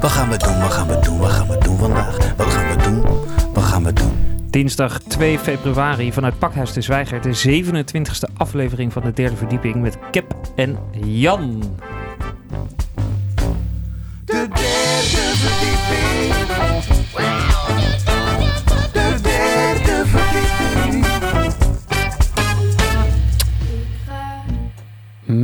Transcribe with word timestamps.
Wat 0.00 0.10
gaan 0.10 0.28
we 0.28 0.36
doen, 0.36 0.60
wat 0.60 0.72
gaan 0.72 0.86
we 0.88 0.98
doen, 1.00 1.18
wat 1.18 1.30
gaan 1.30 1.48
we 1.48 1.58
doen 1.58 1.78
vandaag? 1.78 2.16
Wat 2.36 2.46
gaan 2.46 2.68
we 2.68 2.76
doen? 2.82 3.17
Dinsdag 4.58 5.00
2 5.02 5.38
februari 5.38 6.12
vanuit 6.12 6.38
Pakhuis 6.38 6.72
de 6.72 6.80
Zwijger, 6.80 7.20
de 7.20 7.62
27e 7.62 8.36
aflevering 8.36 8.92
van 8.92 9.02
de 9.02 9.12
derde 9.12 9.36
verdieping 9.36 9.74
met 9.74 9.98
Kep 10.10 10.34
en 10.56 10.78
Jan. 11.04 11.62
De 14.24 14.48
derde 14.48 15.22
verdieping. 15.34 16.34
De 18.92 19.18
derde 19.22 20.02
verdieping. 20.06 21.06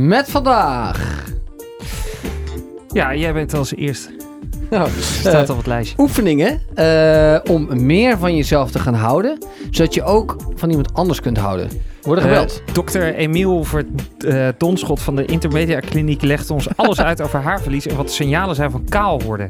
Met 0.07 0.31
vandaag. 0.31 1.23
Ja, 2.87 3.15
jij 3.15 3.33
bent 3.33 3.53
als 3.53 3.75
eerste 3.75 4.14
nou, 4.69 4.89
Staat 4.99 5.49
op 5.49 5.57
het 5.57 5.67
lijstje. 5.67 5.95
Eh, 5.97 6.03
oefeningen 6.03 6.61
eh, 6.73 7.37
om 7.49 7.85
meer 7.85 8.17
van 8.17 8.35
jezelf 8.35 8.71
te 8.71 8.79
gaan 8.79 8.93
houden, 8.93 9.37
zodat 9.71 9.93
je 9.93 10.03
ook 10.03 10.35
van 10.55 10.69
iemand 10.69 10.93
anders 10.93 11.21
kunt 11.21 11.37
houden. 11.37 11.69
Worden 12.01 12.23
eh, 12.23 12.29
gebeld. 12.29 12.61
Uh, 12.67 12.73
dokter 12.73 13.15
Emiel 13.15 13.63
Verdonschot 13.63 15.01
van 15.01 15.15
de 15.15 15.25
Intermedia 15.25 15.79
Kliniek 15.79 16.21
legt 16.21 16.49
ons 16.49 16.67
alles 16.75 17.01
uit 17.01 17.21
over 17.21 17.39
haarverlies 17.39 17.87
en 17.87 17.95
wat 17.95 18.07
de 18.07 18.13
signalen 18.13 18.55
zijn 18.55 18.71
van 18.71 18.85
kaal 18.89 19.21
worden. 19.21 19.49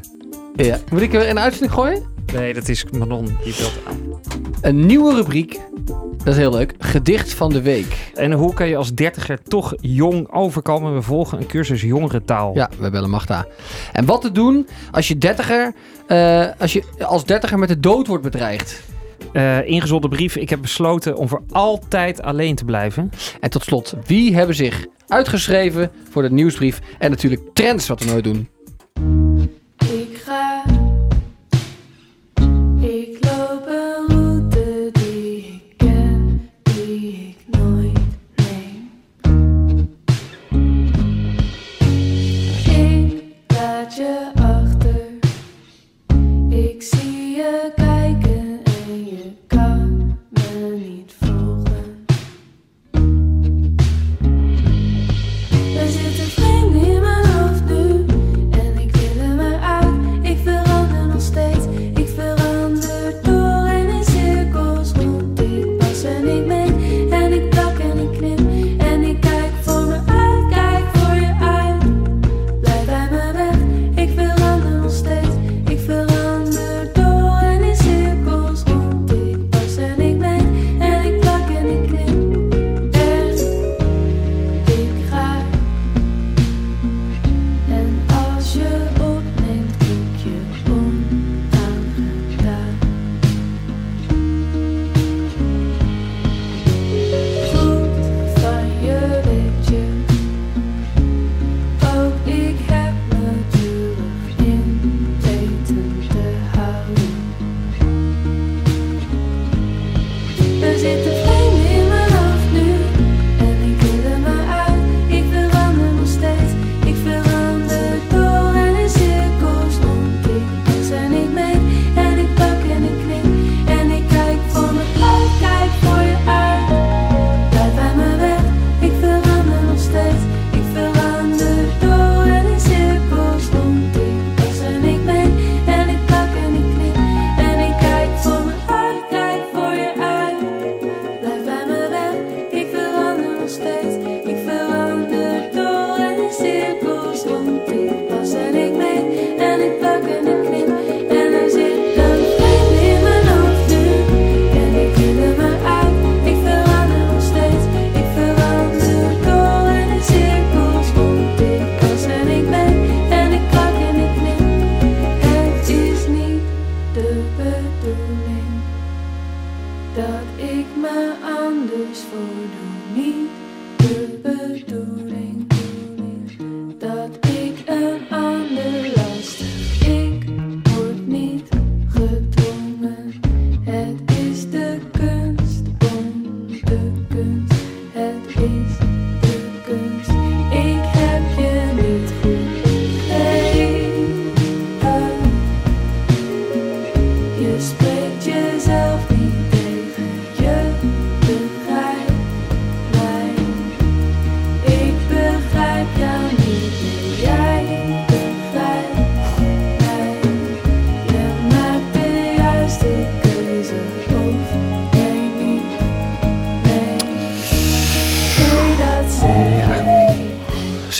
Ja. 0.56 0.78
Moet 0.90 1.00
ik 1.00 1.14
er 1.14 1.28
een 1.28 1.38
uitzending 1.38 1.72
gooien? 1.72 2.15
Nee, 2.32 2.54
dat 2.54 2.68
is 2.68 2.84
Manon 2.84 3.24
die 3.44 3.54
belt 3.58 3.78
aan. 3.86 4.20
Een 4.60 4.86
nieuwe 4.86 5.14
rubriek. 5.14 5.60
Dat 6.16 6.26
is 6.26 6.36
heel 6.36 6.50
leuk. 6.50 6.74
Gedicht 6.78 7.34
van 7.34 7.50
de 7.50 7.62
week. 7.62 8.10
En 8.14 8.32
hoe 8.32 8.54
kan 8.54 8.68
je 8.68 8.76
als 8.76 8.94
dertiger 8.94 9.42
toch 9.42 9.74
jong 9.80 10.32
overkomen? 10.32 10.94
We 10.94 11.02
volgen 11.02 11.38
een 11.38 11.46
cursus 11.46 11.80
jongere 11.80 12.24
taal. 12.24 12.54
Ja, 12.54 12.70
we 12.78 12.90
bellen 12.90 13.10
Magda. 13.10 13.46
En 13.92 14.04
wat 14.04 14.20
te 14.20 14.32
doen 14.32 14.68
als 14.90 15.08
je 15.08 15.18
dertiger, 15.18 15.74
eh, 16.06 16.46
als 16.58 16.72
je 16.72 16.82
als 16.98 17.24
dertiger 17.24 17.58
met 17.58 17.68
de 17.68 17.80
dood 17.80 18.06
wordt 18.06 18.22
bedreigd? 18.22 18.82
Eh, 19.32 19.42
uh, 19.42 19.68
ingezonden 19.68 20.10
brief. 20.10 20.36
Ik 20.36 20.50
heb 20.50 20.60
besloten 20.60 21.16
om 21.16 21.28
voor 21.28 21.42
altijd 21.50 22.22
alleen 22.22 22.54
te 22.54 22.64
blijven. 22.64 23.10
En 23.40 23.50
tot 23.50 23.62
slot, 23.62 23.94
wie 24.06 24.34
hebben 24.34 24.56
zich 24.56 24.86
uitgeschreven 25.06 25.90
voor 26.10 26.22
de 26.22 26.30
nieuwsbrief? 26.30 26.80
En 26.98 27.10
natuurlijk 27.10 27.42
trends, 27.52 27.88
wat 27.88 28.00
we 28.00 28.10
nooit 28.10 28.24
doen. 28.24 28.48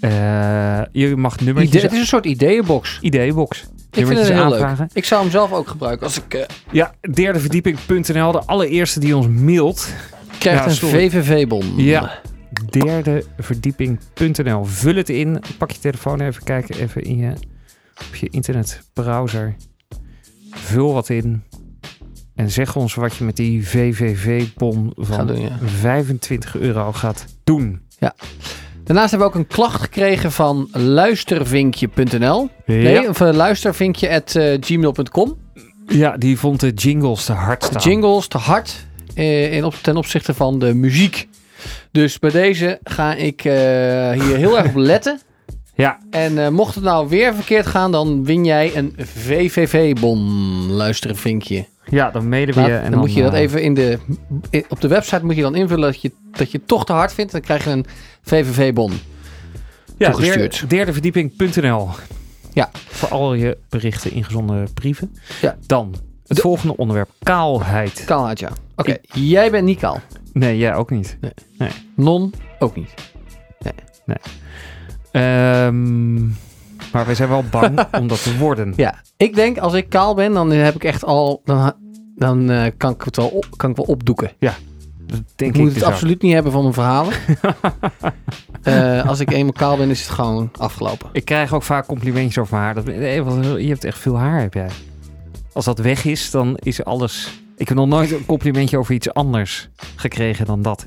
Eh, 0.00 0.80
je 0.92 1.16
mag 1.16 1.40
nummertjes... 1.40 1.68
Idee, 1.74 1.82
het 1.82 1.92
is 1.92 1.98
een 1.98 2.06
soort 2.06 2.26
ideeënbox. 2.26 2.98
Ideebox. 3.00 3.64
Ik 3.90 4.06
vind 4.06 4.18
het 4.18 4.28
heel 4.28 4.42
aanvragen. 4.42 4.78
leuk. 4.78 4.90
Ik 4.92 5.04
zou 5.04 5.22
hem 5.22 5.30
zelf 5.30 5.52
ook 5.52 5.68
gebruiken. 5.68 6.06
Als 6.06 6.16
ik 6.22 6.34
eh, 6.34 6.42
Ja, 6.72 6.94
derdeverdieping.nl. 7.12 8.32
De 8.32 8.42
allereerste 8.46 9.00
die 9.00 9.16
ons 9.16 9.26
mailt. 9.28 9.88
krijg 10.38 10.58
Ja, 10.58 10.66
een. 10.70 10.76
VVV-bon. 11.10 11.72
Ja. 11.76 12.20
Derdeverdieping.nl. 12.70 14.64
Vul 14.64 14.94
het 14.94 15.08
in. 15.08 15.42
Pak 15.58 15.70
je 15.70 15.78
telefoon 15.78 16.20
even 16.20 16.44
kijken. 16.44 16.78
Even 16.78 17.02
in 17.02 17.16
je, 17.16 17.32
op 18.08 18.14
je 18.14 18.28
internetbrowser. 18.28 19.56
Vul 20.50 20.92
wat 20.92 21.08
in. 21.08 21.42
En 22.34 22.50
zeg 22.50 22.76
ons 22.76 22.94
wat 22.94 23.16
je 23.16 23.24
met 23.24 23.36
die 23.36 23.68
VVV-bon 23.68 24.92
van 24.96 25.26
doen, 25.26 25.40
ja. 25.40 25.58
25 25.64 26.56
euro 26.56 26.92
gaat 26.92 27.24
doen. 27.44 27.84
Daarnaast 28.86 29.10
hebben 29.10 29.28
we 29.28 29.34
ook 29.34 29.40
een 29.40 29.46
klacht 29.46 29.80
gekregen 29.80 30.32
van 30.32 30.68
luistervinkje.nl. 30.72 32.48
Nee, 32.66 33.08
of 33.08 33.20
uh, 33.20 33.32
luistervinkje.gmail.com. 33.32 35.36
Ja, 35.86 36.16
die 36.16 36.38
vond 36.38 36.60
de 36.60 36.70
jingles 36.70 37.24
te 37.24 37.32
hard 37.32 37.64
staan. 37.64 37.82
Jingles 37.82 38.28
te 38.28 38.38
hard 38.38 38.86
eh, 39.14 39.52
in 39.52 39.64
op, 39.64 39.74
ten 39.74 39.96
opzichte 39.96 40.34
van 40.34 40.58
de 40.58 40.74
muziek. 40.74 41.28
Dus 41.92 42.18
bij 42.18 42.30
deze 42.30 42.78
ga 42.82 43.14
ik 43.14 43.44
eh, 43.44 43.52
hier 44.10 44.36
heel 44.36 44.58
erg 44.58 44.66
op 44.68 44.74
letten. 44.76 45.20
Ja, 45.74 45.98
En 46.10 46.38
eh, 46.44 46.48
mocht 46.48 46.74
het 46.74 46.84
nou 46.84 47.08
weer 47.08 47.34
verkeerd 47.34 47.66
gaan, 47.66 47.92
dan 47.92 48.24
win 48.24 48.44
jij 48.44 48.76
een 48.76 48.94
VVV-bon. 48.98 50.20
Luisteren 50.70 51.16
vinkje. 51.16 51.66
ja, 51.90 52.10
dan 52.10 52.28
mailen 52.28 52.54
we 52.54 52.60
je. 52.60 52.66
dan, 52.68 52.78
En 52.80 52.90
dan, 52.90 53.00
moet 53.00 53.14
je 53.14 53.22
dat 53.22 53.32
eh, 53.32 53.40
even 53.40 53.62
in 53.62 53.74
de, 53.74 53.98
in- 54.50 54.64
op 54.68 54.80
de 54.80 54.88
website 54.88 55.24
moet 55.24 55.36
je 55.36 55.42
dan 55.42 55.54
invullen 55.54 55.82
dat 55.92 56.00
je, 56.00 56.12
dat 56.32 56.50
je 56.50 56.58
het 56.58 56.66
toch 56.68 56.84
te 56.84 56.92
hard 56.92 57.12
vindt. 57.12 57.32
Dan 57.32 57.40
krijg 57.40 57.64
je 57.64 57.70
een 57.70 57.86
VVV-bon. 58.22 58.92
ja, 59.98 60.10
toegestuurd. 60.10 60.52
derde- 60.60 60.66
derdeverdieping.nl. 60.74 61.88
Ja. 62.52 62.70
Voor 62.86 63.08
al 63.08 63.34
je 63.34 63.58
berichten, 63.68 64.12
ingezonden 64.12 64.72
brieven. 64.74 65.16
Ja. 65.40 65.56
Dan 65.66 65.94
het 66.26 66.36
De- 66.36 66.42
volgende 66.42 66.76
onderwerp. 66.76 67.10
Kaalheid. 67.22 68.02
Kaalheid, 68.06 68.38
ja. 68.40 68.50
Oké, 68.76 68.96
jij 69.12 69.50
bent 69.50 69.64
niet 69.64 69.78
kaal. 69.78 70.00
Nee, 70.38 70.58
jij 70.58 70.74
ook 70.74 70.90
niet. 70.90 71.18
Non 71.94 72.34
ook 72.58 72.76
niet. 72.76 72.94
Ehm, 75.10 76.24
maar 76.92 77.06
wij 77.06 77.14
zijn 77.14 77.28
wel 77.28 77.44
bang 77.50 77.86
om 78.00 78.08
dat 78.08 78.22
te 78.22 78.36
worden. 78.38 78.72
Ja, 78.76 78.94
ik 79.16 79.34
denk 79.34 79.58
als 79.58 79.74
ik 79.74 79.88
kaal 79.88 80.14
ben, 80.14 80.32
dan 80.32 80.50
heb 80.50 80.74
ik 80.74 80.84
echt 80.84 81.04
al... 81.04 81.40
Dan, 81.44 81.72
dan 82.16 82.50
eh, 82.50 82.72
kan, 82.76 82.92
ik 82.92 83.02
het 83.02 83.16
wel 83.16 83.28
op, 83.28 83.46
kan 83.56 83.70
ik 83.70 83.76
wel 83.76 83.84
opdoeken. 83.84 84.32
Dat 84.38 85.22
denk 85.36 85.54
ik 85.54 85.60
moet 85.60 85.66
dus 85.66 85.74
het 85.74 85.84
ook. 85.84 85.90
absoluut 85.90 86.22
niet 86.22 86.32
hebben 86.32 86.52
van 86.52 86.62
mijn 86.62 86.74
verhalen. 86.74 87.12
Eh, 88.62 89.08
als 89.08 89.20
ik 89.20 89.32
eenmaal 89.32 89.52
kaal 89.52 89.76
ben, 89.76 89.90
is 89.90 90.00
het 90.00 90.08
gewoon 90.08 90.50
afgelopen. 90.58 91.08
Ik 91.12 91.24
krijg 91.24 91.54
ook 91.54 91.62
vaak 91.62 91.86
complimentjes 91.86 92.38
over 92.38 92.54
mijn 92.54 92.64
haar. 92.64 92.74
Dat, 92.74 92.88
eh, 92.88 93.58
je 93.58 93.68
hebt 93.68 93.84
echt 93.84 93.98
veel 93.98 94.18
haar, 94.18 94.40
heb 94.40 94.54
jij. 94.54 94.68
Als 95.52 95.64
dat 95.64 95.78
weg 95.78 96.04
is, 96.04 96.30
dan 96.30 96.56
is 96.56 96.84
alles... 96.84 97.40
Ik 97.56 97.68
heb 97.68 97.76
nog 97.76 97.86
nooit 97.86 98.10
een 98.12 98.26
complimentje 98.26 98.78
over 98.78 98.94
iets 98.94 99.12
anders 99.14 99.68
gekregen 99.96 100.46
dan 100.46 100.62
dat. 100.62 100.86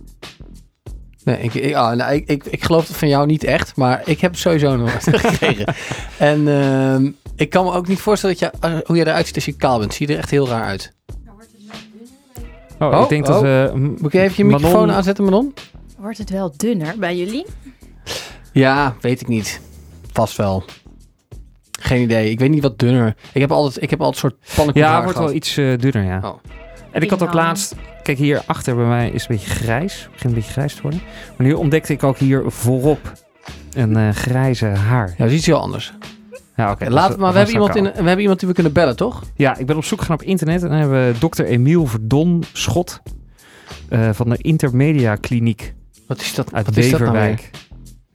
Nee, 1.24 1.39
ik, 1.42 1.54
ik, 1.54 1.74
ah, 1.75 1.95
nou, 1.95 2.13
ik, 2.13 2.27
ik, 2.27 2.45
ik 2.45 2.63
geloof 2.63 2.88
het 2.88 2.98
van 2.98 3.07
jou 3.07 3.25
niet 3.25 3.44
echt, 3.44 3.75
maar 3.75 4.01
ik 4.06 4.19
heb 4.21 4.31
het 4.31 4.39
sowieso 4.39 4.75
nog 4.75 4.88
nooit 4.89 5.19
gekregen. 5.25 5.74
En 6.18 6.48
ehm, 6.48 7.12
ik 7.36 7.50
kan 7.50 7.66
me 7.66 7.71
ook 7.71 7.88
niet 7.88 8.00
voorstellen 8.00 8.38
dat 8.39 8.51
je, 8.62 8.68
eh, 8.68 8.77
hoe 8.86 8.95
je 8.95 9.07
eruit 9.07 9.25
ziet 9.25 9.36
als 9.36 9.45
je 9.45 9.54
kaal 9.56 9.80
bent. 9.80 9.94
Zie 9.94 10.07
je 10.07 10.13
er 10.13 10.19
echt 10.19 10.30
heel 10.30 10.48
raar 10.48 10.63
uit. 10.66 10.94
Oh, 12.80 12.94
Oh, 12.94 13.01
ik 13.04 13.10
denk 13.10 13.25
dat 13.25 13.36
oh. 13.36 13.42
we... 13.42 13.71
m- 13.75 13.81
Moet 14.01 14.13
ik 14.13 14.21
even 14.21 14.36
je 14.38 14.44
Manon- 14.44 14.62
microfoon 14.62 14.92
aanzetten, 14.92 15.24
Manon? 15.24 15.54
Wordt 15.98 16.18
het 16.18 16.30
wel 16.30 16.54
dunner 16.57 16.95
bij 16.98 17.18
jullie? 17.18 17.45
Ja, 18.54 18.95
weet 19.01 19.21
ik 19.21 19.27
niet. 19.27 19.62
Vast 20.12 20.38
wel. 20.38 20.63
Geen 21.80 22.02
idee. 22.02 22.30
Ik 22.30 22.40
weet 22.40 22.50
niet 22.50 22.62
wat 22.62 22.80
dunner. 22.80 23.16
Ik 23.34 23.42
heb 23.42 23.52
altijd, 23.52 23.83
ik 23.83 23.90
heb 23.90 24.02
altijd 24.02 24.24
een 24.24 24.30
soort 24.30 24.56
pannenkoek 24.56 24.83
Ja, 24.83 24.95
het 24.95 25.04
wordt 25.04 25.19
wel 25.19 25.33
iets 25.33 25.57
eh, 25.57 25.78
dunner, 25.78 26.04
ja. 26.04 26.19
Oh. 26.24 26.38
En 26.92 27.02
ik 27.02 27.09
had 27.09 27.21
ook 27.24 27.33
laatst... 27.33 27.76
Kijk, 28.04 28.18
hier 28.18 28.42
achter 28.45 28.76
bij 28.76 28.86
mij 28.86 29.09
is 29.09 29.21
een 29.21 29.36
beetje 29.36 29.50
grijs. 29.50 29.94
Het 30.02 30.12
begint 30.12 30.24
een 30.33 30.33
beetje 30.40 30.52
grijs 30.52 30.76
te 30.76 30.81
worden. 30.81 31.02
Maar 31.38 31.48
nu 31.48 31.54
ontdekte 31.54 31.94
ik 31.94 32.04
ook 32.04 32.18
hier 32.18 32.44
voorop 32.48 33.12
een 33.74 33.95
eh, 33.98 34.09
grijze 34.09 34.66
haar. 34.66 35.07
Ja, 35.07 35.16
dat 35.18 35.28
is 35.28 35.33
iets 35.33 35.45
heel 35.45 35.59
anders. 35.62 35.94
Ja, 36.56 36.71
oké. 36.71 36.90
Laat, 36.90 37.09
dat- 37.09 37.18
maar 37.19 37.31
we 37.31 37.38
hebben, 37.38 37.54
iemand 37.56 37.76
in, 37.76 37.83
we 37.83 37.92
hebben 37.92 38.19
iemand 38.19 38.40
die 38.40 38.48
we 38.48 38.54
kunnen 38.54 38.74
bellen, 38.74 38.95
toch? 38.95 39.24
Ja, 39.36 39.57
ik 39.57 39.66
ben 39.66 39.76
op 39.78 39.83
zoek 39.83 40.00
gegaan 40.00 40.16
op 40.16 40.24
internet. 40.24 40.64
En 40.64 40.69
dan 40.69 40.78
hebben 40.78 41.07
we 41.14 41.19
dokter 41.19 41.45
Emiel 41.45 41.86
Verdon 41.86 42.44
Schot. 42.54 43.02
eh, 43.90 44.09
van 44.14 44.30
de 44.30 44.38
Intermedia 44.38 45.16
Kliniek 45.16 45.74
Wat 46.07 46.21
is 46.21 46.33
dat? 46.36 46.54
uit 46.54 46.66
wat 46.66 46.78
is 46.78 46.90
dat 46.92 47.00
nou 47.00 47.12
weer? 47.12 47.21
Beverwijk. 47.21 47.52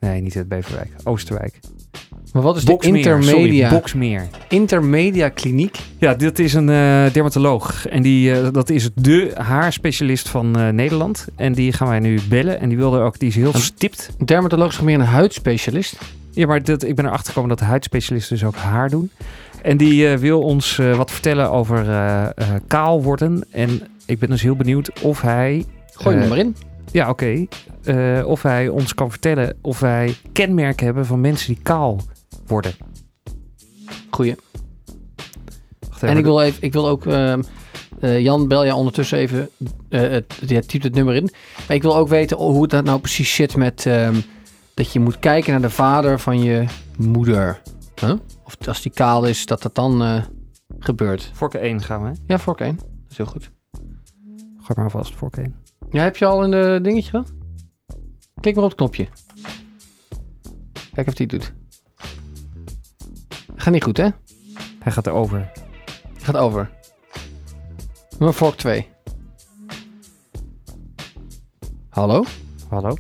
nee, 0.00 0.21
niet 0.21 0.37
uit 0.37 0.49
Beverwijk. 0.49 0.90
Oosterwijk. 1.04 1.61
Maar 2.34 2.42
wat 2.42 2.56
is 2.56 2.64
de 2.64 2.72
intermedia, 2.80 3.22
Sorry, 3.22 3.68
Boksmeer. 3.68 4.28
intermedia 4.48 5.28
kliniek? 5.28 5.76
Ja, 5.98 6.14
dit 6.14 6.38
is 6.38 6.54
een 6.54 6.68
eh, 6.68 7.12
dermatoloog. 7.12 7.86
En 7.86 8.02
die, 8.02 8.32
eh, 8.32 8.48
dat 8.52 8.70
is 8.70 8.90
de 8.94 9.30
haarspecialist 9.34 10.28
van 10.28 10.58
eh, 10.58 10.68
Nederland. 10.68 11.26
En 11.36 11.52
die 11.52 11.72
gaan 11.72 11.88
wij 11.88 11.98
nu 11.98 12.20
bellen. 12.28 12.60
En 12.60 12.68
die 12.68 12.78
wilde 12.78 12.98
ook, 12.98 13.18
die 13.18 13.28
is 13.28 13.34
heel 13.34 13.52
stipt. 13.52 14.10
Dermatoloog 14.24 14.72
is 14.72 14.80
meer 14.80 14.94
een 14.94 15.00
huidspecialist? 15.00 15.98
Ja, 16.30 16.46
maar 16.46 16.62
dat, 16.62 16.84
ik 16.84 16.94
ben 16.94 17.04
erachter 17.04 17.26
gekomen 17.26 17.48
dat 17.48 17.58
de 17.58 17.64
huidspecialisten 17.64 18.36
dus 18.36 18.44
ook 18.44 18.56
haar 18.56 18.90
doen. 18.90 19.10
En 19.62 19.76
die 19.76 20.08
wil 20.08 20.40
ons 20.40 20.80
wat 20.96 21.10
vertellen 21.10 21.50
over 21.50 21.84
kaal 22.66 23.02
worden. 23.02 23.44
En 23.50 23.80
ik 24.06 24.18
ben 24.18 24.30
dus 24.30 24.42
heel 24.42 24.56
benieuwd 24.56 25.00
of 25.00 25.20
hij... 25.20 25.64
Gooi 25.92 26.16
hem 26.16 26.28
maar 26.28 26.38
in. 26.38 26.56
Ja, 26.90 27.08
oké. 27.08 27.46
Of 28.24 28.42
hij 28.42 28.68
ons 28.68 28.94
kan 28.94 29.10
vertellen 29.10 29.56
of 29.60 29.80
wij 29.80 30.14
kenmerken 30.32 30.84
hebben 30.84 31.06
van 31.06 31.20
mensen 31.20 31.54
die 31.54 31.62
kaal 31.62 32.00
worden. 32.46 32.74
Goeie. 34.10 34.34
Wacht 35.88 36.02
En 36.02 36.08
even. 36.08 36.18
ik 36.18 36.24
wil, 36.24 36.40
even, 36.40 36.62
ik 36.62 36.72
wil 36.72 36.88
ook... 36.88 37.06
ehm, 37.06 37.42
eh, 38.00 38.20
Jan, 38.20 38.48
bel 38.48 38.64
jij 38.64 38.72
ondertussen 38.72 39.18
even... 39.18 39.48
eh 39.88 40.00
het, 40.00 40.34
je 40.46 40.66
typt 40.66 40.84
het 40.84 40.94
nummer 40.94 41.14
in. 41.14 41.30
Maar 41.68 41.76
ik 41.76 41.82
wil 41.82 41.96
ook 41.96 42.08
weten 42.08 42.36
hoe 42.36 42.66
dat 42.68 42.84
nou 42.84 43.00
precies 43.00 43.34
zit 43.34 43.56
met... 43.56 43.86
ehm, 43.86 44.20
dat 44.74 44.92
je 44.92 45.00
moet 45.00 45.18
kijken 45.18 45.52
naar 45.52 45.60
de 45.60 45.70
vader 45.70 46.20
van 46.20 46.42
je 46.42 46.64
moeder. 46.98 47.62
Huh? 48.00 48.14
Of 48.44 48.56
als 48.68 48.82
die 48.82 48.92
kaal 48.92 49.24
is, 49.26 49.46
dat 49.46 49.62
dat 49.62 49.74
dan 49.74 50.02
eh, 50.02 50.22
gebeurt. 50.78 51.30
Vork 51.34 51.54
1 51.54 51.82
gaan 51.82 52.02
we. 52.02 52.08
hè? 52.08 52.14
Ja, 52.26 52.38
voor 52.38 52.56
één. 52.56 52.76
Dat 52.76 52.86
is 53.10 53.16
heel 53.16 53.26
goed. 53.26 53.50
Gooi 54.56 54.74
maar 54.74 54.84
alvast 54.84 55.14
voor 55.14 55.30
in. 55.38 55.54
Ja, 55.90 56.02
heb 56.02 56.16
je 56.16 56.26
al 56.26 56.52
een 56.52 56.82
dingetje? 56.82 57.24
Klik 58.40 58.54
maar 58.54 58.64
op 58.64 58.70
het 58.70 58.78
knopje. 58.78 59.06
Kijk 60.94 61.06
of 61.08 61.14
die 61.14 61.26
het 61.26 61.40
doet. 61.40 61.52
Gaat 63.64 63.73
niet 63.73 63.85
goed, 63.85 63.97
hè? 63.97 64.09
Hij 64.78 64.92
gaat 64.92 65.06
erover. 65.06 65.50
Gaat 66.16 66.37
over. 66.37 66.71
Nummer 68.18 68.35
vork 68.35 68.54
2. 68.54 68.87
Hallo? 71.88 72.25
Hallo? 72.68 72.94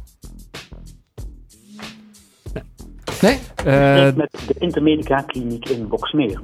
Nee? 3.22 3.38
Eh, 3.64 3.96
spreekt 3.96 4.16
met 4.16 4.44
de 4.46 4.54
Intermedica 4.58 5.20
Kliniek 5.20 5.68
in 5.68 5.88
Boksmeer. 5.88 6.40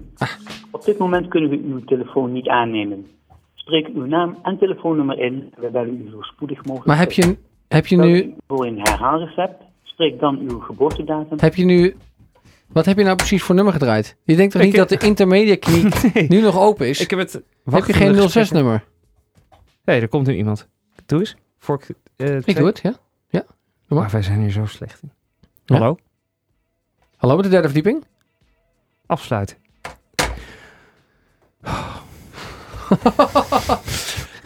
Op 0.70 0.84
dit 0.84 0.98
moment 0.98 1.28
kunnen 1.28 1.50
we 1.50 1.56
uw 1.56 1.84
telefoon 1.84 2.32
niet 2.32 2.48
aannemen. 2.48 3.06
Spreek 3.54 3.88
uw 3.94 4.06
naam 4.06 4.38
en 4.42 4.58
telefoonnummer 4.58 5.18
in. 5.18 5.52
We 5.56 5.70
bellen 5.70 6.06
u 6.06 6.10
zo 6.10 6.20
spoedig 6.20 6.58
mogelijk. 6.58 6.86
Maar 6.86 6.98
heb 6.98 7.12
je, 7.12 7.36
heb 7.68 7.86
je 7.86 7.96
nu... 7.96 8.34
voor 8.46 8.66
een 8.66 8.78
herhaalrecept. 8.78 9.62
Spreek 9.82 10.20
dan 10.20 10.38
uw 10.38 10.58
geboortedatum. 10.58 11.38
Heb 11.40 11.54
je 11.54 11.64
nu... 11.64 11.96
Wat 12.72 12.84
heb 12.84 12.98
je 12.98 13.04
nou 13.04 13.16
precies 13.16 13.42
voor 13.42 13.54
nummer 13.54 13.72
gedraaid? 13.72 14.16
Je 14.24 14.36
denkt 14.36 14.52
toch 14.52 14.60
Ik 14.62 14.68
niet 14.68 14.76
heb- 14.76 14.88
dat 14.88 15.00
de 15.00 15.06
intermedia 15.06 15.56
kliniek 15.66 16.14
nee. 16.14 16.26
nu 16.28 16.40
nog 16.40 16.58
open 16.58 16.88
is? 16.88 17.00
Ik 17.00 17.10
heb 17.10 17.18
het... 17.18 17.40
heb 17.70 17.84
je 17.84 17.92
geen 17.92 18.28
06 18.30 18.50
nummer? 18.50 18.84
Nee, 19.84 20.00
er 20.00 20.08
komt 20.08 20.26
nu 20.26 20.36
iemand. 20.36 20.68
Doe 21.06 21.18
eens. 21.18 21.36
Eh, 22.16 22.36
Ik 22.36 22.42
twee. 22.42 22.54
doe 22.54 22.66
het, 22.66 22.80
ja. 22.82 22.94
Maar 23.88 24.10
wij 24.10 24.22
zijn 24.22 24.40
hier 24.40 24.50
zo 24.50 24.66
slecht 24.66 25.02
in. 25.02 25.12
Ja? 25.64 25.76
Hallo? 25.78 25.96
Hallo, 27.16 27.34
met 27.34 27.44
de 27.44 27.50
derde 27.50 27.66
verdieping? 27.66 28.04
Afsluiten. 29.06 29.56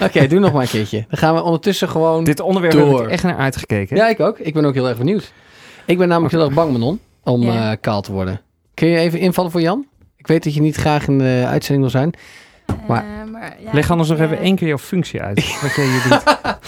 Oké, 0.00 0.26
doe 0.26 0.38
nog 0.38 0.52
maar 0.52 0.62
een 0.62 0.68
keertje. 0.68 1.04
Dan 1.08 1.18
gaan 1.18 1.34
we 1.34 1.42
ondertussen 1.42 1.88
gewoon... 1.88 2.24
Dit 2.24 2.40
onderwerp 2.40 2.74
Door. 2.74 2.96
heb 2.96 3.04
ik 3.06 3.10
echt 3.12 3.22
naar 3.22 3.36
uitgekeken. 3.36 3.96
Ja, 3.96 4.08
ik 4.08 4.20
ook. 4.20 4.38
Ik 4.38 4.54
ben 4.54 4.64
ook 4.64 4.74
heel 4.74 4.88
erg 4.88 4.98
benieuwd. 4.98 5.32
Ik 5.86 5.98
ben 5.98 6.08
namelijk 6.08 6.34
heel 6.34 6.44
erg 6.44 6.54
bang, 6.54 6.72
Manon, 6.72 7.00
om 7.24 7.42
Ja. 7.42 7.70
eh, 7.72 7.76
kaal 7.80 8.00
te 8.02 8.12
worden. 8.12 8.40
Kun 8.74 8.88
je 8.88 8.98
even 8.98 9.18
invallen 9.18 9.50
voor 9.50 9.60
Jan? 9.60 9.86
Ik 10.16 10.26
weet 10.26 10.44
dat 10.44 10.54
je 10.54 10.60
niet 10.60 10.76
graag 10.76 11.06
in 11.08 11.18
de 11.18 11.44
uitzending 11.46 11.80
wil 11.80 11.90
zijn. 12.00 12.12
Maar- 12.88 13.04
Eh, 13.04 13.30
maar 13.30 13.62
ja, 13.62 13.72
Leg 13.72 13.90
anders 13.90 14.08
nog 14.08 14.18
even 14.18 14.36
eh, 14.38 14.42
één 14.44 14.56
keer 14.56 14.68
jouw 14.68 14.78
functie 14.78 15.20
uit. 15.22 15.36
Wat 15.62 15.74
jij 15.74 15.86
hier 15.86 16.02
doet. 16.08 16.22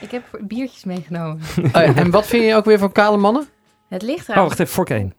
Ik 0.00 0.10
heb 0.10 0.38
biertjes 0.40 0.84
meegenomen. 0.84 1.40
Oh 1.62 1.70
ja, 1.72 1.94
en 1.94 2.10
wat 2.10 2.26
vind 2.26 2.44
je 2.44 2.54
ook 2.54 2.64
weer 2.64 2.78
van 2.78 2.92
kale 2.92 3.16
mannen? 3.16 3.48
Het 3.88 4.02
ligt 4.02 4.20
Oh, 4.28 4.28
eraan. 4.28 4.44
wacht 4.44 4.58
even. 4.60 4.72
Vork 4.74 4.90
1. 4.90 5.14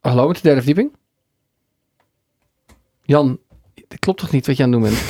Hallo, 0.00 0.26
met 0.26 0.36
de 0.36 0.42
derde 0.42 0.62
verdieping? 0.62 0.96
Jan, 3.02 3.38
dat 3.88 3.98
klopt 3.98 4.18
toch 4.20 4.30
niet 4.30 4.46
wat 4.46 4.56
je 4.56 4.62
aan 4.62 4.72
het 4.72 4.80
doen 4.82 4.90
bent? 4.90 5.02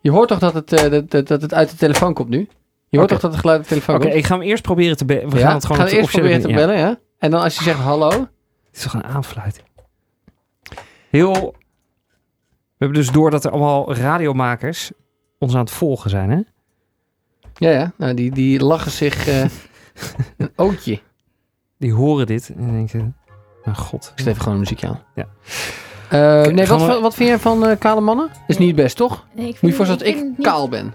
je 0.00 0.10
hoort 0.10 0.28
toch 0.28 0.38
dat 0.38 0.54
het, 0.54 0.72
eh, 0.72 0.90
dat, 0.90 1.10
dat, 1.10 1.26
dat 1.26 1.42
het 1.42 1.54
uit 1.54 1.70
de 1.70 1.76
telefoon 1.76 2.14
komt 2.14 2.28
nu? 2.28 2.48
Je 2.94 3.00
hoort 3.00 3.10
toch 3.12 3.20
dat 3.20 3.30
het 3.30 3.40
geluid 3.40 3.62
de 3.62 3.68
telefoon 3.68 3.94
Oké, 3.96 4.08
ik 4.08 4.24
ga 4.26 4.34
hem 4.34 4.42
eerst 4.42 4.62
proberen 4.62 4.96
te 4.96 5.04
bellen. 5.04 5.30
We 5.30 5.38
ja? 5.38 5.44
gaan 5.46 5.54
het 5.54 5.64
gewoon 5.64 5.80
gaan 5.80 5.90
we 5.90 5.96
eerst 5.96 6.10
proberen 6.10 6.40
te 6.40 6.52
bellen, 6.52 6.78
ja? 6.78 6.98
En 7.18 7.30
dan 7.30 7.42
als 7.42 7.56
je 7.56 7.62
zegt 7.62 7.78
hallo... 7.78 8.10
Het 8.10 8.28
is 8.72 8.82
toch 8.82 8.94
een 8.94 9.04
aanfluiting. 9.04 9.66
Heel... 11.10 11.32
We 12.76 12.84
hebben 12.84 12.98
dus 12.98 13.10
door 13.10 13.30
dat 13.30 13.44
er 13.44 13.50
allemaal 13.50 13.94
radiomakers 13.94 14.90
ons 15.38 15.54
aan 15.54 15.60
het 15.60 15.70
volgen 15.70 16.10
zijn, 16.10 16.30
hè? 16.30 16.40
Ja, 17.54 17.70
ja. 17.70 17.92
Nou, 17.98 18.14
die, 18.14 18.30
die 18.32 18.64
lachen 18.64 18.90
zich 18.90 19.26
eh, 19.28 19.40
een 20.36 20.50
ootje. 20.56 21.00
Die 21.78 21.92
horen 21.92 22.26
dit 22.26 22.52
en 22.56 22.72
denken... 22.72 23.16
Mijn 23.64 23.76
god. 23.76 24.04
Ik 24.12 24.18
zet 24.18 24.26
even 24.26 24.38
gewoon 24.38 24.54
een 24.54 24.60
muziekje 24.60 24.86
aan. 24.88 25.02
Ja. 25.14 25.26
Eh, 26.08 26.52
nee, 26.52 26.66
wat, 26.66 26.86
we- 26.86 27.00
wat 27.00 27.14
vind 27.14 27.28
jij 27.28 27.38
van 27.38 27.66
eh, 27.66 27.78
kale 27.78 28.00
mannen? 28.00 28.28
Is 28.46 28.58
niet 28.58 28.74
best, 28.74 28.96
toch? 28.96 29.26
Nee, 29.34 29.48
ik 29.48 29.60
Moet 29.60 29.70
je 29.70 29.76
voorstellen 29.76 30.04
dat 30.04 30.14
ik 30.38 30.42
kaal 30.44 30.68
ben. 30.68 30.94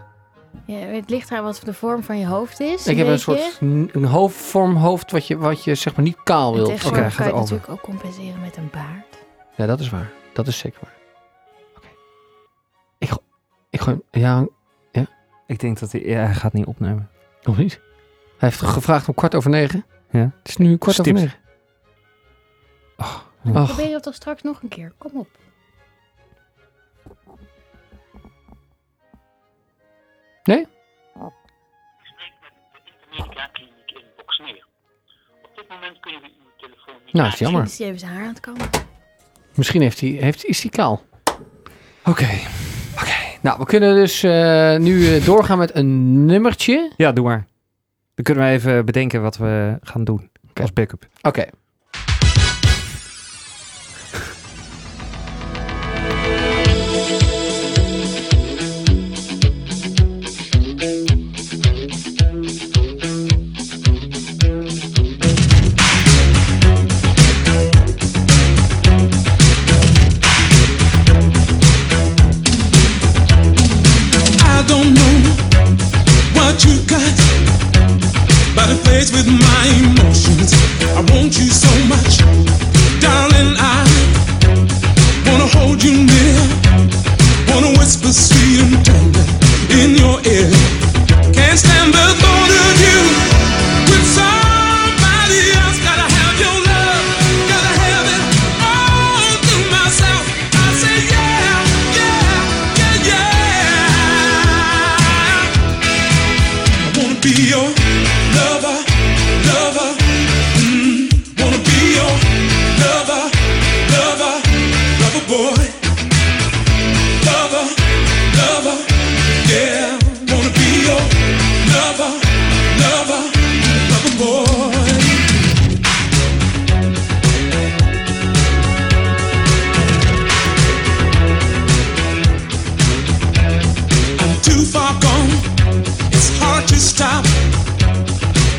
Ja, 0.72 0.78
het 0.78 1.10
ligt 1.10 1.32
eraan 1.32 1.44
wat 1.44 1.62
de 1.64 1.74
vorm 1.74 2.04
van 2.04 2.20
je 2.20 2.26
hoofd 2.28 2.60
is. 2.60 2.88
Ik 2.88 2.98
heb 2.98 3.08
een 3.08 3.20
soort 3.20 3.58
een 3.62 4.06
hoofdvorm 4.06 4.76
hoofd 4.76 5.12
wat 5.12 5.28
je, 5.28 5.38
wat 5.38 5.64
je 5.64 5.76
zeg 5.76 5.96
maar 5.96 6.06
niet 6.06 6.24
kaal 6.24 6.50
En 6.52 6.56
wil. 6.58 6.66
tegenwoordig 6.68 7.06
Oké, 7.06 7.16
kan 7.16 7.26
je 7.26 7.32
over. 7.32 7.42
natuurlijk 7.56 7.70
ook 7.72 7.82
compenseren 7.82 8.42
met 8.42 8.58
een 8.58 8.70
baard. 8.72 9.18
Ja, 9.56 9.66
dat 9.66 9.80
is 9.80 9.90
waar. 9.90 10.12
Dat 10.34 10.48
is 10.48 10.58
zeker 10.58 10.80
waar. 10.82 10.94
Oké. 11.78 11.88
Ik, 12.98 13.12
ik 13.70 13.82
gooi 13.82 14.00
hem- 14.12 14.22
Ja, 14.22 14.48
Ik 15.48 15.60
denk 15.60 15.80
dat 15.80 15.92
hij... 15.92 16.02
Ja, 16.06 16.24
hij 16.26 16.34
gaat 16.34 16.54
niet 16.54 16.66
opnemen. 16.66 17.10
nog 17.44 17.58
niet. 17.58 17.80
Hij 18.38 18.50
heeft 18.50 18.62
gevraagd 18.62 19.08
om 19.08 19.14
kwart 19.14 19.36
over 19.36 19.50
negen. 19.50 19.86
Ja. 20.12 20.20
Het 20.20 20.48
is 20.48 20.58
nu 20.58 20.78
kwart 20.78 20.96
Stipt. 20.96 21.10
over 21.18 21.22
negen. 21.22 21.40
ja. 23.44 23.52
Ach, 23.54 23.74
Probeer 23.74 23.94
het 23.94 24.04
toch 24.04 24.14
straks 24.14 24.42
nog 24.42 24.62
een 24.62 24.70
keer. 24.70 24.94
Kom 24.98 25.12
op. 25.14 25.28
Intermedica 33.12 33.48
Kliniek 33.52 33.92
in 33.92 34.04
Boksmeer. 34.18 34.66
Op 35.44 35.50
dit 35.56 35.70
moment 35.70 36.00
kunnen 36.00 36.22
we 36.22 36.28
uw 36.28 36.52
telefoon 36.58 36.96
niet 37.06 37.14
nou, 37.14 37.28
is 37.28 37.40
jammer. 37.40 37.62
Misschien 37.62 37.74
is 37.74 37.78
hij 37.78 37.88
even 37.88 38.00
zijn 38.00 38.12
haar 38.12 38.24
aan 38.24 38.34
het 38.34 38.40
kammen. 38.40 38.70
Misschien 39.56 39.82
heeft 39.82 40.00
hij, 40.00 40.10
heeft, 40.10 40.46
is 40.46 40.62
hij 40.62 40.72
kaal. 40.72 41.02
Oké. 42.06 42.28
Nou, 43.42 43.60
we 43.60 43.66
kunnen 43.66 43.96
dus 43.96 44.24
eh, 44.24 44.78
nu 44.78 45.16
eh, 45.16 45.26
doorgaan 45.26 45.58
met 45.58 45.76
een 45.76 46.26
nummertje. 46.26 46.92
Ja, 46.98 47.12
doe 47.12 47.24
maar. 47.24 47.46
Dan 48.16 48.24
kunnen 48.24 48.44
we 48.44 48.50
even 48.50 48.86
bedenken 48.86 49.22
wat 49.22 49.38
we 49.38 49.78
gaan 49.82 50.04
doen. 50.04 50.30
Oké. 50.50 50.62
Als 50.62 50.74
backup. 50.74 51.08
Oké. 51.22 51.46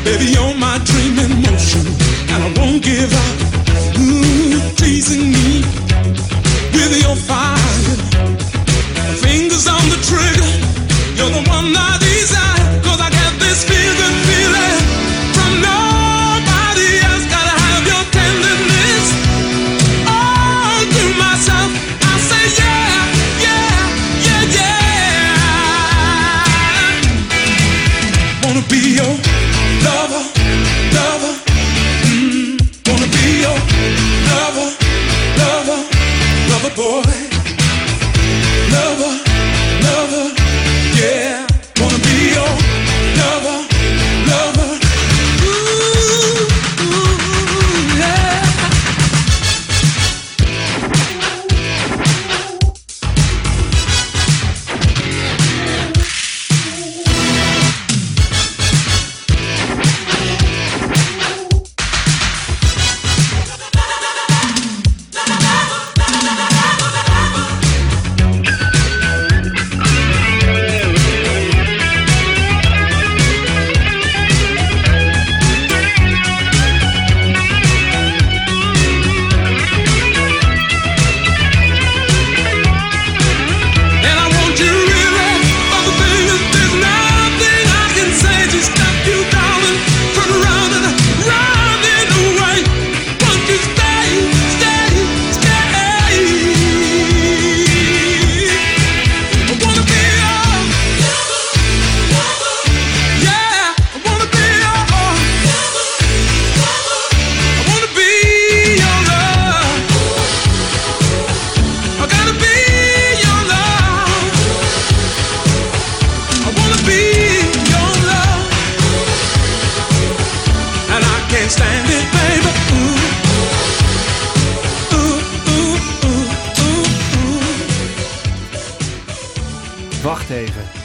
Baby, 0.03 0.31
you're 0.33 0.55
my 0.55 0.79
dream 0.83 1.19
in 1.19 1.41
motion, 1.43 1.85
and 2.29 2.43
I 2.43 2.53
won't 2.57 2.83
give 2.83 3.13
up. 3.13 3.60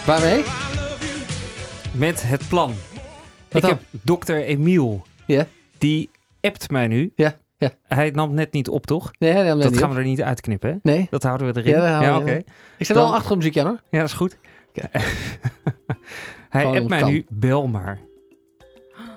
Waarmee? 0.07 0.45
Met 1.93 2.23
het 2.29 2.49
plan. 2.49 2.69
Wat 2.69 2.75
ik 3.49 3.61
dan? 3.61 3.71
heb 3.71 3.81
dokter 3.91 4.43
Emiel. 4.45 5.03
Ja. 5.27 5.47
Die 5.79 6.11
appt 6.41 6.71
mij 6.71 6.87
nu. 6.89 7.13
Ja, 7.17 7.35
ja. 7.59 7.71
Hij 7.83 8.11
nam 8.11 8.35
net 8.35 8.53
niet 8.53 8.69
op, 8.69 8.87
toch? 8.87 9.11
Nee, 9.19 9.33
nee, 9.33 9.45
dat 9.45 9.57
niet 9.57 9.79
gaan 9.79 9.89
op. 9.89 9.95
we 9.95 10.01
er 10.01 10.07
niet 10.07 10.23
uitknippen, 10.23 10.71
hè? 10.71 10.77
Nee. 10.83 11.07
Dat 11.11 11.23
houden 11.23 11.53
we 11.55 11.61
erin. 11.61 11.81
Ja, 11.81 12.15
we 12.15 12.21
oké. 12.21 12.31
erin. 12.31 12.45
Ik 12.79 12.87
zet 12.87 12.97
wel 12.97 13.07
achtergrondmuziekje 13.07 13.61
aan 13.61 13.67
hoor. 13.67 13.81
Ja, 13.91 13.99
dat 14.01 14.09
is 14.09 14.15
goed. 14.15 14.39
Hij 16.49 16.61
Gewoon 16.63 16.77
appt 16.77 16.89
mij 16.89 17.01
kan. 17.01 17.11
nu, 17.13 17.27
bel 17.29 17.67
maar. 17.67 18.01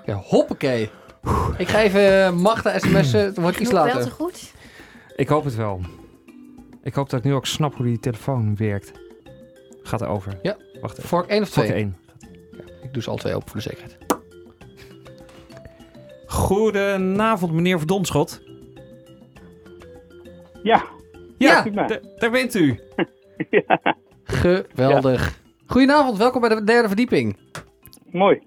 Ja, 0.04 0.14
hoppakee. 0.14 0.90
Ik 1.56 1.68
ga 1.68 1.80
even 1.80 2.24
eh, 2.24 2.32
Magda 2.32 2.78
sms'en, 2.78 3.24
het 3.24 3.36
wordt 3.36 3.60
iets 3.60 3.70
Nog 3.70 3.82
wel 3.82 3.90
te 3.92 3.98
later. 3.98 4.12
goed? 4.12 4.52
Ik 5.16 5.28
hoop 5.28 5.44
het 5.44 5.54
wel. 5.54 5.80
Ik 6.82 6.94
hoop 6.94 7.10
dat 7.10 7.18
ik 7.18 7.24
nu 7.24 7.34
ook 7.34 7.46
snap 7.46 7.74
hoe 7.74 7.86
die 7.86 7.98
telefoon 8.00 8.56
werkt. 8.56 8.92
Gaat 9.82 10.04
over. 10.04 10.38
Ja. 10.42 10.56
Wacht 10.80 10.96
even. 10.98 11.08
Vork 11.08 11.26
1 11.26 11.42
of 11.42 11.48
Vork 11.48 11.66
2? 11.66 11.78
één. 11.78 11.96
Ik 12.82 12.92
doe 12.92 13.02
ze 13.02 13.10
al 13.10 13.16
twee 13.16 13.34
open 13.34 13.48
voor 13.48 13.56
de 13.60 13.62
zekerheid. 13.68 13.98
Goedenavond, 16.26 17.52
meneer 17.52 17.78
Verdonschot. 17.78 18.42
Ja, 20.62 20.84
Ja, 21.38 21.62
d- 21.62 22.00
daar 22.18 22.30
bent 22.30 22.54
u. 22.54 22.80
geweldig. 24.24 25.38
Goedenavond, 25.66 26.18
welkom 26.18 26.40
bij 26.40 26.50
de 26.54 26.64
derde 26.64 26.88
verdieping. 26.88 27.36
mooi. 28.10 28.40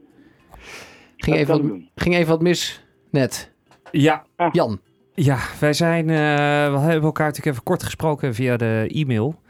Ging 1.18 1.38
even, 1.38 1.68
wat, 1.70 1.80
ging 1.96 2.16
even 2.16 2.28
wat 2.28 2.42
mis 2.42 2.84
net. 3.10 3.52
Ja, 3.92 4.26
Jan. 4.52 4.80
ja 5.14 5.38
wij 5.60 5.74
zijn... 5.74 6.10
eh, 6.10 6.16
we 6.74 6.78
hebben 6.80 7.04
elkaar 7.04 7.26
natuurlijk 7.28 7.46
even 7.56 7.64
kort 7.64 7.84
gesproken 7.84 8.34
via 8.34 8.58
de 8.58 8.86
e-mail. 8.94 9.42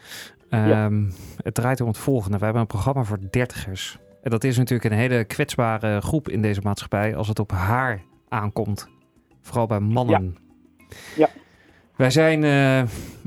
Ja. 0.58 0.86
Ehm, 0.86 1.04
Het 1.38 1.54
draait 1.54 1.82
om 1.82 1.88
het 1.88 1.98
volgende. 1.98 2.38
We 2.38 2.44
hebben 2.44 2.62
een 2.62 2.68
programma 2.68 3.04
voor 3.04 3.20
dertigers. 3.30 4.00
En 4.24 4.32
dat 4.32 4.44
is 4.44 4.58
natuurlijk 4.58 4.92
een 4.92 5.00
hele 5.00 5.24
kwetsbare 5.24 6.02
groep 6.02 6.30
in 6.30 6.42
deze 6.42 6.62
maatschappij 6.64 7.16
als 7.16 7.28
het 7.28 7.40
op 7.40 7.52
haar 7.52 8.02
aankomt. 8.30 8.88
Vooral 9.42 9.68
bij 9.68 9.80
mannen. 9.80 10.38
Ja. 11.16 11.30
Wij 11.96 12.10
zijn 12.10 12.44
eh, 12.44 12.84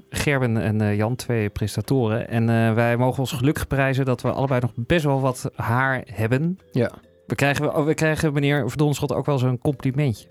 Gerben 0.08 0.56
en 0.56 0.80
eh, 0.80 0.96
Jan, 0.96 1.16
twee 1.16 1.48
prestatoren. 1.50 2.28
En 2.28 2.48
eh, 2.48 2.74
wij 2.74 2.96
mogen 2.96 3.18
ons 3.18 3.32
gelukkig 3.32 3.66
prijzen 3.66 4.04
dat 4.04 4.22
we 4.22 4.32
allebei 4.32 4.60
nog 4.60 4.72
best 4.74 5.04
wel 5.04 5.20
wat 5.20 5.50
haar 5.54 6.02
hebben. 6.12 6.58
Ja. 6.70 6.90
We 7.26 7.34
krijgen, 7.34 7.76
oh, 7.76 7.84
we 7.84 7.94
krijgen 7.94 8.32
meneer 8.32 8.68
Verdonschot 8.68 9.12
ook 9.12 9.26
wel 9.26 9.38
zo'n 9.38 9.58
complimentje. 9.58 10.28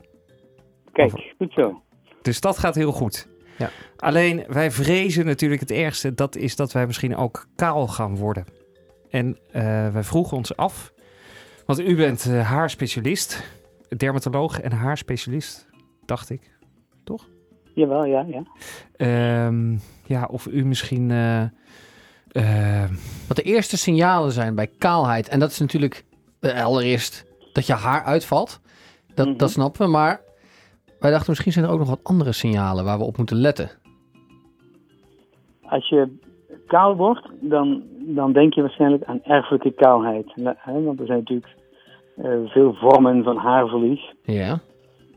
Kijk, 0.91 1.11
goed 1.37 1.53
zo. 1.53 1.81
Dus 2.21 2.41
dat 2.41 2.57
gaat 2.57 2.75
heel 2.75 2.91
goed. 2.91 3.27
Ja. 3.57 3.69
Alleen 3.97 4.43
wij 4.47 4.71
vrezen 4.71 5.25
natuurlijk 5.25 5.61
het 5.61 5.71
ergste. 5.71 6.13
Dat 6.13 6.35
is 6.35 6.55
dat 6.55 6.71
wij 6.71 6.85
misschien 6.85 7.15
ook 7.15 7.47
kaal 7.55 7.87
gaan 7.87 8.15
worden. 8.15 8.45
En 9.09 9.37
eh, 9.51 9.61
wij 9.89 10.03
vroegen 10.03 10.37
ons 10.37 10.55
af. 10.57 10.93
Want 11.65 11.79
u 11.79 11.95
bent 11.95 12.25
eh, 12.25 12.49
haarspecialist. 12.49 13.43
Dermatoloog 13.97 14.59
en 14.59 14.71
haarspecialist. 14.71 15.67
Dacht 16.05 16.29
ik. 16.29 16.53
Jawel, 17.73 18.05
ja, 18.05 18.25
ja. 18.27 18.43
Ehm, 18.95 19.77
ja, 20.05 20.27
of 20.31 20.45
u 20.47 20.65
misschien... 20.65 21.11
eh, 21.11 21.41
eh, 22.31 22.89
Wat 23.27 23.37
de 23.37 23.43
eerste 23.43 23.77
signalen 23.77 24.31
zijn 24.31 24.55
bij 24.55 24.67
kaalheid. 24.77 25.27
En 25.27 25.39
dat 25.39 25.51
is 25.51 25.59
natuurlijk 25.59 26.03
allereerst 26.41 27.25
dat 27.53 27.65
je 27.67 27.73
haar 27.73 28.03
uitvalt. 28.03 28.59
Dat, 29.13 29.27
Mhm. 29.27 29.37
dat 29.37 29.51
snappen 29.51 29.85
we. 29.85 29.91
Maar 29.91 30.21
wij 31.05 31.13
dachten 31.13 31.31
misschien 31.31 31.51
zijn 31.51 31.65
er 31.65 31.71
ook 31.71 31.79
nog 31.79 31.89
wat 31.89 32.03
andere 32.03 32.31
signalen 32.31 32.85
waar 32.85 32.97
we 32.97 33.03
op 33.03 33.17
moeten 33.17 33.37
letten. 33.37 33.69
Als 35.61 35.89
je 35.89 36.17
kaal 36.67 36.95
wordt, 36.95 37.29
dan, 37.39 37.83
dan 37.99 38.33
denk 38.33 38.53
je 38.53 38.61
waarschijnlijk 38.61 39.03
aan 39.03 39.23
erfelijke 39.23 39.71
kaalheid. 39.71 40.31
Hè, 40.55 40.81
Want 40.83 40.99
er 40.99 41.05
zijn 41.05 41.19
natuurlijk 41.19 41.55
eh, 42.15 42.31
veel 42.45 42.73
vormen 42.73 43.23
van 43.23 43.37
haarverlies. 43.37 44.13
Ja. 44.23 44.59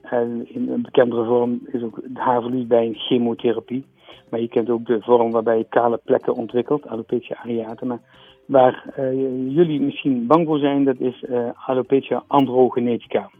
En 0.02 0.54
in 0.54 0.68
een 0.68 0.82
bekendere 0.82 1.24
vorm 1.24 1.60
is 1.66 1.82
ook 1.82 1.96
het 1.96 2.18
haarverlies 2.18 2.66
bij 2.66 2.86
een 2.86 2.94
chemotherapie. 2.94 3.84
Maar 4.30 4.40
je 4.40 4.48
kent 4.48 4.70
ook 4.70 4.86
de 4.86 5.00
vorm 5.00 5.30
waarbij 5.30 5.58
je 5.58 5.66
kale 5.68 6.00
plekken 6.04 6.34
ontwikkelt, 6.34 6.86
alopecia 6.86 7.36
areata. 7.36 7.86
Maar 7.86 8.00
waar 8.46 8.92
eh, 8.94 9.12
jullie 9.54 9.80
misschien 9.80 10.26
bang 10.26 10.46
voor 10.46 10.58
zijn, 10.58 10.84
dat 10.84 10.98
is 10.98 11.24
eh, 11.24 11.48
alopecia 11.66 12.24
androgenetica. 12.26 13.30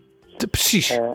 Precies. 0.51 0.99
Eh, 0.99 1.11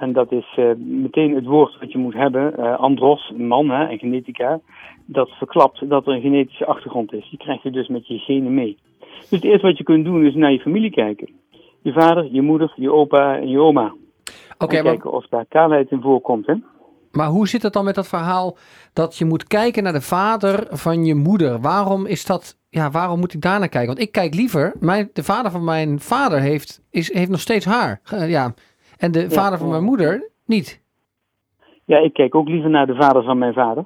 en 0.00 0.12
dat 0.12 0.32
is 0.32 0.52
eh, 0.56 0.70
meteen 0.76 1.34
het 1.34 1.44
woord 1.44 1.78
wat 1.80 1.92
je 1.92 1.98
moet 1.98 2.14
hebben. 2.14 2.56
eh, 2.56 2.78
andros, 2.78 3.32
man, 3.36 3.70
hè, 3.70 3.84
en 3.84 3.98
genetica. 3.98 4.60
Dat 5.06 5.28
verklapt 5.28 5.88
dat 5.88 6.06
er 6.06 6.12
een 6.12 6.20
genetische 6.20 6.66
achtergrond 6.66 7.12
is. 7.12 7.28
Die 7.30 7.38
krijg 7.38 7.62
je 7.62 7.70
dus 7.70 7.88
met 7.88 8.06
je 8.06 8.18
genen 8.18 8.54
mee. 8.54 8.78
Dus 9.00 9.30
het 9.30 9.44
eerste 9.44 9.66
wat 9.66 9.78
je 9.78 9.84
kunt 9.84 10.04
doen 10.04 10.26
is 10.26 10.34
naar 10.34 10.52
je 10.52 10.60
familie 10.60 10.90
kijken. 10.90 11.28
Je 11.82 11.92
vader, 11.92 12.28
je 12.32 12.42
moeder, 12.42 12.72
je 12.76 12.92
opa 12.92 13.36
en 13.36 13.48
je 13.48 13.60
oma. 13.60 13.94
Oké, 14.58 14.76
en 14.76 14.84
maar, 14.84 14.92
kijken 14.92 15.12
of 15.12 15.26
daar 15.26 15.46
kaalheid 15.48 15.90
in 15.90 16.00
voorkomt. 16.00 16.46
Hè? 16.46 16.54
maar 17.10 17.28
hoe 17.28 17.48
zit 17.48 17.62
het 17.62 17.72
dan 17.72 17.84
met 17.84 17.94
dat 17.94 18.08
verhaal 18.08 18.56
dat 18.92 19.16
je 19.16 19.24
moet 19.24 19.46
kijken 19.46 19.82
naar 19.82 19.92
de 19.92 20.00
vader 20.00 20.66
van 20.70 21.04
je 21.04 21.14
moeder? 21.14 21.60
Waarom 21.60 22.06
is 22.06 22.26
dat... 22.26 22.58
Ja, 22.68 22.90
waarom 22.90 23.18
moet 23.18 23.34
ik 23.34 23.40
daar 23.40 23.58
naar 23.58 23.68
kijken? 23.68 23.88
Want 23.88 24.00
ik 24.00 24.12
kijk 24.12 24.34
liever... 24.34 24.74
Mijn, 24.80 25.10
de 25.12 25.22
vader 25.22 25.50
van 25.50 25.64
mijn 25.64 26.00
vader 26.00 26.40
heeft, 26.40 26.82
is, 26.90 27.12
heeft 27.12 27.30
nog 27.30 27.40
steeds 27.40 27.64
haar. 27.64 28.00
Ja. 28.26 28.54
En 29.00 29.12
de 29.12 29.30
vader 29.30 29.58
van 29.58 29.68
mijn 29.68 29.84
moeder 29.84 30.30
niet. 30.46 30.82
Ja, 31.84 31.98
ik 31.98 32.12
kijk 32.12 32.34
ook 32.34 32.48
liever 32.48 32.70
naar 32.70 32.86
de 32.86 32.94
vader 32.94 33.22
van 33.22 33.38
mijn 33.38 33.52
vader. 33.52 33.84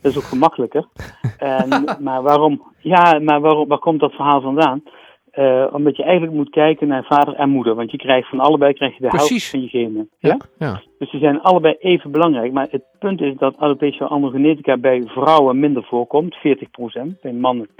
Dat 0.00 0.12
is 0.12 0.16
ook 0.16 0.24
gemakkelijker. 0.24 0.86
En, 1.38 1.96
maar 2.00 2.22
waarom? 2.22 2.62
Ja, 2.78 3.18
maar 3.18 3.40
waarom, 3.40 3.68
waar 3.68 3.78
komt 3.78 4.00
dat 4.00 4.12
verhaal 4.12 4.40
vandaan? 4.40 4.82
Eh, 5.30 5.66
omdat 5.72 5.96
je 5.96 6.02
eigenlijk 6.02 6.32
moet 6.32 6.50
kijken 6.50 6.88
naar 6.88 7.04
vader 7.04 7.34
en 7.34 7.48
moeder. 7.48 7.74
Want 7.74 7.90
je 7.90 7.96
krijgt 7.96 8.28
van 8.28 8.40
allebei 8.40 8.72
krijg 8.72 8.96
je 8.96 9.02
de 9.02 9.08
Precies. 9.08 9.50
van 9.50 9.62
je 9.62 9.68
genen. 9.68 10.10
Ja? 10.18 10.36
Ja. 10.58 10.82
Dus 10.98 11.10
die 11.10 11.20
zijn 11.20 11.40
allebei 11.40 11.74
even 11.78 12.10
belangrijk. 12.10 12.52
Maar 12.52 12.66
het 12.70 12.82
punt 12.98 13.20
is 13.20 13.36
dat 13.36 13.56
alopecia 13.56 14.06
androgenetica 14.06 14.76
bij 14.76 15.02
vrouwen 15.06 15.60
minder 15.60 15.84
voorkomt. 15.84 16.36
40%. 16.36 17.20
Bij 17.20 17.32
mannen 17.32 17.68
80%. 17.68 17.74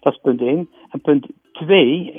Dat 0.00 0.12
is 0.12 0.18
punt 0.22 0.40
1. 0.40 0.70
En 0.90 1.00
punt 1.00 1.26
2. 1.58 2.12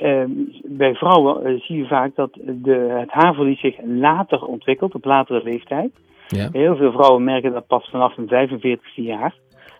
bij 0.64 0.94
vrouwen 0.94 1.44
eh, 1.44 1.60
zie 1.60 1.76
je 1.76 1.86
vaak 1.86 2.14
dat 2.14 2.30
de, 2.42 2.96
het 2.98 3.10
haarverlies 3.10 3.60
zich 3.60 3.76
later 3.84 4.44
ontwikkelt. 4.44 4.94
Op 4.94 5.04
latere 5.04 5.42
leeftijd. 5.42 5.90
Ja. 6.26 6.48
Heel 6.52 6.76
veel 6.76 6.92
vrouwen 6.92 7.24
merken 7.24 7.52
dat 7.52 7.66
pas 7.66 7.88
vanaf 7.90 8.16
hun 8.16 8.28
45ste 8.28 9.02
jaar. 9.02 9.34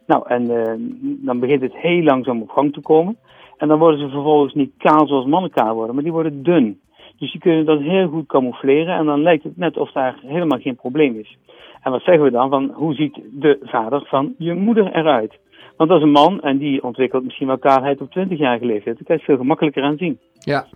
Nou, 0.06 0.28
en 0.28 0.64
eh, 0.64 0.74
dan 1.00 1.40
begint 1.40 1.62
het 1.62 1.76
heel 1.76 2.02
langzaam 2.02 2.42
op 2.42 2.50
gang 2.50 2.72
te 2.72 2.80
komen. 2.80 3.16
En 3.56 3.68
dan 3.68 3.78
worden 3.78 4.00
ze 4.00 4.08
vervolgens 4.08 4.54
niet 4.54 4.72
kaal 4.78 5.06
zoals 5.06 5.26
mannen 5.26 5.50
kaal 5.50 5.74
worden, 5.74 5.94
maar 5.94 6.04
die 6.04 6.12
worden 6.12 6.42
dun. 6.42 6.80
Dus 7.18 7.32
die 7.32 7.40
kunnen 7.40 7.64
dat 7.64 7.80
heel 7.80 8.08
goed 8.08 8.26
camoufleren 8.26 8.96
en 8.96 9.06
dan 9.06 9.22
lijkt 9.22 9.44
het 9.44 9.56
net 9.56 9.76
of 9.76 9.92
daar 9.92 10.18
helemaal 10.26 10.58
geen 10.58 10.76
probleem 10.76 11.18
is. 11.18 11.36
En 11.82 11.90
wat 11.90 12.02
zeggen 12.02 12.24
we 12.24 12.30
dan? 12.30 12.50
Van 12.50 12.70
hoe 12.74 12.94
ziet 12.94 13.20
de 13.32 13.58
vader 13.62 14.02
van 14.06 14.34
je 14.38 14.54
moeder 14.54 14.94
eruit? 14.94 15.38
Want 15.80 15.92
dat 15.92 16.00
is 16.00 16.06
een 16.06 16.12
man 16.12 16.40
en 16.40 16.58
die 16.58 16.82
ontwikkelt 16.82 17.24
misschien 17.24 17.46
wel 17.46 17.58
kaalheid 17.58 18.00
op 18.00 18.08
20-jarige 18.18 18.64
leeftijd. 18.64 18.96
Dat 18.98 19.06
kan 19.06 19.16
je 19.16 19.22
veel 19.22 19.36
gemakkelijker 19.36 19.82
aan 19.82 19.96
zien. 19.96 20.18
Ja. 20.38 20.66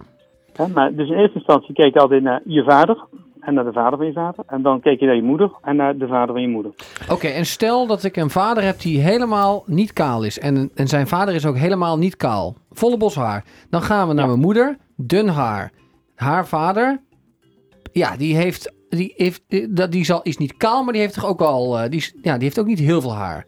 Maar 0.74 0.94
dus 0.94 1.08
in 1.08 1.18
eerste 1.18 1.38
instantie 1.38 1.74
kijk 1.74 1.94
je 1.94 2.00
altijd 2.00 2.22
naar 2.22 2.40
je 2.44 2.64
vader 2.64 3.04
en 3.40 3.54
naar 3.54 3.64
de 3.64 3.72
vader 3.72 3.96
van 3.98 4.06
je 4.06 4.12
vader. 4.12 4.44
En 4.46 4.62
dan 4.62 4.80
kijk 4.80 5.00
je 5.00 5.06
naar 5.06 5.14
je 5.14 5.22
moeder 5.22 5.50
en 5.62 5.76
naar 5.76 5.96
de 5.96 6.06
vader 6.06 6.32
van 6.34 6.42
je 6.42 6.48
moeder. 6.48 6.72
Oké, 7.10 7.26
en 7.26 7.44
stel 7.46 7.86
dat 7.86 8.04
ik 8.04 8.16
een 8.16 8.30
vader 8.30 8.62
heb 8.62 8.80
die 8.80 8.98
helemaal 9.00 9.62
niet 9.66 9.92
kaal 9.92 10.24
is. 10.24 10.38
En, 10.38 10.70
en 10.74 10.88
zijn 10.88 11.06
vader 11.06 11.34
is 11.34 11.46
ook 11.46 11.56
helemaal 11.56 11.98
niet 11.98 12.16
kaal. 12.16 12.54
Volle 12.70 12.96
bos 12.96 13.14
haar. 13.14 13.44
Dan 13.70 13.82
gaan 13.82 14.08
we 14.08 14.14
naar 14.14 14.24
Ja. 14.24 14.30
mijn 14.30 14.42
moeder. 14.44 14.76
Dun 14.96 15.28
haar. 15.28 15.72
Haar 16.14 16.46
vader. 16.46 17.00
Ja, 17.92 18.16
die 18.16 18.36
heeft. 18.36 18.72
Die, 18.88 19.12
heeft, 19.16 19.42
die, 19.48 19.72
dat- 19.72 19.92
die 19.92 20.04
zal, 20.04 20.22
is 20.22 20.36
niet 20.36 20.56
kaal, 20.56 20.82
maar 20.84 20.92
die 20.92 21.02
heeft 21.02 21.14
toch 21.14 21.26
ook 21.26 21.40
al. 21.40 21.78
eh, 21.78 21.90
die, 21.90 22.12
ja, 22.22 22.32
die 22.34 22.42
heeft 22.42 22.58
ook 22.58 22.66
niet 22.66 22.78
heel 22.78 23.00
veel 23.00 23.14
haar. 23.14 23.46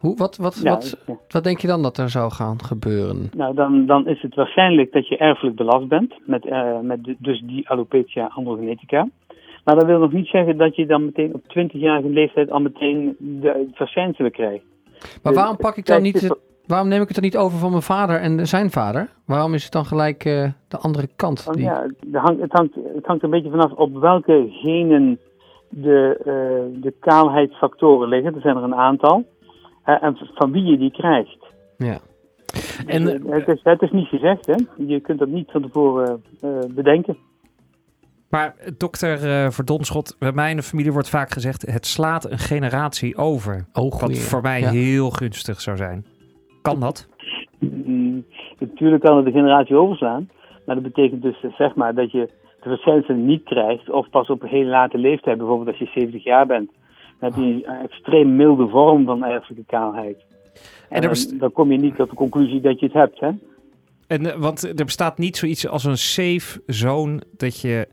Hoe, 0.00 0.16
wat, 0.16 0.36
wat, 0.36 0.60
Ja, 0.62 0.70
wat, 0.70 0.96
ja. 1.06 1.14
wat 1.28 1.44
denk 1.44 1.58
je 1.58 1.66
dan 1.66 1.82
dat 1.82 1.96
er 1.98 2.10
zou 2.10 2.30
gaan 2.32 2.62
gebeuren? 2.64 3.30
Nou, 3.36 3.54
dan, 3.54 3.86
dan 3.86 4.06
is 4.06 4.22
het 4.22 4.34
waarschijnlijk 4.34 4.92
dat 4.92 5.08
je 5.08 5.16
erfelijk 5.16 5.56
belast 5.56 5.88
bent 5.88 6.14
met, 6.26 6.46
eh, 6.46 6.78
met 6.82 7.04
de- 7.04 7.16
dus 7.18 7.40
die 7.46 7.68
alopecia 7.68 8.30
androgenetica. 8.34 9.08
Maar 9.64 9.74
dat 9.74 9.84
wil 9.86 9.98
nog 9.98 10.12
niet 10.12 10.26
zeggen 10.26 10.56
dat 10.56 10.76
je 10.76 10.86
dan 10.86 11.04
meteen 11.04 11.34
op 11.34 11.42
20-jarige 11.48 12.08
leeftijd 12.08 12.50
al 12.50 12.60
meteen 12.60 13.16
de, 13.18 13.68
verschijnselen 13.72 14.30
krijgt. 14.32 14.64
Maar 15.22 15.32
Eh, 15.32 15.38
waarom 15.38 15.56
pak 15.56 15.76
ik 15.76 15.86
dan 15.86 16.02
niet. 16.02 16.20
het- 16.20 16.38
waarom 16.66 16.88
neem 16.88 17.00
ik 17.00 17.06
het 17.06 17.14
dan 17.16 17.24
niet 17.24 17.36
over 17.36 17.58
van 17.58 17.70
mijn 17.70 17.82
vader 17.82 18.20
en 18.20 18.46
zijn 18.46 18.70
vader? 18.70 19.08
Waarom 19.26 19.54
is 19.54 19.62
het 19.64 19.72
dan 19.72 19.84
gelijk 19.84 20.24
eh, 20.24 20.48
de 20.68 20.76
andere 20.78 21.08
kant? 21.16 21.52
Die... 21.54 21.62
ja, 21.62 21.86
het 22.10 22.20
hangt, 22.22 22.40
het, 22.40 22.52
hangt, 22.52 22.74
het 22.94 23.06
hangt 23.06 23.22
een 23.22 23.30
beetje 23.30 23.50
vanaf 23.50 23.72
op 23.72 23.94
welke 23.96 24.46
genen 24.50 25.18
de, 25.68 26.16
eh, 26.24 26.82
de 26.82 26.94
kaalheidsfactoren 27.00 28.08
liggen. 28.08 28.34
Er 28.34 28.40
zijn 28.40 28.56
er 28.56 28.62
een 28.62 28.74
aantal. 28.74 29.24
Eh, 29.98 30.02
en 30.02 30.16
van 30.34 30.52
wie 30.52 30.64
je 30.64 30.78
die 30.78 30.90
krijgt. 30.90 31.46
Ja. 31.76 31.98
En, 32.86 33.08
Eh, 33.08 33.32
het, 33.32 33.48
is, 33.48 33.60
het 33.62 33.82
is 33.82 33.90
niet 33.90 34.06
gezegd, 34.06 34.46
hè? 34.46 34.54
Je 34.86 35.00
kunt 35.00 35.18
dat 35.18 35.28
niet 35.28 35.50
van 35.50 35.62
tevoren 35.62 36.22
eh, 36.40 36.50
bedenken. 36.74 37.16
Maar 38.30 38.54
dokter 38.76 39.24
eh 39.30 39.50
Verdonschot, 39.50 40.16
bij 40.18 40.32
mij 40.32 40.50
in 40.50 40.56
de 40.56 40.62
familie 40.62 40.92
wordt 40.92 41.10
vaak 41.10 41.30
gezegd... 41.30 41.72
het 41.72 41.86
slaat 41.86 42.30
een 42.30 42.38
generatie 42.38 43.16
over. 43.16 43.66
Oh, 43.72 44.00
Wat 44.00 44.18
voor 44.18 44.42
mij 44.42 44.60
Ja. 44.60 44.70
heel 44.70 45.10
gunstig 45.10 45.60
zou 45.60 45.76
zijn. 45.76 46.06
Kan 46.62 46.80
dat? 46.80 47.08
Mm, 47.58 48.24
Natuurlijk 48.58 49.02
kan 49.02 49.16
het 49.16 49.24
de 49.24 49.32
generatie 49.32 49.76
overslaan. 49.76 50.28
Maar 50.66 50.74
dat 50.74 50.84
betekent 50.84 51.22
dus 51.22 51.44
zeg 51.58 51.74
maar 51.74 51.94
dat 51.94 52.10
je 52.10 52.28
de 52.62 52.68
verschijnselen 52.68 53.26
niet 53.26 53.42
krijgt. 53.44 53.90
Of 53.90 54.10
pas 54.10 54.28
op 54.28 54.42
een 54.42 54.48
hele 54.48 54.70
late 54.70 54.98
leeftijd, 54.98 55.38
bijvoorbeeld 55.38 55.68
als 55.68 55.78
je 55.78 56.00
70 56.00 56.24
jaar 56.24 56.46
bent. 56.46 56.70
Dan 57.20 57.32
heb 57.32 57.38
je 57.38 57.66
een 57.66 57.76
extreem 57.82 58.36
milde 58.36 58.68
vorm 58.68 59.04
van 59.04 59.24
erfelijke 59.24 59.64
kaalheid. 59.66 60.16
En 60.88 60.96
er 60.96 61.00
dan, 61.00 61.10
best- 61.10 61.38
dan 61.40 61.52
kom 61.52 61.72
je 61.72 61.78
niet 61.78 61.96
tot 61.96 62.10
de 62.10 62.16
conclusie 62.16 62.60
dat 62.60 62.80
je 62.80 62.86
het 62.86 62.94
hebt. 62.94 63.20
Hè? 63.20 63.30
En, 64.06 64.26
eh, 64.32 64.36
want 64.38 64.78
er 64.78 64.84
bestaat 64.84 65.18
niet 65.18 65.36
zoiets 65.36 65.68
als 65.68 65.84
een 65.84 65.98
safe 65.98 66.62
zone 66.66 67.20
dat 67.36 67.60
je, 67.60 67.88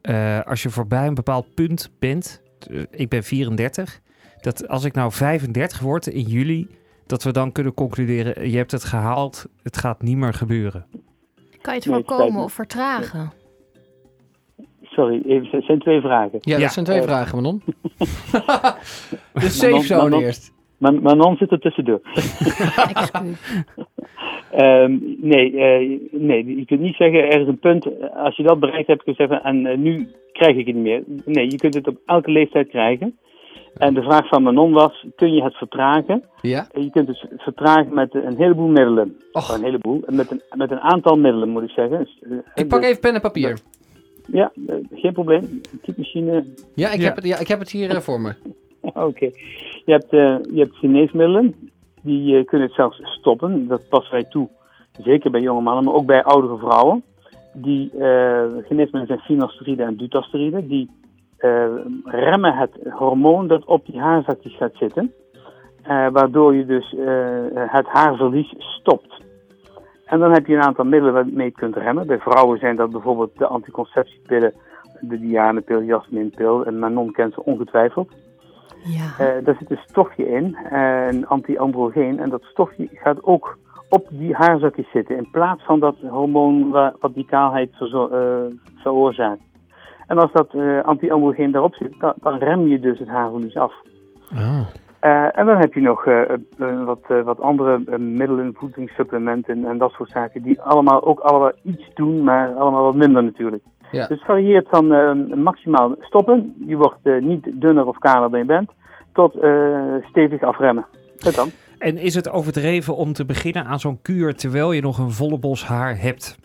eh, 0.00 0.40
als 0.40 0.62
je 0.62 0.70
voorbij 0.70 1.06
een 1.06 1.14
bepaald 1.14 1.54
punt 1.54 1.90
bent, 1.98 2.42
eh, 2.70 2.82
ik 2.90 3.08
ben 3.08 3.22
34, 3.22 4.00
dat 4.40 4.68
als 4.68 4.84
ik 4.84 4.94
nou 4.94 5.12
35 5.12 5.78
word 5.80 6.06
in 6.06 6.22
juli, 6.22 6.68
dat 7.06 7.22
we 7.22 7.30
dan 7.32 7.52
kunnen 7.52 7.74
concluderen, 7.74 8.50
je 8.50 8.56
hebt 8.56 8.70
het 8.72 8.84
gehaald, 8.84 9.46
het 9.62 9.76
gaat 9.76 10.02
niet 10.02 10.16
meer 10.16 10.34
gebeuren. 10.34 10.86
Kan 10.90 10.94
je 10.94 11.00
het 11.40 11.64
Nee, 11.66 11.74
het 11.74 11.82
spijt 11.82 12.06
voorkomen 12.06 12.32
me. 12.38 12.44
of 12.44 12.52
vertragen? 12.52 13.32
Sorry, 14.96 15.22
even, 15.26 15.48
het 15.50 15.64
zijn 15.64 15.78
twee 15.78 16.00
vragen. 16.00 16.38
Ja, 16.40 16.56
Ja. 16.56 16.62
dat 16.62 16.72
zijn 16.72 16.84
twee 16.84 16.98
Eh. 16.98 17.04
vragen, 17.04 17.36
Manon. 17.42 17.62
de 19.32 19.40
safe 19.40 19.66
Manon- 19.70 19.82
zone 19.82 20.02
Manon- 20.02 20.20
eerst. 20.22 20.54
Maar 20.78 20.94
Manon 20.94 21.36
zit 21.36 21.50
er 21.50 21.58
tussendoor. 21.60 22.00
Ehm, 24.50 24.98
nee, 25.20 25.56
eh, 25.60 26.00
nee, 26.10 26.56
je 26.56 26.64
kunt 26.64 26.80
niet 26.80 26.94
zeggen 26.94 27.18
er 27.30 27.40
is 27.40 27.46
een 27.48 27.58
punt. 27.58 27.86
Als 28.14 28.36
je 28.36 28.42
dat 28.42 28.60
bereikt 28.60 28.86
hebt, 28.86 29.02
kun 29.02 29.14
je 29.16 29.26
zeggen 29.26 29.42
en 29.44 29.66
eh, 29.66 29.76
nu 29.78 30.08
krijg 30.32 30.56
ik 30.56 30.66
het 30.66 30.74
niet 30.74 30.84
meer. 30.84 31.02
Nee, 31.24 31.50
je 31.50 31.56
kunt 31.56 31.74
het 31.74 31.88
op 31.88 31.96
elke 32.06 32.30
leeftijd 32.30 32.68
krijgen. 32.68 33.18
En 33.76 33.94
de 33.94 34.02
vraag 34.02 34.28
van 34.28 34.42
Manon 34.42 34.72
was, 34.72 35.06
kun 35.16 35.32
je 35.32 35.42
het 35.42 35.54
vertragen? 35.54 36.22
Ja. 36.40 36.66
Je 36.74 36.90
kunt 36.90 37.08
het 37.08 37.26
vertragen 37.36 37.94
met 37.94 38.14
een 38.14 38.36
heleboel 38.36 38.68
middelen. 38.68 39.16
Och. 39.32 39.54
Een 39.56 39.62
heleboel. 39.64 40.02
Met 40.06 40.30
een, 40.30 40.42
met 40.56 40.70
een 40.70 40.80
aantal 40.80 41.16
middelen 41.16 41.48
moet 41.48 41.62
ik 41.62 41.70
zeggen. 41.70 41.98
Dus, 41.98 42.42
Ik 42.54 42.68
pak 42.68 42.80
dus- 42.80 42.88
even 42.88 43.00
pen 43.00 43.14
en 43.14 43.20
papier. 43.20 43.58
Ja, 44.26 44.52
eh, 44.66 44.74
geen 44.92 45.12
probleem. 45.12 45.60
Typemachine. 45.82 46.44
Ja, 46.74 46.92
ik, 46.92 47.00
Ja. 47.00 47.04
Heb, 47.04 47.16
het, 47.16 47.24
ja, 47.24 47.38
ik 47.38 47.48
heb 47.48 47.58
het 47.58 47.70
hier 47.70 47.90
eh, 47.90 48.00
voor 48.00 48.20
me. 48.20 48.34
Oké. 49.08 49.30
Je 49.84 49.92
hebt, 49.92 50.12
eh, 50.12 50.36
je 50.54 50.60
hebt 50.60 50.76
geneesmiddelen. 50.76 51.54
Die 52.02 52.38
eh, 52.38 52.44
kunnen 52.44 52.66
het 52.66 52.76
zelfs 52.76 53.00
stoppen. 53.02 53.66
Dat 53.68 53.88
passen 53.88 54.12
wij 54.12 54.24
toe. 54.24 54.48
Zeker 55.02 55.30
bij 55.30 55.40
jonge 55.40 55.60
mannen, 55.60 55.84
maar 55.84 55.94
ook 55.94 56.06
bij 56.06 56.24
oudere 56.24 56.58
vrouwen. 56.58 57.02
Die 57.52 57.90
eh, 57.90 58.44
geneesmiddelen 58.62 59.06
zijn 59.06 59.18
finasteride 59.18 59.82
en 59.82 59.96
dutasteride. 59.96 60.66
Die 60.66 60.90
eh, 61.36 61.66
remmen 62.04 62.54
het 62.56 62.70
hormoon 62.90 63.48
dat 63.48 63.64
op 63.64 63.86
die 63.86 64.00
haarzakjes 64.00 64.56
gaat 64.56 64.74
zitten. 64.74 65.12
Eh, 65.82 66.06
waardoor 66.12 66.54
je 66.54 66.66
dus 66.66 66.94
eh, 66.94 67.66
het 67.66 67.86
haarverlies 67.86 68.54
stopt. 68.58 69.24
En 70.06 70.18
dan 70.18 70.32
heb 70.32 70.46
je 70.46 70.54
een 70.54 70.62
aantal 70.62 70.84
middelen 70.84 71.14
waarmee 71.14 71.34
je 71.36 71.42
het 71.42 71.54
kunt 71.54 71.76
remmen. 71.76 72.06
Bij 72.06 72.18
vrouwen 72.18 72.58
zijn 72.58 72.76
dat 72.76 72.90
bijvoorbeeld 72.90 73.38
de 73.38 73.46
anticonceptiepillen, 73.46 74.52
de 75.00 75.18
Dianepil, 75.20 75.82
Jasminpil. 75.82 76.64
En 76.66 76.78
Manon 76.78 77.12
kent 77.12 77.34
ze 77.34 77.44
ongetwijfeld. 77.44 78.08
Ja. 78.84 79.04
Eh, 79.24 79.44
daar 79.44 79.56
zit 79.58 79.70
een 79.70 79.80
stofje 79.86 80.28
in, 80.28 80.56
eh, 80.70 81.06
een 81.06 81.26
anti-androgeen. 81.26 82.18
En 82.20 82.30
dat 82.30 82.42
stofje 82.42 82.88
gaat 82.92 83.24
ook 83.24 83.58
op 83.88 84.06
die 84.10 84.34
haarzakjes 84.34 84.90
zitten. 84.90 85.16
In 85.16 85.28
plaats 85.30 85.64
van 85.64 85.80
dat 85.80 85.96
hormoon 86.10 86.70
wa- 86.70 86.94
wat 87.00 87.14
die 87.14 87.26
kaalheid 87.26 87.70
eh, 87.80 88.40
veroorzaakt. 88.76 89.40
En 90.06 90.18
als 90.18 90.32
dat 90.32 90.54
eh, 90.54 90.82
anti-androgeen 90.84 91.50
daarop 91.50 91.74
zit, 91.74 91.94
dan, 91.98 92.12
dan 92.16 92.38
rem 92.38 92.66
je 92.66 92.80
dus 92.80 92.98
het 92.98 93.08
haarverlies 93.08 93.56
af. 93.56 93.72
Oh. 94.32 94.60
Eh, 95.06 95.38
en 95.38 95.46
dan 95.46 95.56
heb 95.56 95.74
je 95.74 95.80
nog 95.80 96.06
eh, 96.06 96.20
eh, 96.22 96.84
wat, 96.84 97.00
wat 97.24 97.40
andere 97.40 97.98
middelen, 97.98 98.54
voedingssupplementen 98.54 99.64
en 99.64 99.78
dat 99.78 99.92
soort 99.92 100.10
zaken. 100.10 100.42
Die 100.42 100.60
allemaal 100.60 101.04
ook 101.04 101.20
allemaal 101.20 101.52
iets 101.62 101.90
doen, 101.94 102.24
maar 102.24 102.54
allemaal 102.54 102.84
wat 102.84 102.94
minder 102.94 103.22
natuurlijk. 103.22 103.62
Ja. 103.90 104.06
Dus 104.06 104.18
het 104.18 104.26
varieert 104.26 104.68
van 104.68 104.92
eh, 104.92 105.36
maximaal 105.36 105.94
stoppen. 106.00 106.54
Je 106.66 106.76
wordt 106.76 106.98
eh, 107.02 107.22
niet 107.22 107.48
dunner 107.52 107.86
of 107.86 107.98
kaler 107.98 108.30
dan 108.30 108.38
je 108.38 108.46
bent. 108.46 108.70
Tot 109.12 109.34
eh, 109.34 109.94
stevig 110.02 110.42
afremmen. 110.42 110.86
Dat 111.16 111.34
dan. 111.34 111.48
En 111.78 111.96
is 111.98 112.14
het 112.14 112.30
overdreven 112.30 112.96
om 112.96 113.12
te 113.12 113.24
beginnen 113.24 113.64
aan 113.64 113.80
zo'n 113.80 114.02
kuur 114.02 114.34
terwijl 114.34 114.72
je 114.72 114.80
nog 114.80 114.98
een 114.98 115.10
volle 115.10 115.38
bos 115.38 115.66
haar 115.66 116.00
hebt? 116.00 116.38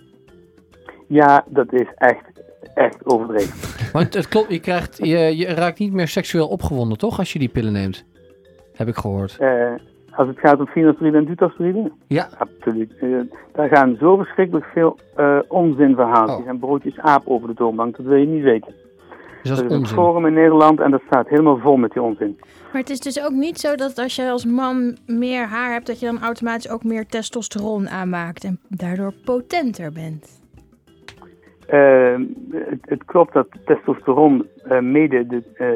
Ja, 1.08 1.44
dat 1.48 1.74
is 1.74 1.88
echt, 1.96 2.44
echt 2.74 3.06
overdreven. 3.06 3.70
Het, 4.00 4.14
het 4.14 4.28
klopt, 4.28 4.52
je, 4.52 4.60
krijgt, 4.60 4.98
je, 4.98 5.38
je 5.38 5.46
raakt 5.46 5.80
niet 5.80 5.94
meer 5.94 6.08
seksueel 6.08 6.48
opgewonden, 6.48 6.98
toch? 6.98 7.20
Als 7.20 7.34
je 7.34 7.40
die 7.40 7.50
pillen 7.50 7.74
neemt. 7.74 8.06
Heb 8.82 8.90
ik 8.90 8.96
gehoord. 9.02 9.38
Eh, 9.40 9.72
als 10.12 10.28
het 10.28 10.40
gaat 10.40 10.60
om 10.60 10.68
finasteride 10.68 11.18
en 11.18 11.26
dutasteride, 11.26 11.92
Ja. 12.08 12.30
absoluut. 12.38 12.94
Eh, 13.00 13.10
daar 13.54 13.68
gaan 13.70 13.96
zo 14.00 14.18
verschrikkelijk 14.18 14.66
veel 14.66 14.98
eh 15.16 15.38
onzinverhaaltjes 15.48 16.40
Oh. 16.40 16.48
en 16.48 16.60
broodjes 16.60 17.00
aap 17.00 17.22
over 17.26 17.48
de 17.48 17.54
toonbank. 17.54 17.98
Dat 17.98 18.06
wil 18.06 18.18
je 18.18 18.26
niet 18.28 18.44
weten. 18.44 18.74
Dus 19.42 19.50
dat 19.50 19.60
Er 19.60 19.66
is 19.66 19.72
is 19.72 19.78
een 19.78 19.86
forum 19.96 20.26
in 20.26 20.34
Nederland 20.34 20.80
en 20.80 20.92
dat 20.92 21.02
staat 21.06 21.28
helemaal 21.28 21.58
vol 21.58 21.78
met 21.78 21.92
die 21.92 22.02
onzin. 22.02 22.40
Maar 22.72 22.82
het 22.82 22.90
is 22.90 23.00
dus 23.00 23.24
ook 23.24 23.32
niet 23.32 23.60
zo 23.60 23.76
dat 23.76 23.98
als 24.00 24.16
je 24.16 24.30
als 24.30 24.46
man 24.46 24.98
meer 25.08 25.46
haar 25.48 25.72
hebt, 25.72 25.88
dat 25.88 26.00
je 26.00 26.06
dan 26.06 26.22
automatisch 26.22 26.70
ook 26.70 26.84
meer 26.84 27.06
testosteron 27.06 27.90
aanmaakt 27.90 28.44
en 28.44 28.60
daardoor 28.70 29.14
potenter 29.26 29.92
bent. 29.92 30.40
Eh, 31.68 32.16
het, 32.52 32.80
het 32.82 33.06
klopt 33.06 33.34
dat 33.34 33.48
testosteron 33.66 34.48
eh, 34.64 34.80
mede 34.80 35.28
de, 35.28 35.44
eh, 35.54 35.68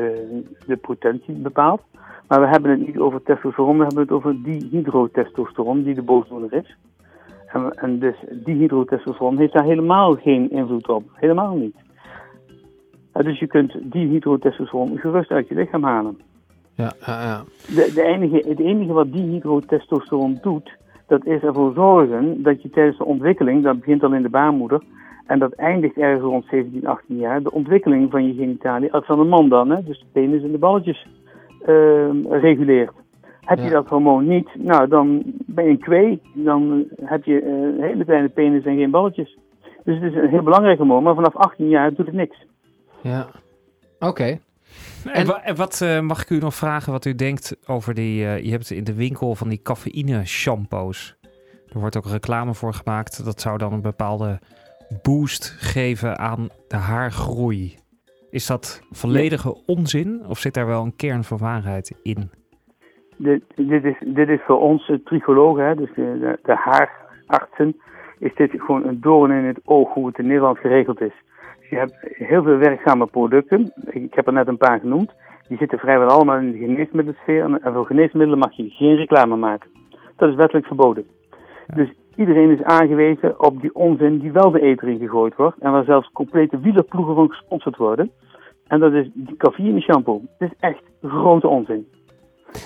de 0.68 0.78
potentie 0.78 1.34
bepaalt. 1.34 1.82
Maar 2.28 2.42
we 2.42 2.48
hebben 2.48 2.72
het 2.72 2.88
niet 2.88 2.98
over 2.98 3.24
testosteron, 3.24 3.78
we 3.78 3.84
hebben 3.84 4.02
het 4.02 4.12
over 4.12 4.44
dihydrotestosteron, 4.44 5.84
die 5.84 5.96
de 5.96 6.02
boosdoener 6.02 6.54
is. 6.54 6.76
En, 7.48 7.72
en 7.72 8.00
dus 8.00 8.16
dihydrotestosteron 8.32 9.38
heeft 9.38 9.54
daar 9.54 9.64
helemaal 9.64 10.14
geen 10.14 10.52
invloed 10.52 10.90
op. 10.90 11.04
Helemaal 11.14 11.56
niet. 11.56 11.76
Dus 13.12 13.40
je 13.40 13.48
kunt 13.48 13.78
dihydrotestosteron 13.82 14.98
gerust 14.98 15.32
uit 15.32 15.48
je 15.48 15.56
lichaam 15.56 15.84
halen. 15.84 16.20
Ja, 16.76 16.94
ja, 17.06 17.24
ja. 17.24 17.44
De, 17.68 17.92
de 17.94 18.04
enige, 18.04 18.48
het 18.48 18.60
enige 18.60 18.94
wat 18.94 19.12
dihydrotestosteron 19.12 20.40
doet, 20.42 20.78
dat 21.08 21.26
is 21.26 21.42
ervoor 21.42 21.74
zorgen 21.74 22.44
dat 22.44 22.62
je 22.62 22.70
tijdens 22.70 22.98
de 22.98 23.06
ontwikkeling, 23.06 23.64
dat 23.64 23.80
begint 23.80 24.04
al 24.04 24.14
in 24.14 24.22
de 24.22 24.30
baarmoeder, 24.30 24.82
en 25.26 25.40
dat 25.40 25.54
eindigt 25.54 25.98
ergens 25.98 26.24
rond 26.24 26.46
17, 26.50 26.88
18 26.88 27.18
jaar, 27.18 27.44
de 27.44 27.52
ontwikkeling 27.52 28.12
van 28.12 28.28
je 28.28 28.34
genitalie, 28.34 28.94
als 28.94 29.06
van 29.06 29.20
een 29.20 29.28
man 29.28 29.50
dan, 29.50 29.70
hè, 29.70 29.84
dus 29.84 30.00
de 30.00 30.06
penis 30.12 30.44
en 30.44 30.52
de 30.52 30.58
balletjes, 30.58 31.08
reguleert. 32.30 32.92
Heb 33.42 33.58
Ja. 33.58 33.64
je 33.64 33.70
dat 33.70 33.88
hormoon 33.90 34.28
niet, 34.28 34.50
nou 34.58 34.88
dan 34.88 35.22
ben 35.46 35.64
je 35.66 35.70
een 35.70 35.80
kwee, 35.80 36.22
dan 36.34 36.86
heb 37.02 37.24
je 37.24 37.42
eh, 37.42 37.48
een 37.52 37.82
hele 37.82 38.06
kleine 38.06 38.30
penis 38.30 38.66
en 38.66 38.78
geen 38.78 38.92
balletjes. 38.92 39.38
Dus 39.84 40.00
het 40.02 40.12
is 40.14 40.18
een 40.22 40.30
heel 40.30 40.44
belangrijk 40.44 40.78
hormoon, 40.78 41.04
maar 41.04 41.16
vanaf 41.16 41.36
18 41.36 41.70
jaar 41.70 41.94
doet 41.94 42.06
het 42.06 42.16
niks. 42.16 42.46
ja. 43.02 43.28
Oké. 44.00 44.40
En 45.14 45.56
wat 45.56 45.82
eh, 45.82 46.00
mag 46.00 46.22
ik 46.22 46.30
u 46.30 46.38
nog 46.38 46.56
vragen 46.56 46.92
wat 46.92 47.06
u 47.06 47.16
denkt 47.16 47.58
over 47.68 47.94
die... 47.94 48.26
eh, 48.26 48.44
je 48.44 48.52
hebt 48.52 48.72
in 48.72 48.84
de 48.84 48.94
winkel 48.94 49.36
van 49.36 49.50
die 49.50 49.62
cafeïne 49.62 50.26
shampoos. 50.26 51.16
Er 51.74 51.80
wordt 51.80 51.98
ook 51.98 52.06
reclame 52.06 52.54
voor 52.54 52.74
gemaakt. 52.74 53.26
Dat 53.26 53.42
zou 53.42 53.58
dan 53.58 53.74
een 53.74 53.82
bepaalde 53.82 54.40
boost 55.02 55.56
geven 55.60 56.20
aan 56.20 56.48
de 56.68 56.76
haargroei. 56.76 57.76
Is 58.36 58.48
dat 58.48 58.82
volledige 58.92 59.56
onzin 59.66 60.26
of 60.28 60.38
zit 60.38 60.54
daar 60.54 60.66
wel 60.68 60.84
een 60.84 60.96
kern 60.96 61.24
van 61.24 61.38
waarheid 61.38 62.00
in? 62.04 62.30
Dit, 63.18 63.44
dit, 63.56 63.84
is, 63.84 63.96
dit 64.06 64.30
is 64.30 64.40
voor 64.46 64.60
ons 64.60 64.90
eh, 64.90 64.98
tricologen, 65.04 65.66
hè, 65.66 65.76
dus 65.76 65.90
de, 65.96 66.18
de, 66.20 66.40
de 66.44 66.56
haarartsen, 66.56 67.76
is 68.20 68.36
dit 68.36 68.52
gewoon 68.58 68.88
een 68.88 69.02
doorn 69.02 69.32
in 69.32 69.46
het 69.46 69.60
oog 69.64 69.94
hoe 69.94 70.08
het 70.08 70.18
in 70.18 70.28
Nederland 70.28 70.58
geregeld 70.58 71.02
is. 71.02 71.14
Dus 71.60 71.70
je 71.70 71.76
hebt 71.76 71.96
heel 72.02 72.44
veel 72.44 72.58
werkzame 72.58 73.06
producten, 73.06 73.74
ik, 73.86 74.14
heb 74.14 74.28
er 74.28 74.34
net 74.34 74.48
een 74.48 74.58
paar 74.58 74.80
genoemd, 74.80 75.12
die 75.48 75.58
zitten 75.58 75.80
vrijwel 75.80 76.08
allemaal 76.08 76.38
in 76.38 76.52
de 76.52 76.58
geneesmiddelsfeer 76.58 77.44
en, 77.44 77.62
en 77.62 77.74
voor 77.74 77.86
geneesmiddelen 77.86 78.40
mag 78.40 78.54
je 78.54 78.70
geen 78.70 78.96
reclame 78.96 79.36
maken. 79.36 79.70
Dat 80.16 80.30
is 80.30 80.36
wettelijk 80.36 80.66
verboden. 80.66 81.06
Dus 81.76 81.90
iedereen 82.16 82.52
is 82.52 82.64
aangewezen 82.64 83.42
op 83.42 83.62
die 83.62 83.76
onzin 83.76 84.20
die 84.20 84.32
wel 84.32 84.52
de 84.52 84.62
eter 84.62 84.88
in 84.88 85.00
gegooid 85.00 85.36
wordt 85.36 85.60
en 85.60 85.72
waar 85.72 85.84
zelfs 85.84 86.10
complete 86.12 86.60
wielerploegen 86.60 87.16
van 87.16 87.30
gesponsord 87.30 87.78
worden. 87.78 88.12
En 88.68 88.80
dat 88.80 88.94
is 88.94 89.10
die 89.14 89.38
cafeïne 89.38 89.82
shampoo. 89.82 90.22
Het 90.38 90.52
is 90.52 90.58
echt 90.60 90.84
grote 91.02 91.48
onzin. 91.48 91.88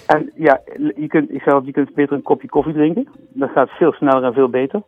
En 0.07 0.31
ja, 0.35 0.61
je 0.95 1.07
kunt, 1.07 1.31
ik 1.31 1.43
je 1.63 1.71
kunt 1.71 1.93
beter 1.93 2.15
een 2.15 2.21
kopje 2.21 2.47
koffie 2.47 2.73
drinken. 2.73 3.07
Dat 3.33 3.49
gaat 3.49 3.69
veel 3.69 3.91
sneller 3.91 4.23
en 4.23 4.33
veel 4.33 4.49
beter. 4.49 4.81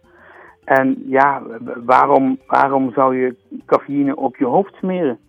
En 0.64 1.04
ja, 1.06 1.42
waarom, 1.86 2.40
waarom 2.48 2.92
zou 2.92 3.18
je 3.18 3.36
cafeïne 3.66 4.16
op 4.16 4.36
je 4.38 4.46
hoofd 4.46 4.74
smeren? 4.76 5.20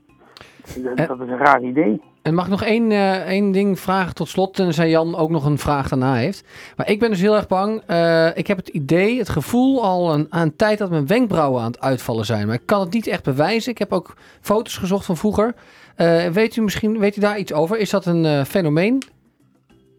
Dat, 0.83 0.97
dat 0.97 1.21
is 1.21 1.29
een 1.29 1.39
raar 1.39 1.63
idee. 1.63 2.01
En 2.23 2.35
mag 2.35 2.45
ik 2.45 2.51
nog 2.51 2.63
één, 2.63 2.91
eh, 2.91 3.27
één 3.27 3.53
ding 3.53 3.79
vragen 3.79 4.15
tot 4.15 4.29
slot? 4.29 4.55
Tenzij 4.55 4.91
Jan 4.91 5.17
ook 5.17 5.31
nog 5.31 5.45
een 5.45 5.59
vraag 5.59 5.89
daarna 5.89 6.15
heeft. 6.15 6.73
Maar 6.77 6.91
ik 6.91 6.99
ben 6.99 7.11
dus 7.11 7.21
heel 7.21 7.35
erg 7.35 7.47
bang. 7.47 7.83
eh, 7.87 8.37
ik 8.37 8.47
heb 8.47 8.57
het 8.57 8.69
idee, 8.69 9.19
het 9.19 9.29
gevoel 9.29 9.83
al 9.83 10.15
een, 10.15 10.27
aan 10.31 10.57
tijd 10.57 10.79
dat 10.79 10.91
mijn 10.91 11.07
wenkbrauwen 11.07 11.61
aan 11.61 11.71
het 11.71 11.81
uitvallen 11.81 12.25
zijn. 12.25 12.47
Maar 12.47 12.55
ik 12.55 12.67
kan 12.67 12.81
het 12.81 12.93
niet 12.93 13.07
echt 13.07 13.25
bewijzen. 13.25 13.73
Ik 13.73 13.79
heb 13.79 13.93
ook 13.93 14.17
foto's 14.41 14.77
gezocht 14.77 15.07
van 15.07 15.17
vroeger. 15.17 15.55
Eh, 15.97 16.27
weet 16.27 16.57
u 16.57 16.63
misschien 16.63 16.99
weet 16.99 17.17
u 17.17 17.21
daar 17.21 17.39
iets 17.39 17.53
over? 17.53 17.79
Is 17.79 17.91
dat 17.91 18.07
een 18.07 18.47
fenomeen? 18.47 19.03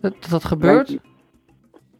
Dat 0.01 0.13
dat, 0.29 0.45
gebeurt? 0.45 0.97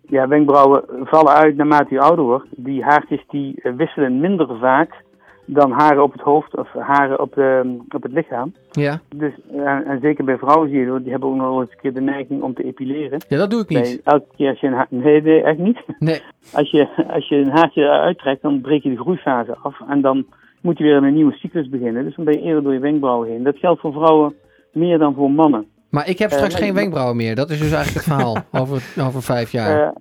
Ja, 0.01 0.27
wenkbrauwen 0.27 0.83
vallen 1.03 1.33
uit 1.33 1.55
naarmate 1.55 1.93
je 1.93 1.99
ouder 1.99 2.25
wordt. 2.25 2.47
Die 2.49 2.83
haartjes 2.83 3.23
die 3.27 3.59
wisselen 3.77 4.19
minder 4.19 4.57
vaak 4.59 5.03
dan 5.45 5.71
haren 5.71 6.03
op 6.03 6.12
het 6.12 6.21
hoofd 6.21 6.58
of 6.58 6.67
haren 6.73 7.19
op, 7.19 7.34
de, 7.34 7.77
op 7.89 8.03
het 8.03 8.12
lichaam. 8.12 8.53
Ja. 8.71 8.99
Dus, 9.15 9.32
eh, 9.51 9.65
en 9.65 9.99
zeker 10.01 10.23
bij 10.23 10.38
vrouwen 10.38 10.69
zie 10.69 10.79
je, 10.79 10.86
dat, 10.86 11.01
die 11.01 11.12
hebben 11.12 11.29
ook 11.29 11.36
nog 11.36 11.47
wel 11.49 11.62
eens 11.62 11.71
een 11.71 11.77
keer 11.82 11.93
de 11.93 12.01
neiging 12.01 12.41
om 12.41 12.53
te 12.53 12.63
epileren. 12.63 13.19
ja, 13.27 13.38
dat 13.38 13.49
doe 13.49 13.62
ik 13.62 13.69
niet. 13.69 13.82
Bij 13.82 13.99
elke 14.03 14.25
keer 14.36 14.49
als 14.49 14.60
je 14.60 14.67
een 14.67 14.73
haar... 14.73 14.88
Nee, 14.89 15.21
nee, 15.21 15.43
echt 15.43 15.58
niet. 15.58 15.77
Nee. 15.99 16.21
Als 16.53 16.71
je, 16.71 17.06
als 17.13 17.27
je 17.27 17.36
een 17.36 17.51
haartje 17.51 17.89
uittrekt, 17.89 18.41
dan 18.41 18.62
breek 18.62 18.84
je 18.84 18.89
de 18.89 18.97
groeifase 18.97 19.58
af. 19.62 19.82
En 19.89 20.01
dan 20.01 20.25
moet 20.62 20.77
je 20.77 20.84
weer 20.84 20.95
een 20.95 21.13
nieuwe 21.13 21.34
cyclus 21.34 21.69
beginnen. 21.69 22.03
Dus 22.03 22.15
dan 22.15 22.25
ben 22.25 22.34
je 22.34 22.41
eerder 22.41 22.63
door 22.63 22.73
je 22.73 22.79
wenkbrauwen 22.79 23.29
heen. 23.29 23.43
Dat 23.43 23.58
geldt 23.58 23.82
voor 23.82 23.93
vrouwen 23.93 24.36
meer 24.71 24.97
dan 24.97 25.13
voor 25.13 25.32
mannen. 25.32 25.67
Maar 25.89 26.10
ik 26.10 26.19
heb 26.19 26.29
Eh, 26.29 26.36
straks 26.36 26.53
nee, 26.53 26.63
geen 26.63 26.73
wenkbrauwen 26.73 27.15
meer. 27.15 27.36
Dat 27.36 27.49
is 27.49 27.60
dus 27.60 27.71
eigenlijk 27.71 28.06
het 28.06 28.15
verhaal 28.15 28.38
over, 28.62 28.84
over 29.08 29.21
vijf 29.21 29.51
jaar. 29.51 29.93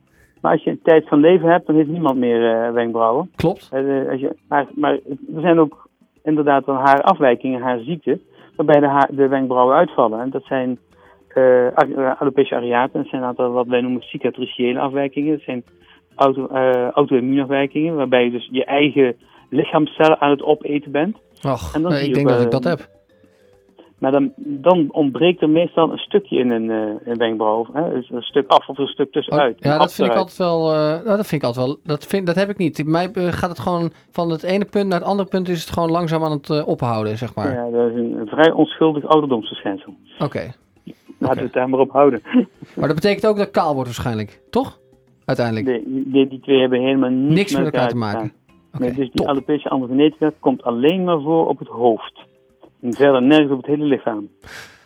Eh, 0.43 0.49
maar 0.49 0.53
als 0.53 0.63
je 0.63 0.71
een 0.71 0.81
tijd 0.83 1.09
van 1.09 1.21
leven 1.21 1.49
hebt, 1.49 1.67
dan 1.67 1.77
heeft 1.77 1.89
niemand 1.89 2.19
meer 2.19 2.51
eh, 2.51 2.73
wenkbrauwen. 2.73 3.31
Klopt. 3.37 3.69
Eh, 3.73 4.11
als 4.11 4.21
je, 4.21 4.37
maar, 4.49 4.67
maar 4.75 4.93
er 5.35 5.41
zijn 5.41 5.59
ook 5.59 5.89
inderdaad 6.23 6.67
wel 6.67 6.75
haarafwijkingen, 6.75 7.63
haarziekten, 7.63 8.21
waarbij 8.57 8.81
de, 8.81 8.89
haar, 8.89 9.09
de 9.11 9.29
wenkbrauwen 9.29 9.77
uitvallen. 9.77 10.21
En 10.21 10.31
dat 10.31 10.45
zijn 10.45 10.79
eh 11.29 11.67
eh, 11.67 12.21
alopecia 12.21 12.57
areata, 12.57 12.99
dat 12.99 13.09
zijn 13.09 13.23
een 13.23 13.29
aantal 13.29 13.51
wat 13.51 13.67
wij 13.67 13.81
noemen 13.81 14.03
cicatriciële 14.03 14.79
afwijkingen. 14.81 15.33
Dat 15.33 15.45
zijn 15.45 15.65
auto, 16.15 16.47
eh, 16.47 16.89
auto-immuunafwijkingen, 16.89 17.95
waarbij 17.95 18.25
je 18.25 18.31
dus 18.31 18.49
je 18.51 18.65
eigen 18.65 19.17
lichaamscellen 19.51 20.21
aan 20.21 20.31
het 20.31 20.43
opeten 20.43 20.93
bent. 20.93 21.17
Och, 21.43 21.75
En 21.75 21.83
dan 21.83 21.93
nee, 21.93 22.07
ik 22.07 22.15
denk 22.15 22.31
ook, 22.31 22.33
dat 22.33 22.41
ik 22.41 22.53
eh, 22.53 22.61
dat 22.61 22.65
heb. 22.65 22.89
Maar 24.03 24.13
dan, 24.13 24.33
dan 24.37 24.89
ontbreekt 24.93 25.43
er 25.43 25.51
meestal 25.51 25.93
een 25.93 25.99
stukje 25.99 26.39
in 26.39 26.51
een, 26.51 26.71
eh, 26.71 27.07
een 27.13 27.19
wenkbrauw. 27.19 27.67
Hè? 27.73 27.91
Dus 27.91 28.11
een 28.11 28.23
stuk 28.23 28.51
af 28.51 28.69
of 28.69 28.79
een 28.79 28.87
stuk 28.87 29.07
Oh, 29.07 29.13
tussenuit. 29.13 29.57
ja, 29.59 29.73
Een 29.73 29.79
dat 29.79 29.95
vind 29.95 30.09
ik 30.09 30.17
altijd 30.17 30.37
wel. 30.39 30.73
eh, 30.73 30.79
nou, 30.79 31.17
dat 31.17 31.27
vind 31.27 31.43
ik 31.43 31.49
altijd 31.49 31.67
wel. 31.67 31.77
Dat, 31.85 32.07
vind, 32.07 32.27
dat 32.27 32.35
heb 32.35 32.49
ik 32.49 32.57
niet. 32.57 32.85
Mij 32.87 33.11
eh, 33.13 33.27
gaat 33.27 33.51
het 33.51 33.59
gewoon 33.59 33.93
van 34.11 34.31
het 34.31 34.43
ene 34.43 34.65
punt 34.65 34.89
naar 34.89 34.99
het 34.99 35.09
andere 35.09 35.29
punt 35.29 35.49
is 35.49 35.61
het 35.61 35.73
gewoon 35.73 35.91
langzaam 35.91 36.25
aan 36.25 36.31
het 36.33 36.65
ophouden, 36.65 37.19
zeg 37.19 37.35
maar. 37.35 37.53
Ja, 37.53 37.71
dat 37.71 37.91
is 37.91 37.97
een, 37.97 38.19
een 38.21 38.27
vrij 38.27 38.53
onschuldig 38.53 39.05
ouderdomsverschijnsel. 39.05 39.95
Oké. 40.19 40.53
Laten 41.19 41.37
we 41.39 41.43
het 41.45 41.53
daar 41.53 41.69
maar 41.69 41.81
op 41.81 41.91
houden. 41.91 42.23
Maar 42.77 42.87
dat 42.87 42.95
betekent 42.95 43.27
ook 43.27 43.37
dat 43.37 43.47
ik 43.47 43.53
kaal 43.53 43.75
wordt 43.75 43.89
waarschijnlijk, 43.89 44.41
toch? 44.51 44.79
Uiteindelijk. 45.25 45.67
Die, 45.67 46.03
die, 46.07 46.29
die 46.29 46.41
twee 46.41 46.61
hebben 46.61 46.81
helemaal 46.81 47.11
niets, 47.11 47.35
Niks 47.35 47.57
met 47.57 47.65
elkaar 47.65 47.89
te 47.89 47.97
maken. 47.97 48.33
Nee, 48.79 48.93
dus 48.93 49.11
die 49.11 49.29
alopecia 49.29 49.71
androgenetica 49.71 50.33
komt 50.41 50.63
alleen 50.63 51.05
maar 51.05 51.21
voor 51.21 51.49
op 51.49 51.59
het 51.59 51.69
hoofd. 51.69 52.31
En 52.83 52.93
verder 52.93 53.23
nergens 53.23 53.51
op 53.51 53.57
het 53.57 53.67
hele 53.67 53.85
lichaam. 53.85 54.29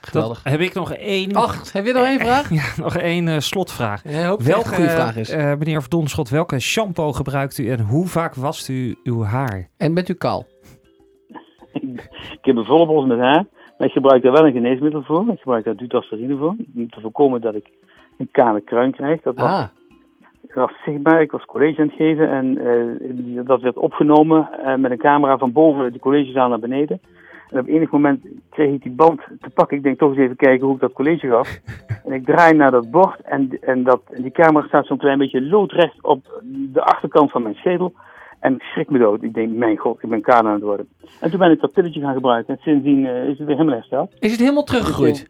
Geweldig. 0.00 0.44
Heb 0.44 0.60
ik 0.60 0.74
nog 0.74 0.92
één, 0.92 1.34
Ach, 1.34 1.72
heb 1.72 1.86
je 1.86 1.92
nog 1.92 2.04
één 2.04 2.18
vraag? 2.20 2.50
ja, 2.60 2.82
nog 2.82 2.96
één 2.96 3.28
eh, 3.28 3.38
slotvraag. 3.38 4.02
Ja, 4.04 4.28
een 4.30 4.64
goede 4.64 4.90
vraag 4.90 5.16
is. 5.16 5.30
eh, 5.30 5.54
meneer 5.58 5.80
Verdonschot, 5.80 6.28
welke 6.28 6.58
shampoo 6.60 7.12
gebruikt 7.12 7.58
u 7.58 7.68
en 7.70 7.80
hoe 7.80 8.06
vaak 8.06 8.34
wast 8.34 8.68
u 8.68 8.96
uw 9.04 9.22
haar? 9.22 9.68
En 9.76 9.94
bent 9.94 10.08
u 10.08 10.14
kaal? 10.14 10.44
Ik 11.72 12.52
heb 12.52 12.56
een 12.56 12.64
volle 12.64 12.86
bos 12.86 13.06
met 13.06 13.18
haar, 13.18 13.44
maar 13.78 13.86
ik 13.86 13.92
gebruik 13.92 14.22
daar 14.22 14.32
wel 14.32 14.46
een 14.46 14.52
geneesmiddel 14.52 15.02
voor. 15.02 15.28
Ik 15.32 15.38
gebruik 15.38 15.64
daar 15.64 15.76
dutasterine 15.76 16.36
voor, 16.36 16.54
om 16.74 16.90
te 16.90 17.00
voorkomen 17.00 17.40
dat 17.40 17.54
ik 17.54 17.66
een 18.18 18.28
kale 18.30 18.60
kruin 18.60 18.92
krijg. 18.92 19.22
Dat 19.22 19.34
was, 19.36 19.50
Ah, 19.50 19.66
dat 20.42 20.54
was 20.54 20.72
zichtbaar, 20.84 21.20
ik 21.20 21.30
was 21.30 21.44
college 21.44 21.80
aan 21.80 21.86
het 21.86 21.96
geven 21.96 22.30
en 22.30 22.58
eh, 22.58 23.46
dat 23.46 23.60
werd 23.60 23.76
opgenomen 23.76 24.48
eh, 24.64 24.74
met 24.76 24.90
een 24.90 24.98
camera 24.98 25.38
van 25.38 25.52
boven 25.52 25.92
de 25.92 25.98
collegezaal 25.98 26.48
naar 26.48 26.58
beneden. 26.58 27.00
En 27.50 27.58
op 27.58 27.66
enig 27.66 27.90
moment 27.90 28.24
kreeg 28.50 28.72
ik 28.72 28.82
die 28.82 28.92
band 28.92 29.20
te 29.40 29.50
pakken. 29.54 29.76
Ik 29.76 29.82
denk 29.82 29.98
toch 29.98 30.10
eens 30.10 30.18
even 30.18 30.36
kijken 30.36 30.66
hoe 30.66 30.74
ik 30.74 30.80
dat 30.80 30.92
college 30.92 31.28
gaf. 31.28 31.58
En 32.04 32.12
ik 32.12 32.24
draai 32.24 32.54
naar 32.54 32.70
dat 32.70 32.90
bord 32.90 33.20
en, 33.20 33.58
en, 33.60 33.82
dat, 33.82 34.00
en 34.10 34.22
die 34.22 34.30
camera 34.30 34.66
staat 34.66 34.86
zo'n 34.86 34.98
klein 34.98 35.18
beetje 35.18 35.42
loodrecht 35.42 36.02
op 36.02 36.42
de 36.72 36.82
achterkant 36.82 37.30
van 37.30 37.42
mijn 37.42 37.54
schedel. 37.54 37.92
En 38.40 38.54
ik 38.54 38.62
schrik 38.62 38.90
me 38.90 38.98
dood. 38.98 39.22
Ik 39.22 39.34
denk, 39.34 39.52
mijn 39.52 39.76
god, 39.76 40.02
ik 40.02 40.08
ben 40.08 40.20
kaal 40.20 40.46
aan 40.46 40.52
het 40.52 40.62
worden. 40.62 40.88
En 41.20 41.30
toen 41.30 41.38
ben 41.38 41.50
ik 41.50 41.60
dat 41.60 41.72
pilletje 41.72 42.00
gaan 42.00 42.14
gebruiken. 42.14 42.54
En 42.54 42.60
sindsdien 42.62 43.06
eh, 43.06 43.22
is 43.22 43.38
het 43.38 43.46
weer 43.46 43.56
helemaal 43.56 43.74
hersteld. 43.74 44.14
is 44.18 44.30
het 44.30 44.40
helemaal 44.40 44.64
teruggegroeid? 44.64 45.28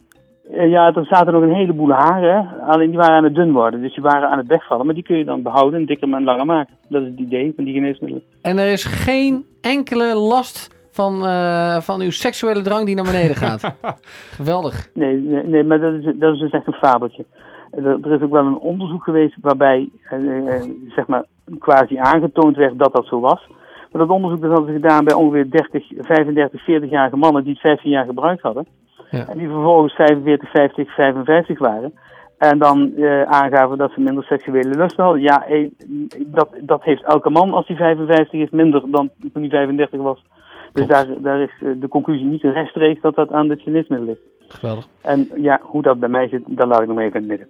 Eh, 0.52 0.70
ja, 0.70 0.94
er 0.94 1.06
zaten 1.06 1.32
nog 1.32 1.42
een 1.42 1.54
heleboel 1.54 1.90
haren. 1.90 2.60
Alleen 2.60 2.88
die 2.88 2.98
waren 2.98 3.16
aan 3.16 3.24
het 3.24 3.34
dun 3.34 3.52
worden. 3.52 3.80
Dus 3.80 3.94
die 3.94 4.02
waren 4.02 4.28
aan 4.28 4.38
het 4.38 4.46
wegvallen. 4.46 4.86
Maar 4.86 4.94
die 4.94 5.04
kun 5.04 5.18
je 5.18 5.24
dan 5.24 5.42
behouden 5.42 5.80
en 5.80 5.86
dikker 5.86 6.12
en 6.12 6.24
langer 6.24 6.46
maken. 6.46 6.74
Dat 6.88 7.02
is 7.02 7.08
het 7.08 7.18
idee 7.18 7.52
van 7.56 7.64
die 7.64 7.74
geneesmiddelen. 7.74 8.24
En 8.42 8.58
er 8.58 8.72
is 8.72 8.84
geen 8.84 9.44
enkele 9.60 10.14
last 10.14 10.75
van, 11.00 11.26
eh, 11.26 11.76
van 11.80 12.00
uw 12.00 12.10
seksuele 12.10 12.62
drang 12.62 12.86
die 12.86 12.94
naar 12.94 13.04
beneden 13.04 13.36
gaat. 13.36 13.76
Geweldig. 14.40 14.90
Nee, 14.94 15.16
nee, 15.16 15.44
nee 15.44 15.64
maar 15.64 15.80
dat 15.80 15.92
is, 15.92 16.04
dat 16.14 16.34
is 16.34 16.40
dus 16.40 16.50
echt 16.50 16.66
een 16.66 16.72
fabeltje. 16.72 17.24
Er, 17.70 18.12
is 18.12 18.22
ook 18.22 18.30
wel 18.30 18.46
een 18.46 18.58
onderzoek 18.58 19.04
geweest 19.04 19.36
waarbij 19.40 19.88
eh, 20.02 20.54
eh, 20.54 20.62
zeg 20.88 21.06
maar 21.06 21.24
quasi 21.58 21.96
aangetoond 21.96 22.56
werd 22.56 22.78
dat 22.78 22.94
dat 22.94 23.06
zo 23.06 23.20
was. 23.20 23.46
Maar 23.92 24.06
dat 24.06 24.16
onderzoek 24.16 24.40
dat 24.40 24.50
hadden 24.50 24.74
ze 24.74 24.80
gedaan 24.80 25.04
bij 25.04 25.14
ongeveer 25.14 25.50
30, 25.50 25.84
35, 25.98 26.60
40-jarige 26.60 27.16
mannen 27.16 27.42
die 27.42 27.52
het 27.52 27.60
15 27.60 27.90
jaar 27.90 28.04
gebruikt 28.04 28.42
hadden. 28.42 28.66
Ja. 29.10 29.26
En 29.28 29.38
die 29.38 29.48
vervolgens 29.48 29.94
45, 29.94 30.50
50, 30.50 30.94
55 30.94 31.58
waren. 31.58 31.92
En 32.38 32.58
dan 32.58 32.96
eh, 32.96 33.22
aangaven 33.22 33.78
dat 33.78 33.92
ze 33.92 34.00
minder 34.00 34.24
seksuele 34.24 34.74
lust 34.74 34.96
hadden. 34.96 35.22
Ja, 35.22 35.46
eh, 35.46 35.68
dat, 36.26 36.48
dat 36.60 36.82
heeft 36.82 37.02
elke 37.02 37.30
man 37.30 37.52
als 37.52 37.66
hij 37.66 37.76
55 37.76 38.40
is 38.40 38.50
minder 38.50 38.90
dan 38.90 39.10
toen 39.32 39.42
hij 39.42 39.50
35 39.50 40.00
was. 40.00 40.24
Dus 40.76 40.86
daar, 40.86 41.06
daar 41.22 41.40
is 41.40 41.50
eh, 41.60 41.68
de 41.76 41.88
conclusie 41.88 42.26
niet 42.26 42.42
rechtstreeks 42.42 43.00
dat 43.00 43.14
dat 43.14 43.30
aan 43.30 43.48
dit 43.48 43.60
geneesmiddel 43.60 44.06
ligt. 44.08 44.20
Geweldig. 44.48 44.86
En 45.00 45.28
ja, 45.36 45.60
hoe 45.62 45.82
dat 45.82 45.98
bij 46.00 46.08
mij 46.08 46.28
zit, 46.28 46.42
dat 46.46 46.66
laat 46.66 46.80
ik 46.82 46.88
nog 46.88 46.98
even 46.98 47.22
in 47.22 47.28
het 47.30 47.38
midden. 47.38 47.48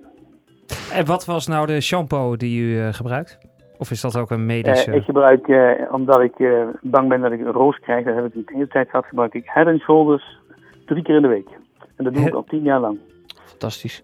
En 0.93 1.07
wat 1.07 1.25
was 1.25 1.47
nou 1.47 1.67
de 1.67 1.81
shampoo 1.81 2.37
die 2.37 2.61
u 2.61 2.79
eh, 2.81 2.89
gebruikt? 2.93 3.39
Of 3.79 3.91
is 3.91 4.01
dat 4.01 4.17
ook 4.17 4.31
een 4.31 4.47
medische? 4.47 4.91
Eh, 4.91 4.97
ik 4.97 5.05
gebruik, 5.05 5.49
eh, 5.49 5.71
omdat 5.93 6.21
ik 6.21 6.39
eh, 6.39 6.63
bang 6.83 7.09
ben 7.09 7.21
dat 7.21 7.33
ik 7.33 7.41
een 7.41 7.53
roos 7.53 7.79
krijg, 7.79 8.05
dat 8.05 8.15
heb 8.15 8.25
ik 8.25 8.33
de 8.33 8.53
hele 8.53 8.69
tijd 8.69 8.91
gehad, 8.91 9.07
gebruik 9.07 9.35
ik 9.35 9.43
Head 9.47 9.67
and 9.67 9.81
Shoulders 9.81 10.39
drie 10.87 11.03
keer 11.03 11.17
in 11.17 11.23
de 11.23 11.29
week. 11.29 11.49
En 11.97 12.05
dat 12.05 12.13
doe 12.15 12.23
ik 12.23 12.29
He- 12.29 12.35
al 12.35 12.45
tien 12.45 12.63
jaar 12.63 12.81
lang. 12.81 12.99
Fantastisch. 13.45 14.03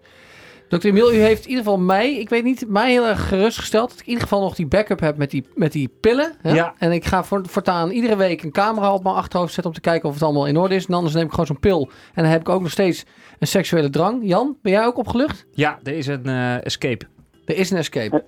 Dr. 0.79 0.87
Emiel, 0.87 1.13
u 1.13 1.15
heeft 1.15 1.43
in 1.43 1.49
ieder 1.49 1.63
geval 1.63 1.79
mij, 1.79 2.15
ik 2.15 2.29
weet 2.29 2.43
niet, 2.43 2.65
mij 2.67 2.91
heel 2.91 3.05
erg 3.05 3.27
gerustgesteld. 3.27 3.89
Dat 3.89 3.99
ik 3.99 4.05
in 4.05 4.09
ieder 4.09 4.23
geval 4.23 4.41
nog 4.41 4.55
die 4.55 4.67
backup 4.67 4.99
heb 4.99 5.17
met 5.17 5.31
die, 5.31 5.45
met 5.55 5.71
die 5.71 5.89
pillen. 6.01 6.33
Hè? 6.41 6.53
Ja. 6.53 6.73
En 6.77 6.91
ik 6.91 7.05
ga 7.05 7.23
voor, 7.23 7.41
voortaan 7.47 7.89
iedere 7.89 8.15
week 8.15 8.43
een 8.43 8.51
camera 8.51 8.93
op 8.93 9.03
mijn 9.03 9.15
achterhoofd 9.15 9.53
zetten 9.53 9.71
om 9.71 9.77
te 9.77 9.89
kijken 9.89 10.07
of 10.09 10.13
het 10.13 10.23
allemaal 10.23 10.47
in 10.47 10.57
orde 10.57 10.75
is. 10.75 10.85
En 10.85 10.93
anders 10.93 11.13
neem 11.13 11.25
ik 11.25 11.29
gewoon 11.29 11.45
zo'n 11.45 11.59
pil. 11.59 11.89
En 12.13 12.23
dan 12.23 12.31
heb 12.31 12.41
ik 12.41 12.49
ook 12.49 12.61
nog 12.61 12.71
steeds 12.71 13.05
een 13.39 13.47
seksuele 13.47 13.89
drang. 13.89 14.19
Jan, 14.21 14.57
ben 14.61 14.71
jij 14.71 14.85
ook 14.85 14.97
opgelucht? 14.97 15.45
Ja, 15.51 15.79
er 15.83 15.93
is 15.93 16.07
een 16.07 16.25
eh, 16.25 16.65
escape. 16.65 17.05
Er 17.45 17.55
is 17.55 17.71
een 17.71 17.77
escape. 17.77 18.23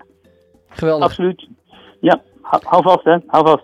Geweldig. 0.70 1.08
Absoluut. 1.08 1.48
Ja, 2.00 2.22
hou, 2.42 2.84
vast 2.84 3.04
hè, 3.04 3.18
hou 3.28 3.48
vast. 3.48 3.64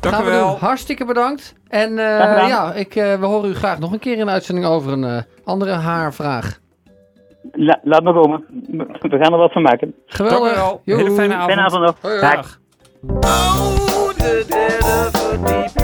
Dank 0.00 0.14
Gaan 0.14 0.22
u 0.22 0.26
we 0.26 0.30
doen. 0.30 0.40
wel. 0.40 0.58
Hartstikke 0.58 1.04
bedankt. 1.04 1.54
En 1.68 1.90
eh, 1.98 2.48
ja, 2.48 2.72
ik, 2.72 2.94
eh, 2.96 3.20
we 3.20 3.26
horen 3.26 3.50
u 3.50 3.54
graag 3.54 3.78
nog 3.78 3.92
een 3.92 3.98
keer 3.98 4.18
in 4.18 4.26
de 4.26 4.32
uitzending 4.32 4.66
over 4.66 4.92
een 4.92 5.04
eh, 5.04 5.22
andere 5.44 5.72
haarvraag. 5.72 6.60
La- 7.52 7.80
laat 7.82 8.02
maar 8.02 8.12
komen. 8.12 8.44
We 9.00 9.18
gaan 9.20 9.32
er 9.32 9.38
wat 9.38 9.52
van 9.52 9.62
maken. 9.62 9.94
Dank 10.06 10.06
Geweldig. 10.06 10.52
u 10.52 10.54
wel. 10.54 10.80
Joehoe. 10.84 11.04
Hele 11.04 11.16
fijne 11.16 11.34
avond. 11.34 11.52
Fijne 11.52 11.66
avond 11.66 11.84
nog. 11.84 12.00
Dag. 12.00 12.20
dag. 12.20 12.58
Dag. 13.20 13.56
Drinking 14.18 15.74
in 15.76 15.77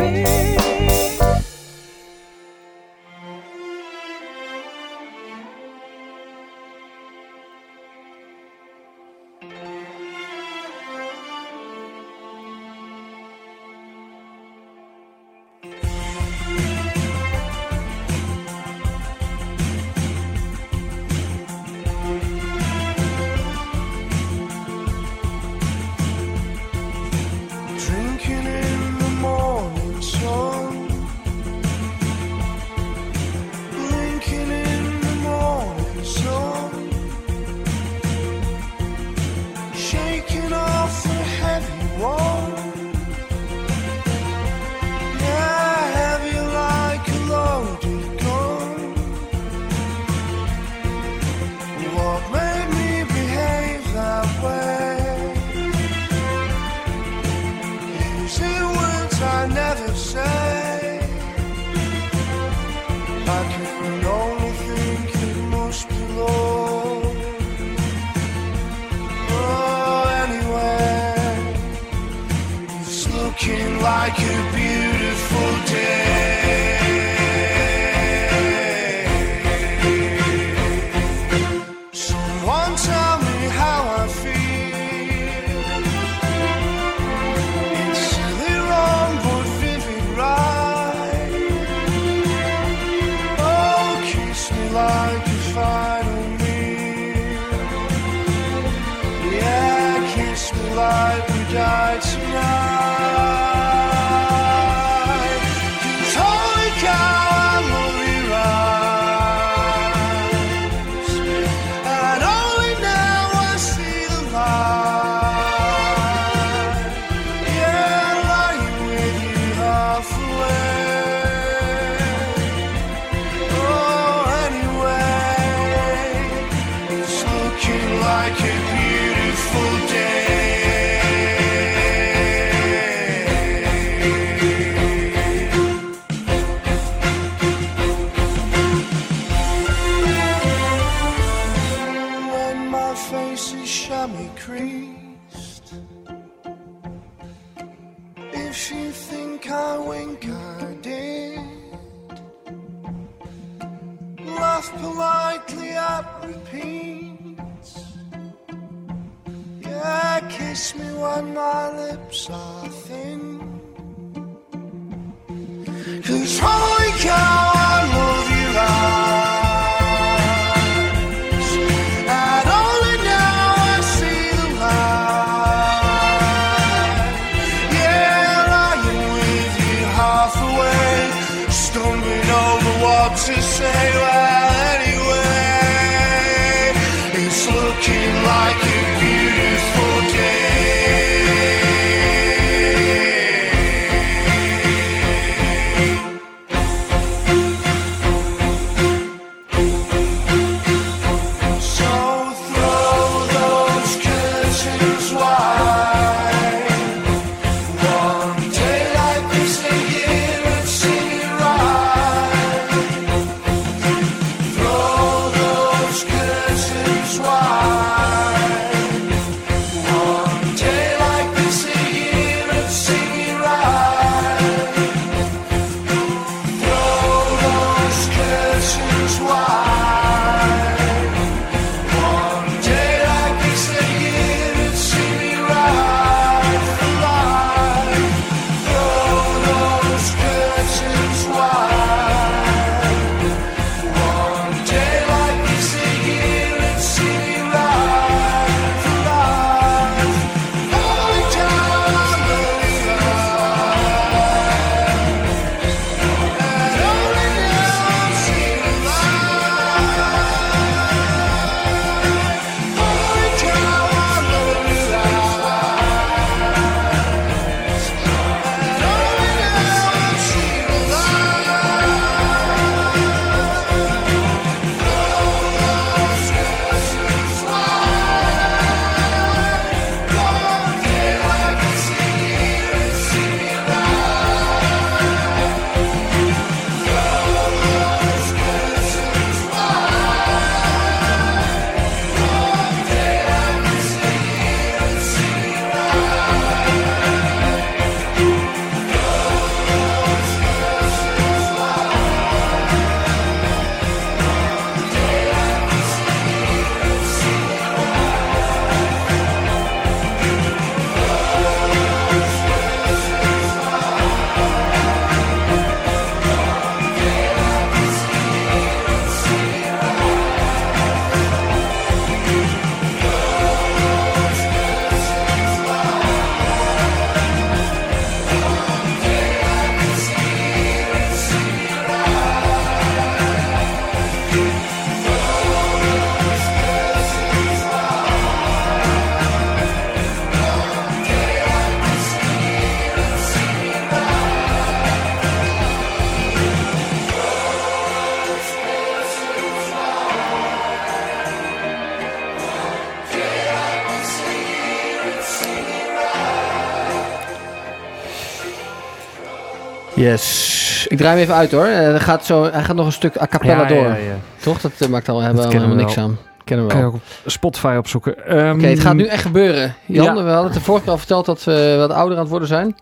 Ik 360.95 361.01
draai 361.01 361.15
hem 361.15 361.23
even 361.25 361.35
uit 361.35 361.53
hoor. 361.53 361.65
Eh, 361.67 361.91
dan 361.91 362.01
gaat 362.01 362.25
zo, 362.25 362.43
hij 362.53 362.63
gaat 362.63 362.77
nog 362.77 362.87
een 362.87 362.93
stuk 362.93 363.21
a 363.21 363.27
cappella 363.27 363.63
Ja, 363.63 363.69
door. 363.69 363.85
ja, 363.85 363.95
ja. 363.95 364.17
Toch? 364.41 364.61
Dat 364.61 364.73
eh, 364.79 364.89
maakt 364.89 365.09
al 365.09 365.21
helemaal 365.23 365.49
we 365.69 365.75
niks 365.75 365.99
aan. 365.99 366.19
Kennen 366.45 366.67
we 366.67 366.73
Kan 366.73 366.81
je 366.83 366.87
wel. 366.87 366.95
ook 366.95 367.01
op 367.25 367.31
Spotify 367.31 367.75
opzoeken. 367.79 368.27
Ehm, 368.27 368.55
Oké, 368.59 368.67
het 368.67 368.81
gaat 368.81 368.95
nu 368.95 369.07
echt 369.07 369.23
gebeuren. 369.23 369.75
Jan, 369.87 370.05
Ja. 370.05 370.15
we 370.25 370.31
hadden 370.31 370.45
het 370.45 370.55
de 370.55 370.61
vorige 370.61 370.83
keer 370.85 370.93
al 370.93 370.99
verteld 370.99 371.27
dat 371.27 371.45
we 371.45 371.75
wat 371.79 371.91
ouder 371.91 372.15
aan 372.17 372.21
het 372.23 372.31
worden 372.31 372.49
zijn. 372.49 372.77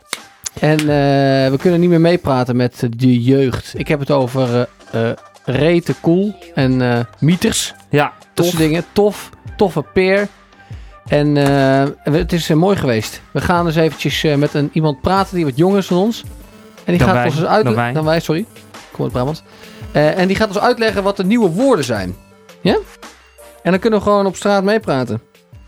En 0.61 0.79
eh, 0.79 0.87
we 1.51 1.57
kunnen 1.61 1.81
niet 1.81 1.89
meer 1.89 2.01
meepraten 2.01 2.57
met 2.57 2.87
de 2.97 3.23
jeugd. 3.23 3.73
Ik 3.77 3.89
heb 3.89 4.01
het 4.01 4.11
over 4.11 4.69
eh 4.91 5.11
eh 5.11 5.17
rete 5.45 5.95
cool 6.03 6.35
en 6.55 6.83
eh 6.83 6.99
mieters. 7.19 7.75
Ja, 7.91 8.13
tof. 8.35 8.51
dingen. 8.51 8.85
Tof. 8.93 9.31
Toffe 9.57 9.83
peer. 9.93 10.29
En 11.07 11.37
eh, 11.37 12.15
het 12.15 12.33
is 12.33 12.51
eh, 12.51 12.57
mooi 12.57 12.77
geweest. 12.77 13.21
We 13.31 13.41
gaan 13.41 13.65
dus 13.65 13.77
eventjes 13.77 14.25
eh, 14.25 14.35
met 14.35 14.55
een, 14.55 14.71
iemand 14.73 15.01
praten 15.01 15.37
die 15.37 15.45
wat 15.45 15.57
jonger 15.57 15.79
is 15.79 15.87
dan 15.89 15.99
ons. 15.99 16.23
En 16.85 16.93
die 16.93 16.99
Dan 16.99 17.07
gaat 17.07 17.17
wij. 17.17 17.25
ons 17.27 17.35
dus 17.37 17.45
uit... 17.45 17.65
Dan 17.65 17.75
wij. 17.75 17.93
Dan 17.93 18.05
wij, 18.05 18.21
sorry. 18.21 18.41
Ik 18.41 18.47
kom 18.93 19.05
uit 19.05 19.13
Brabant. 19.13 19.43
Eh, 19.93 20.19
en 20.19 20.27
die 20.27 20.37
gaat 20.37 20.49
ons 20.49 20.59
uitleggen 20.59 21.03
wat 21.03 21.17
de 21.17 21.25
nieuwe 21.25 21.51
woorden 21.51 21.85
zijn. 21.85 22.17
Ja? 22.61 22.77
En 23.63 23.71
dan 23.71 23.81
kunnen 23.81 23.99
we 23.99 24.05
gewoon 24.05 24.27
op 24.27 24.37
straat 24.37 24.65
meepraten. 24.65 25.21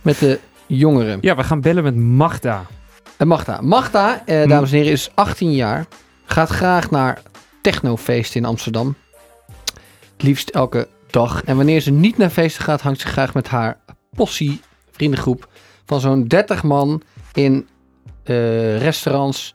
Met 0.02 0.18
de 0.18 0.38
jongeren. 0.66 1.18
Ja, 1.20 1.36
we 1.36 1.44
gaan 1.44 1.60
bellen 1.60 1.82
met 1.82 1.96
Magda. 1.96 2.62
En 3.16 3.26
Magda. 3.28 3.60
Magda, 3.60 4.22
eh, 4.26 4.42
Hm. 4.42 4.48
dames 4.48 4.70
en 4.70 4.76
heren, 4.76 4.92
is 4.92 5.10
18 5.14 5.52
jaar. 5.52 5.86
Gaat 6.24 6.48
graag 6.48 6.90
naar 6.90 7.22
technofeesten 7.62 8.40
in 8.40 8.46
Amsterdam. 8.46 8.94
Het 10.12 10.22
liefst 10.22 10.48
elke 10.48 10.88
dag. 11.10 11.44
En 11.44 11.56
wanneer 11.56 11.80
ze 11.80 11.90
niet 11.90 12.16
naar 12.18 12.30
feesten 12.30 12.64
gaat, 12.64 12.80
hangt 12.80 13.00
ze 13.00 13.06
graag 13.06 13.34
met 13.34 13.48
haar 13.48 13.76
possie 14.14 14.60
vriendengroep 14.90 15.48
van 15.86 16.00
zo'n 16.00 16.24
30 16.26 16.62
man 16.62 17.02
in 17.32 17.68
eh, 18.24 18.78
restaurants 18.78 19.54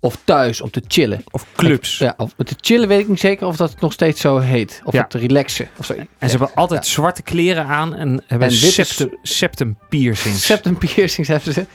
of 0.00 0.16
thuis 0.24 0.60
om 0.60 0.70
te 0.70 0.82
chillen. 0.88 1.24
Of 1.30 1.46
clubs. 1.56 1.98
Ja, 1.98 2.14
of 2.16 2.32
te 2.44 2.54
chillen 2.60 2.88
weet 2.88 3.00
ik 3.00 3.08
niet 3.08 3.20
zeker 3.20 3.46
of 3.46 3.56
dat 3.56 3.70
het 3.70 3.80
nog 3.80 3.92
steeds 3.92 4.20
zo 4.20 4.38
heet. 4.38 4.80
Of 4.84 4.92
Ja. 4.92 5.02
het 5.02 5.14
relaxen. 5.14 5.68
Of 5.78 5.86
zo. 5.86 5.92
En 5.92 6.06
ze 6.30 6.36
hebben 6.36 6.50
altijd 6.54 6.86
zwarte 6.86 7.22
kleren 7.22 7.64
aan 7.66 7.94
en 7.94 8.08
hebben 8.26 8.48
En 8.48 8.54
witte 8.54 8.84
septum, 8.84 9.18
septum 9.22 9.78
piercings. 9.88 10.46
Septum 10.46 10.78
piercings 10.78 11.28
hebben 11.28 11.52
ze. 11.52 11.66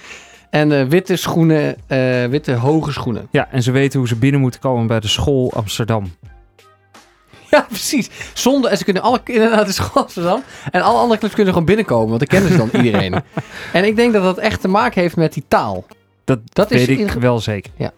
En 0.50 0.72
eh, 0.72 0.86
witte 0.86 1.16
schoenen, 1.16 1.76
eh, 1.88 2.26
witte 2.26 2.54
hoge 2.54 2.92
schoenen. 2.92 3.28
Ja, 3.32 3.48
en 3.52 3.64
ze 3.64 3.72
weten 3.72 4.00
hoe 4.00 4.08
ze 4.08 4.16
binnen 4.16 4.42
moeten 4.42 4.60
komen 4.60 4.88
bij 4.88 5.00
de 5.00 5.08
school 5.08 5.54
Amsterdam. 5.54 6.16
Ja, 7.50 7.62
precies. 7.70 8.10
Zonder, 8.34 8.72
en 8.72 8.78
ze 8.78 8.84
kunnen 8.84 9.02
alle 9.02 9.24
kinderen 9.24 9.52
naar 9.56 9.66
de 9.66 9.72
school 9.72 10.04
Amsterdam. 10.04 10.44
En 10.72 10.82
alle 10.82 11.00
andere 11.00 11.20
clubs 11.20 11.34
kunnen 11.36 11.54
gewoon 11.54 11.68
binnenkomen, 11.68 12.08
want 12.08 12.20
dan 12.20 12.28
kennen 12.28 12.52
ze 12.52 12.58
dan 12.58 12.70
iedereen. 12.86 13.24
En 13.74 13.86
ik 13.86 13.96
denk 13.96 14.14
dat 14.14 14.24
dat 14.24 14.38
echt 14.38 14.62
te 14.62 14.68
maken 14.68 15.02
heeft 15.02 15.16
met 15.16 15.34
die 15.34 15.44
taal. 15.48 15.86
Dat, 16.24 16.40
Dat 16.44 16.72
is 16.72 16.86
weet 16.86 17.00
ik 17.00 17.14
in- 17.14 17.20
wel 17.20 17.40
zeker. 17.40 17.72
Ja. 17.76 17.92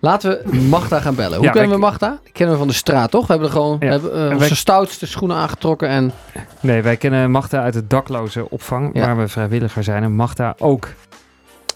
Laten 0.00 0.42
we 0.50 0.56
Magda 0.60 1.00
gaan 1.00 1.14
bellen. 1.14 1.36
Hoe 1.36 1.46
Ja, 1.46 1.52
kennen 1.52 1.70
wij- 1.70 1.78
we 1.80 1.84
Magda? 1.84 2.18
Die 2.22 2.32
kennen 2.32 2.54
we 2.54 2.58
van 2.60 2.68
de 2.70 2.74
straat, 2.74 3.10
toch? 3.10 3.26
We 3.26 3.32
hebben 3.32 3.48
er 3.50 3.54
gewoon 3.54 3.78
we 3.78 3.86
hebben, 3.86 4.12
eh, 4.14 4.24
onze 4.32 4.38
wij- 4.38 4.48
stoutste 4.48 5.06
schoenen 5.06 5.36
aangetrokken. 5.36 5.88
En 5.88 6.12
Nee, 6.60 6.82
wij 6.82 6.96
kennen 6.96 7.30
Magda 7.30 7.62
uit 7.62 7.74
het 7.74 7.90
dakloze 7.90 8.50
opvang, 8.50 8.90
Ja. 8.94 9.00
waar 9.06 9.16
we 9.18 9.28
vrijwilliger 9.28 9.84
zijn. 9.84 10.02
En 10.02 10.12
Magda 10.14 10.54
ook. 10.58 10.88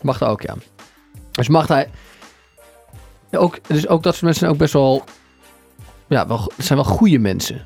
Magda 0.03 0.27
ook, 0.27 0.43
ja. 0.43 0.55
Dus 1.31 1.49
Magda... 1.49 1.85
Ook, 3.31 3.59
dus 3.67 3.89
ook 3.89 4.03
dat 4.03 4.13
soort 4.13 4.23
mensen 4.25 4.41
zijn 4.41 4.51
ook 4.53 4.59
best 4.59 4.73
wel... 4.73 5.05
Ja, 6.09 6.27
wel, 6.27 6.53
het 6.57 6.67
zijn 6.67 6.79
wel 6.79 6.89
goede 6.93 7.19
mensen. 7.19 7.65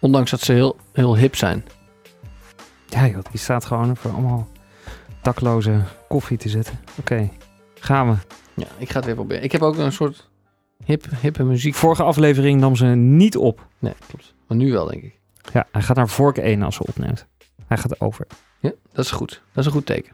Ondanks 0.00 0.30
dat 0.30 0.40
ze 0.40 0.52
heel, 0.52 0.76
heel 0.92 1.16
hip 1.16 1.36
zijn. 1.36 1.64
Ja 2.86 3.06
joh, 3.06 3.22
die 3.30 3.40
staat 3.40 3.64
gewoon 3.64 3.96
voor 3.96 4.10
allemaal 4.12 4.48
dakloze 5.24 5.80
koffie 6.08 6.38
te 6.38 6.48
zetten. 6.48 6.78
Oké, 6.98 7.28
gaan 7.80 8.10
we. 8.10 8.16
Ja, 8.54 8.66
ik 8.78 8.88
ga 8.90 8.96
het 8.96 9.04
weer 9.04 9.14
proberen. 9.14 9.42
Ik 9.44 9.52
heb 9.52 9.62
ook 9.62 9.76
een 9.76 9.92
soort 9.92 10.28
hip, 10.84 11.04
hippe 11.20 11.44
muziek. 11.44 11.74
Vorige 11.74 12.02
aflevering 12.02 12.60
nam 12.60 12.76
ze 12.76 12.84
niet 12.86 13.36
op. 13.36 13.66
Nee, 13.78 13.94
klopt. 14.08 14.34
Maar 14.46 14.56
nu 14.56 14.72
wel, 14.72 14.86
denk 14.86 15.02
ik. 15.02 15.18
Ja, 15.52 15.66
hij 15.72 15.82
gaat 15.82 15.96
naar 15.96 16.08
vork 16.08 16.36
1 16.38 16.62
als 16.62 16.74
ze 16.76 16.86
opneemt. 16.86 17.26
Hij 17.66 17.76
gaat 17.78 18.00
over. 18.00 18.26
Ja, 18.60 18.72
dat 18.92 19.04
is 19.04 19.10
goed. 19.10 19.30
Dat 19.52 19.58
is 19.58 19.66
een 19.66 19.72
goed 19.76 19.86
teken. 19.86 20.12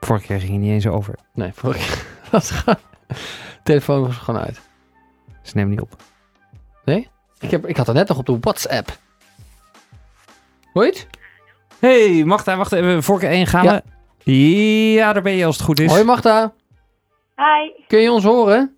Vorige 0.00 0.26
keer 0.26 0.38
ging 0.38 0.50
hij 0.50 0.58
niet 0.58 0.70
eens 0.70 0.86
over. 0.86 1.14
Nee, 1.34 1.50
vorige 1.54 1.78
keer 2.30 2.40
gewoon... 2.40 2.76
De 3.08 3.62
telefoon 3.62 4.02
was 4.02 4.16
gewoon 4.16 4.40
uit. 4.40 4.60
Ze 5.42 5.56
neemt 5.56 5.70
niet 5.70 5.80
op. 5.80 5.96
Ik, 7.38 7.50
heb, 7.50 7.66
ik 7.66 7.76
had 7.76 7.86
het 7.86 7.96
net 7.96 8.08
nog 8.08 8.18
op 8.18 8.26
de 8.26 8.38
WhatsApp. 8.40 8.98
Hoor 10.72 10.84
je 10.84 10.90
het? 10.90 11.06
hey, 11.80 12.24
Magda, 12.24 12.56
wacht 12.56 12.72
even. 12.72 13.02
Vork 13.02 13.22
1 13.22 13.46
gaan 13.46 13.64
Ja. 13.64 13.74
we. 13.74 13.95
Ja, 14.32 15.12
daar 15.12 15.22
ben 15.22 15.32
je 15.32 15.44
als 15.44 15.56
het 15.56 15.64
goed 15.64 15.80
is. 15.80 15.90
Hoi 15.90 16.04
Magda. 16.04 16.52
Hi. 17.36 17.84
Kun 17.86 17.98
je 18.00 18.12
ons 18.12 18.24
horen? 18.24 18.76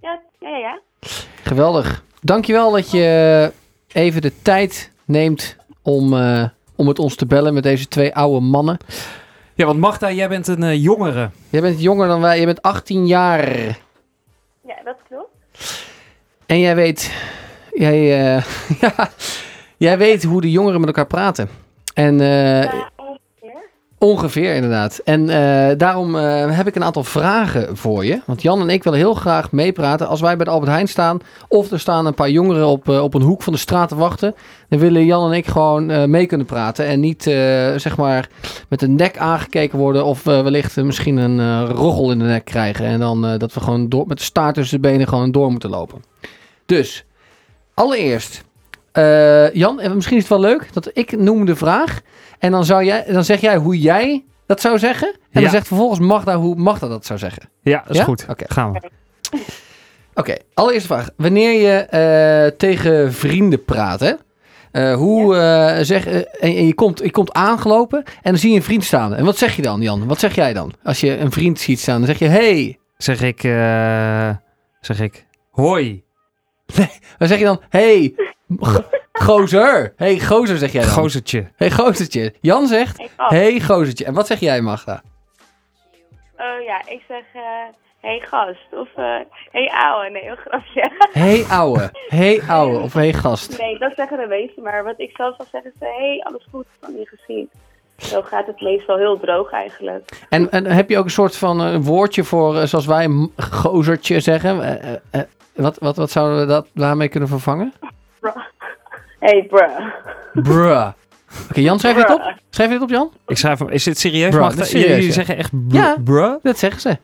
Ja, 0.00 0.20
ja, 0.40 0.48
ja, 0.48 0.56
ja. 0.56 0.80
Geweldig. 1.42 2.04
Dankjewel 2.20 2.70
dat 2.70 2.90
je 2.90 3.52
even 3.92 4.20
de 4.22 4.42
tijd 4.42 4.92
neemt 5.04 5.56
om, 5.82 6.14
eh, 6.14 6.44
om 6.76 6.86
met 6.86 6.98
ons 6.98 7.14
te 7.16 7.26
bellen 7.26 7.54
met 7.54 7.62
deze 7.62 7.88
twee 7.88 8.14
oude 8.14 8.40
mannen. 8.40 8.78
Ja, 9.54 9.66
want 9.66 9.78
Magda, 9.78 10.12
jij 10.12 10.28
bent 10.28 10.46
een 10.46 10.62
eh, 10.62 10.82
jongere. 10.82 11.30
Jij 11.50 11.60
bent 11.60 11.80
jonger 11.82 12.08
dan 12.08 12.20
wij. 12.20 12.40
Je 12.40 12.46
bent 12.46 12.62
18 12.62 13.06
jaar. 13.06 13.56
Ja, 14.66 14.76
dat 14.84 14.96
klopt. 15.08 15.86
En 16.46 16.60
jij 16.60 16.74
weet... 16.74 17.12
Jij, 17.72 17.96
eh, 18.36 18.44
ja, 18.80 19.10
jij 19.76 19.98
weet 19.98 20.24
hoe 20.24 20.40
de 20.40 20.50
jongeren 20.50 20.78
met 20.80 20.88
elkaar 20.88 21.06
praten. 21.06 21.48
En 21.94 22.20
eh, 22.20 22.62
Ja, 22.62 22.90
ongeveer. 23.98 24.54
Inderdaad. 24.54 25.00
En 25.04 25.28
eh, 25.28 25.76
daarom 25.76 26.16
eh, 26.16 26.56
heb 26.56 26.66
ik 26.66 26.74
een 26.74 26.84
aantal 26.84 27.04
vragen 27.04 27.76
voor 27.76 28.04
je. 28.04 28.20
Want 28.24 28.42
Jan 28.42 28.60
en 28.60 28.70
ik 28.70 28.84
willen 28.84 28.98
heel 28.98 29.14
graag 29.14 29.52
meepraten. 29.52 30.08
Als 30.08 30.20
wij 30.20 30.36
bij 30.36 30.44
de 30.44 30.50
Albert 30.50 30.70
Heijn 30.70 30.88
staan, 30.88 31.18
of 31.48 31.70
er 31.70 31.80
staan 31.80 32.06
een 32.06 32.14
paar 32.14 32.30
jongeren 32.30 32.66
op, 32.66 32.88
eh, 32.88 33.02
op 33.02 33.14
een 33.14 33.22
hoek 33.22 33.42
van 33.42 33.52
de 33.52 33.58
straat 33.58 33.88
te 33.88 33.96
wachten, 33.96 34.34
dan 34.68 34.78
willen 34.78 35.04
Jan 35.04 35.30
en 35.30 35.36
ik 35.36 35.46
gewoon 35.46 36.10
mee 36.10 36.26
kunnen 36.26 36.46
praten. 36.46 36.86
En 36.86 37.00
niet, 37.00 37.22
zeg 37.76 37.96
maar, 37.96 38.28
met 38.68 38.80
de 38.80 38.88
nek 38.88 39.18
aangekeken 39.18 39.78
worden. 39.78 40.04
Of 40.04 40.22
wellicht 40.22 40.76
misschien 40.76 41.16
een 41.16 41.66
roggel 41.66 42.10
in 42.10 42.18
de 42.18 42.24
nek 42.24 42.44
krijgen. 42.44 42.84
En 42.84 42.98
dan 42.98 43.38
dat 43.38 43.54
we 43.54 43.60
gewoon 43.60 43.88
door, 43.88 44.06
met 44.06 44.18
de 44.18 44.24
staart 44.24 44.54
tussen 44.54 44.82
de 44.82 44.88
benen 44.88 45.08
gewoon 45.08 45.32
door 45.32 45.50
moeten 45.50 45.70
lopen. 45.70 46.02
Dus, 46.66 47.04
allereerst. 47.74 48.44
Eh, 48.98 49.54
Jan, 49.54 49.80
en 49.80 49.94
misschien 49.94 50.16
is 50.16 50.22
het 50.22 50.32
wel 50.32 50.40
leuk 50.50 50.72
dat 50.72 50.90
ik 50.92 51.18
noem 51.18 51.44
de 51.44 51.56
vraag. 51.56 52.00
En 52.38 52.50
dan, 52.50 52.64
zou 52.64 52.84
jij, 52.84 53.04
dan 53.08 53.24
zeg 53.24 53.40
jij 53.40 53.56
hoe 53.56 53.78
jij 53.78 54.24
dat 54.46 54.60
zou 54.60 54.78
zeggen. 54.78 55.08
En 55.08 55.18
Ja. 55.30 55.40
dan 55.40 55.50
zegt 55.50 55.66
vervolgens 55.66 56.00
Magda 56.00 56.36
hoe 56.36 56.54
Magda 56.56 56.88
dat 56.88 57.06
zou 57.06 57.18
zeggen. 57.18 57.42
Ja, 57.62 57.78
dat 57.80 57.90
is 57.90 57.96
Ja? 57.96 58.04
goed. 58.04 58.26
Oké. 58.28 58.44
Gaan 58.48 58.72
we. 58.72 58.80
Oké, 60.14 60.34
allereerste 60.54 60.88
vraag. 60.88 61.10
Wanneer 61.16 61.60
je 61.60 61.76
eh, 61.78 62.56
tegen 62.56 63.12
vrienden 63.12 63.64
praat, 63.64 64.00
hè? 64.00 64.12
eh, 64.72 64.94
hoe 64.94 65.36
eh, 65.36 65.84
zeg, 65.84 66.06
en, 66.06 66.26
en 66.40 66.66
je, 66.66 66.74
komt, 66.74 66.98
je 66.98 67.10
komt 67.10 67.32
aangelopen 67.32 68.02
en 68.04 68.30
dan 68.30 68.38
zie 68.38 68.50
je 68.50 68.56
een 68.56 68.62
vriend 68.62 68.84
staan. 68.84 69.14
En 69.14 69.24
wat 69.24 69.38
zeg 69.38 69.56
je 69.56 69.62
dan, 69.62 69.80
Jan? 69.80 70.06
Wat 70.06 70.18
zeg 70.18 70.34
jij 70.34 70.52
dan? 70.52 70.72
Als 70.82 71.00
je 71.00 71.18
een 71.18 71.32
vriend 71.32 71.60
ziet 71.60 71.80
staan, 71.80 71.96
dan 71.98 72.06
zeg 72.06 72.18
je 72.18 72.26
hey. 72.28 72.78
Zeg 72.96 73.22
ik, 73.22 73.44
eh, 73.44 74.30
zeg 74.80 75.00
ik, 75.00 75.26
hoi, 75.50 76.02
Dan 77.18 77.28
zeg 77.28 77.38
je 77.38 77.44
dan 77.44 77.60
hey, 77.68 78.14
gozer. 79.12 79.92
Hey, 79.96 80.20
gozer 80.20 80.56
zeg 80.56 80.72
jij 80.72 80.82
dan. 80.82 80.90
gozertje. 80.90 81.50
Hey, 81.56 81.70
gozertje. 81.70 82.34
Jan 82.40 82.66
zegt 82.66 83.10
hey, 83.16 83.60
gozertje. 83.60 84.04
En 84.04 84.14
wat 84.14 84.26
zeg 84.26 84.40
jij, 84.40 84.60
Magda? 84.60 85.02
Oh 86.36 86.62
ja, 86.64 86.80
ik 86.86 87.02
zeg, 87.08 87.22
eh 87.32 87.42
hey 88.00 88.20
gast. 88.20 88.66
Of, 88.70 88.88
eh 88.96 89.18
hey 89.50 89.70
ouwe. 89.74 90.10
Nee, 90.10 90.28
een 90.28 90.36
grapje. 90.36 90.90
Hey, 91.12 91.44
ouwe. 91.60 91.90
Hey, 92.08 92.42
ouwe. 92.48 92.78
Of 92.78 92.92
hey, 92.92 93.12
gast. 93.12 93.58
nee, 93.58 93.78
dat 93.78 93.92
zeggen 93.96 94.18
de 94.18 94.26
meesten. 94.26 94.62
Maar 94.62 94.84
wat 94.84 95.00
ik 95.00 95.10
zelf 95.16 95.36
zal 95.36 95.46
zeggen 95.50 95.72
is, 95.74 95.80
eh, 95.80 95.96
hey, 95.96 96.20
alles 96.26 96.46
goed 96.50 96.66
van 96.80 96.92
je 96.92 97.06
gezien. 97.06 97.50
Zo 97.96 98.22
gaat 98.22 98.46
het 98.46 98.60
meestal 98.60 98.96
heel 98.96 99.20
droog 99.20 99.50
eigenlijk. 99.50 100.26
En, 100.28 100.50
en 100.50 100.64
heb 100.66 100.88
je 100.88 100.98
ook 100.98 101.04
een 101.04 101.10
soort 101.10 101.36
van 101.36 101.60
eh, 101.60 101.72
een 101.72 101.82
woordje 101.82 102.24
voor, 102.24 102.66
zoals 102.66 102.86
wij, 102.86 103.28
gozertje 103.36 104.20
zeggen? 104.20 104.62
Eh, 104.62 104.92
eh, 104.92 105.00
eh, 105.10 105.20
wat, 105.54 105.78
wat, 105.78 105.96
wat 105.96 106.10
zouden 106.10 106.38
we 106.40 106.46
dat 106.46 106.68
daarmee 106.74 107.08
kunnen 107.08 107.28
vervangen? 107.28 107.72
Hey 109.18 109.46
bruh. 109.48 109.86
Bruh. 110.32 110.88
Oké, 111.50 111.60
Jan, 111.60 111.78
schrijf 111.78 111.96
je 111.96 112.02
dit 112.02 112.14
op? 112.14 112.34
Schrijf 112.50 112.68
je 112.68 112.74
dit 112.74 112.82
op, 112.84 112.90
Jan? 112.90 113.12
Ik 113.26 113.36
schrijf 113.36 113.58
hem, 113.58 113.68
is 113.68 113.84
dit 113.84 113.98
serieus? 113.98 114.30
Bruh, 114.34 114.58
is 114.58 114.68
serieus, 114.70 114.88
Jullie 114.88 115.06
ja. 115.06 115.12
zeggen 115.12 115.36
echt 115.36 115.50
br 115.68 115.74
Ja. 115.76 115.96
bruh? 116.04 116.34
Dat 116.42 116.58
zeggen 116.58 116.80
ze. 116.80 116.98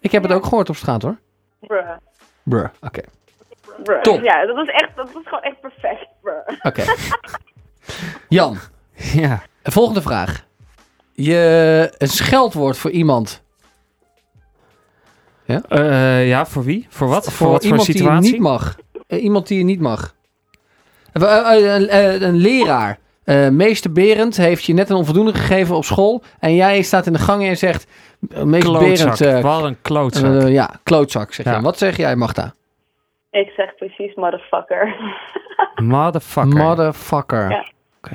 Ik 0.00 0.12
heb 0.12 0.22
het 0.22 0.32
ook 0.32 0.44
gehoord 0.44 0.68
op 0.68 0.76
straat, 0.76 1.02
hoor. 1.02 1.16
Bruh. 1.60 1.88
Bruh. 2.42 2.68
Oké. 2.80 3.00
Bruh. 3.82 4.00
Top. 4.00 4.22
Ja, 4.22 4.46
dat 4.46 4.56
was 4.56 4.68
echt, 4.68 4.90
dat 4.96 5.12
was 5.12 5.22
gewoon 5.24 5.42
echt 5.42 5.60
perfect, 5.60 6.06
bruh. 6.22 6.34
Oké. 6.62 6.84
Jan, 8.28 8.56
Ja. 9.22 9.42
volgende 9.62 10.02
vraag. 10.02 10.46
Je, 11.12 11.92
een 11.98 12.08
scheldwoord 12.08 12.76
voor 12.78 12.90
iemand. 12.90 13.42
Eh, 15.68 16.28
ja, 16.28 16.46
voor 16.46 16.64
wie? 16.64 16.86
Voor 16.90 17.08
wat? 17.08 17.24
Voor, 17.24 17.32
Voor, 17.32 17.46
wat 17.50 17.56
voor 17.56 17.64
iemand 17.70 17.86
die 17.86 17.92
je 17.96 18.00
situatie? 18.02 18.32
niet 18.32 18.40
mag. 18.40 18.76
Eh, 19.06 19.22
iemand 19.22 19.46
die 19.48 19.58
je 19.58 19.64
niet 19.64 19.80
mag. 19.80 20.14
Eh, 21.12 21.22
eh, 21.22 21.66
eh, 21.76 22.12
een, 22.12 22.22
een 22.22 22.36
leraar. 22.36 22.98
eh, 23.24 23.48
meester 23.48 23.92
Berend 23.92 24.36
heeft 24.36 24.64
je 24.64 24.72
net 24.74 24.90
een 24.90 24.96
onvoldoende 24.96 25.34
gegeven 25.34 25.76
op 25.76 25.84
school. 25.84 26.22
En 26.38 26.54
jij 26.54 26.82
staat 26.82 27.06
in 27.06 27.12
de 27.12 27.18
gang 27.18 27.42
en 27.44 27.56
zegt... 27.56 27.86
meester 28.44 28.70
Klootzak. 28.72 29.18
Berend, 29.18 29.20
eh, 29.20 29.40
Wat 29.42 29.64
een 29.64 29.76
klootzak. 29.82 30.48
ja, 30.48 30.70
klootzak 30.82 31.32
zeg 31.32 31.54
je. 31.56 31.60
Wat 31.60 31.78
zeg 31.78 31.96
jij, 31.96 32.16
Magda? 32.16 32.54
Ik 33.30 33.48
zeg 33.56 33.74
precies 33.74 34.14
motherfucker. 34.14 34.94
Motherfucker. 35.74 36.58
Motherfucker. 36.62 37.50
Ja. 37.50 37.64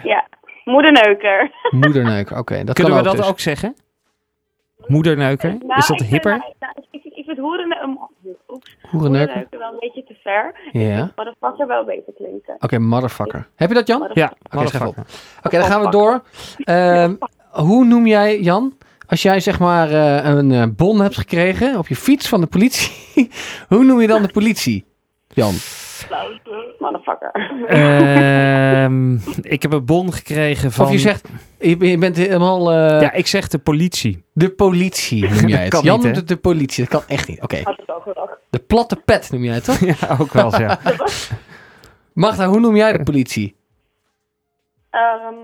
ja, 0.03 0.27
moederneuker. 0.65 1.51
Moederneuk, 1.81 2.31
oké. 2.31 2.63
dat 2.63 2.75
Kunnen 2.75 2.93
kan 2.93 3.03
we 3.03 3.07
dat 3.09 3.17
dus. 3.17 3.27
ook 3.29 3.39
zeggen? 3.39 3.75
Moederneuker? 4.87 5.49
Nou, 5.49 5.79
is 5.79 5.87
dat 5.87 6.01
ik 6.01 6.07
hipper? 6.07 6.31
Vind, 6.31 6.53
nou, 6.59 6.73
ik, 6.91 7.03
ik 7.03 7.25
vind 7.25 7.37
hoeren, 7.37 7.99
oeps, 8.47 8.77
Hoerenneuker. 8.81 9.27
hoerenneuker 9.27 9.59
wel 9.59 9.71
een 9.73 9.79
beetje 9.79 10.03
te 10.03 10.15
ver. 10.23 10.55
Ja. 10.71 11.11
Motherfucker 11.15 11.67
wel 11.67 11.85
beter 11.85 12.13
klinken. 12.13 12.55
Oké, 12.59 12.79
motherfucker. 12.79 13.47
Heb 13.55 13.69
je 13.69 13.75
dat, 13.75 13.87
Jan? 13.87 14.09
Ja, 14.13 14.33
Oké, 14.51 14.67
schrijf 14.67 14.85
op. 14.85 14.95
motherfucker. 14.95 15.05
Oké, 15.43 15.57
dan 15.57 15.65
gaan 15.67 15.81
we 15.81 15.89
door. 15.89 16.23
Ehm, 16.57 17.15
hoe 17.51 17.85
noem 17.85 18.07
jij, 18.07 18.39
Jan, 18.39 18.77
als 19.07 19.21
jij 19.21 19.39
zeg 19.39 19.59
maar 19.59 19.89
eh, 19.91 20.25
een 20.35 20.51
eh, 20.51 20.63
bon 20.75 21.01
hebt 21.01 21.17
gekregen 21.17 21.77
op 21.77 21.87
je 21.87 21.95
fiets 21.95 22.29
van 22.29 22.41
de 22.41 22.47
politie, 22.47 23.29
hoe 23.69 23.83
noem 23.83 24.01
je 24.01 24.07
dan 24.07 24.21
de 24.21 24.31
politie? 24.31 24.85
Jan. 25.27 25.53
Motherfucker. 26.79 27.31
Ehm, 27.67 29.13
ik 29.41 29.61
heb 29.61 29.73
een 29.73 29.85
bon 29.85 30.13
gekregen 30.13 30.71
van... 30.71 30.85
Of 30.85 30.91
je 30.91 30.99
zegt, 30.99 31.29
je, 31.69 31.89
je 31.89 31.97
bent 31.97 32.15
helemaal 32.17 32.71
eh, 32.71 33.01
Ja, 33.01 33.11
ik 33.11 33.27
zeg 33.27 33.47
de 33.47 33.57
politie. 33.59 34.23
de 34.33 34.49
politie, 34.49 35.29
noem 35.29 35.47
jij 35.55 35.59
het. 35.61 35.69
kan 35.69 35.83
Jan 35.83 35.95
niet, 35.95 36.03
noemt 36.03 36.15
het 36.15 36.27
de 36.27 36.37
politie, 36.37 36.83
dat 36.87 36.99
kan 36.99 37.15
echt 37.15 37.27
niet. 37.27 37.41
Oké, 37.41 37.63
de 38.49 38.59
platte 38.59 38.95
pet 38.95 39.31
noem 39.31 39.43
jij 39.43 39.53
het, 39.53 39.63
toch? 39.63 39.79
Ja, 39.99 40.17
ook 40.19 40.33
wel 40.33 40.59
ja. 40.59 40.79
Magda, 42.13 42.47
hoe 42.47 42.59
noem 42.59 42.75
jij 42.75 42.97
de 42.97 43.03
politie? 43.03 43.55
Ehm, 44.89 45.35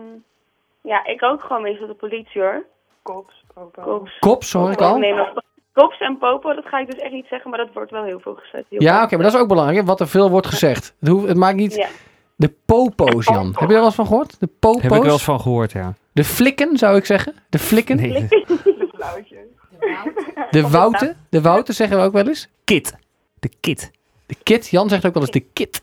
ja, 0.82 1.06
ik 1.06 1.24
ook 1.24 1.42
gewoon 1.42 1.62
meestal 1.62 1.88
de 1.88 1.94
politie 1.94 2.42
hoor. 2.42 2.66
Kops, 3.02 3.44
Kops. 3.72 4.20
Kops, 4.20 4.54
hoor 4.54 4.72
ik 4.72 4.82
al. 4.82 4.98
Nee, 4.98 5.14
maar 5.14 5.34
Kops 5.74 6.00
en 6.00 6.18
popo, 6.18 6.54
dat 6.54 6.66
ga 6.66 6.80
ik 6.80 6.92
dus 6.92 7.00
echt 7.00 7.12
niet 7.12 7.26
zeggen, 7.30 7.50
maar 7.50 7.60
dat 7.60 7.70
wordt 7.74 7.92
wel 7.92 8.04
heel 8.04 8.20
veel 8.20 8.36
gezet. 8.36 8.66
Heel 8.70 8.82
Ja, 8.82 9.04
oké, 9.04 9.16
maar 9.16 9.26
dat 9.26 9.34
is 9.34 9.40
ook 9.40 9.48
belangrijk, 9.48 9.86
wat 9.86 10.00
er 10.00 10.08
veel 10.08 10.30
wordt 10.30 10.48
gezegd. 10.48 10.96
Het, 11.00 11.10
hoeft, 11.10 11.28
het 11.28 11.38
maakt 11.38 11.56
niet... 11.56 11.76
Ja. 11.76 11.88
De 12.36 12.54
popo's, 12.66 13.26
Jan. 13.26 13.46
Heb 13.46 13.60
je 13.60 13.60
daar 13.60 13.68
wel 13.68 13.86
eens 13.86 13.96
van 13.96 14.06
gehoord? 14.06 14.40
De 14.40 14.48
popo's? 14.60 14.82
Heb 14.82 14.92
ik 14.92 15.02
wel 15.04 15.12
eens 15.12 15.24
van 15.24 15.40
gehoord, 15.40 15.72
ja. 15.72 15.94
De 16.12 16.24
flikken, 16.24 16.78
zou 16.78 16.98
ik 16.98 17.06
zeggen. 17.06 17.36
De 17.50 17.60
flikken. 17.60 17.96
Nee, 17.98 18.28
De 20.52 20.68
wouten. 20.70 21.18
De 21.30 21.42
wouten 21.42 21.74
zeggen 21.74 21.98
we 21.98 22.04
ook 22.04 22.14
wel 22.14 22.28
eens. 22.28 22.48
kit. 22.64 22.96
De 23.40 23.50
kit. 23.60 23.92
De 24.26 24.36
kit. 24.44 24.68
Jan 24.68 24.90
zegt 24.90 25.06
ook 25.06 25.14
wel 25.14 25.22
eens 25.22 25.32
de 25.32 25.40
kit. 25.54 25.82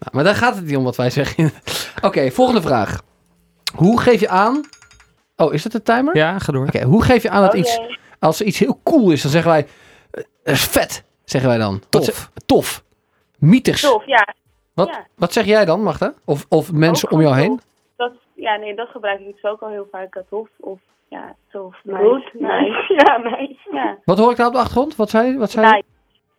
Nou, 0.00 0.10
maar 0.12 0.24
daar 0.24 0.34
gaat 0.34 0.54
het 0.54 0.64
niet 0.64 0.76
om 0.76 0.84
wat 0.84 0.96
wij 0.96 1.10
zeggen. 1.10 1.50
Oké, 2.02 2.30
volgende 2.30 2.62
vraag. 2.62 3.02
Hoe 3.74 4.00
geef 4.00 4.20
je 4.20 4.28
aan... 4.28 4.60
Oh, 5.36 5.54
is 5.54 5.62
dat 5.62 5.72
de 5.72 5.82
timer? 5.82 6.16
Ja, 6.16 6.38
ga 6.38 6.52
door. 6.52 6.66
Oké, 6.66 6.82
hoe 6.84 7.02
geef 7.04 7.22
je 7.22 7.30
aan 7.30 7.42
dat 7.42 7.52
Oh, 7.52 7.58
iets... 7.58 7.80
Als 8.18 8.40
er 8.40 8.46
iets 8.46 8.58
heel 8.58 8.80
cool 8.84 9.10
is, 9.10 9.22
dan 9.22 9.30
zeggen 9.30 9.50
wij... 9.50 9.66
eh, 10.10 10.22
Dat 10.42 10.54
is 10.54 10.64
vet, 10.64 11.02
zeggen 11.24 11.50
wij 11.50 11.58
dan. 11.58 11.82
Tof. 11.88 12.04
ze- 12.04 12.12
tof. 12.46 12.84
Mieters. 13.38 13.80
Tof, 13.80 14.06
ja. 14.06 14.34
Wat, 14.74 14.88
Ja. 14.88 15.06
wat 15.16 15.32
zeg 15.32 15.44
jij 15.44 15.64
dan, 15.64 15.82
Magda? 15.82 16.14
Of, 16.24 16.46
of 16.48 16.72
mensen 16.72 17.08
Ook 17.08 17.14
om 17.14 17.20
jou 17.20 17.34
heen? 17.36 17.60
Ja, 18.38 18.56
nee, 18.56 18.74
dat 18.74 18.88
gebruik 18.88 19.20
ik 19.20 19.32
dus 19.34 19.44
ook 19.50 19.60
al 19.62 19.68
heel 19.68 19.88
vaak. 19.90 20.14
eh, 20.14 20.22
Tof 20.28 20.48
of 20.60 20.78
ja, 21.08 21.34
tof. 21.50 21.76
Nice. 21.82 22.02
Goed, 22.02 22.40
nice. 22.40 22.94
Ja, 22.94 23.16
nice. 23.18 23.56
Ja, 23.72 23.98
Wat 24.04 24.18
hoor 24.18 24.30
ik 24.30 24.36
daar 24.36 24.46
op 24.46 24.52
de 24.52 24.58
achtergrond? 24.58 24.96
Wat 24.96 25.10
zei, 25.10 25.38
wat 25.38 25.50
zei 25.50 25.66
je? 25.66 25.82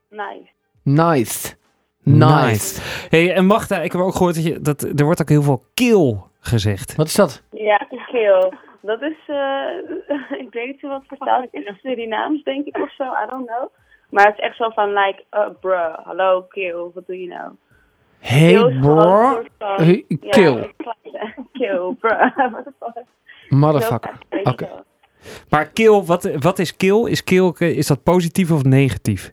nice. 0.10 0.48
Nice. 0.84 1.56
Nice. 2.04 2.36
Nice. 2.48 2.82
Hey, 3.10 3.34
en 3.34 3.46
Magda, 3.46 3.78
ik 3.82 3.92
heb 3.92 4.02
ook 4.02 4.16
gehoord 4.16 4.36
dat, 4.36 4.44
je, 4.44 4.62
dat 4.62 4.82
er 4.82 5.06
wordt 5.06 5.22
ook 5.22 5.30
heel 5.30 5.42
veel 5.42 5.62
kill 5.74 6.18
gezegd. 6.40 6.96
Wat 6.96 7.06
is 7.08 7.16
dat? 7.16 7.44
Ja, 7.52 7.78
kill. 8.12 8.52
Dat 8.82 9.02
is, 9.02 9.18
eh 9.28 9.70
ik 10.44 10.48
weet 10.52 10.68
niet 10.68 10.82
wat 10.82 11.04
vertaald 11.08 11.48
is. 11.52 11.80
Surinaams, 11.82 12.44
denk 12.44 12.66
ik, 12.66 12.78
of 12.78 12.94
zo. 12.94 13.04
I 13.04 13.26
don't 13.30 13.48
know. 13.48 13.68
Maar 14.10 14.26
het 14.26 14.38
is 14.38 14.44
echt 14.44 14.56
zo 14.56 14.70
van, 14.70 14.94
like, 14.94 15.24
uh, 15.32 15.48
bruh, 15.60 15.98
hallo, 16.06 16.42
kill, 16.42 16.92
wat 16.94 17.08
doe 17.08 17.22
je 17.22 17.28
nou? 17.28 17.52
Hey 18.20 18.78
bro. 18.82 19.44
Hey, 19.58 20.06
ja, 20.08 20.30
kill. 20.30 20.74
kill, 21.54 21.96
bruh. 22.00 22.36
What 22.52 22.64
the 22.64 22.74
fuck? 22.80 23.04
Motherfucker. 23.50 24.18
Oké. 24.44 24.70
Maar 25.50 25.66
kill, 25.68 26.02
wat, 26.06 26.30
wat 26.40 26.60
is 26.60 26.76
kill? 26.76 27.06
Is 27.08 27.24
kill, 27.24 27.52
is 27.58 27.88
dat 27.88 28.04
positief 28.04 28.52
of 28.52 28.64
negatief? 28.64 29.32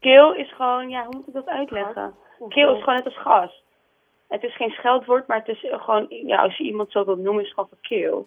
Kill 0.00 0.34
is 0.36 0.54
gewoon, 0.56 0.88
ja, 0.88 1.04
hoe 1.04 1.14
moet 1.16 1.26
ik 1.28 1.34
dat 1.34 1.46
uitleggen? 1.46 2.14
Kill 2.48 2.72
is 2.74 2.78
gewoon 2.82 2.94
net 2.94 3.04
als 3.04 3.18
gas. 3.20 3.62
Het 4.28 4.42
is 4.42 4.56
geen 4.56 4.70
scheldwoord, 4.70 5.26
maar 5.26 5.38
het 5.38 5.48
is 5.48 5.66
gewoon, 5.70 6.06
ja, 6.08 6.42
als 6.42 6.56
je 6.56 6.64
iemand 6.64 6.90
zo 6.92 7.04
wilt 7.04 7.18
noemen, 7.18 7.42
is 7.42 7.48
het 7.48 7.54
gewoon 7.54 7.68
van 7.68 7.78
kill. 7.80 8.24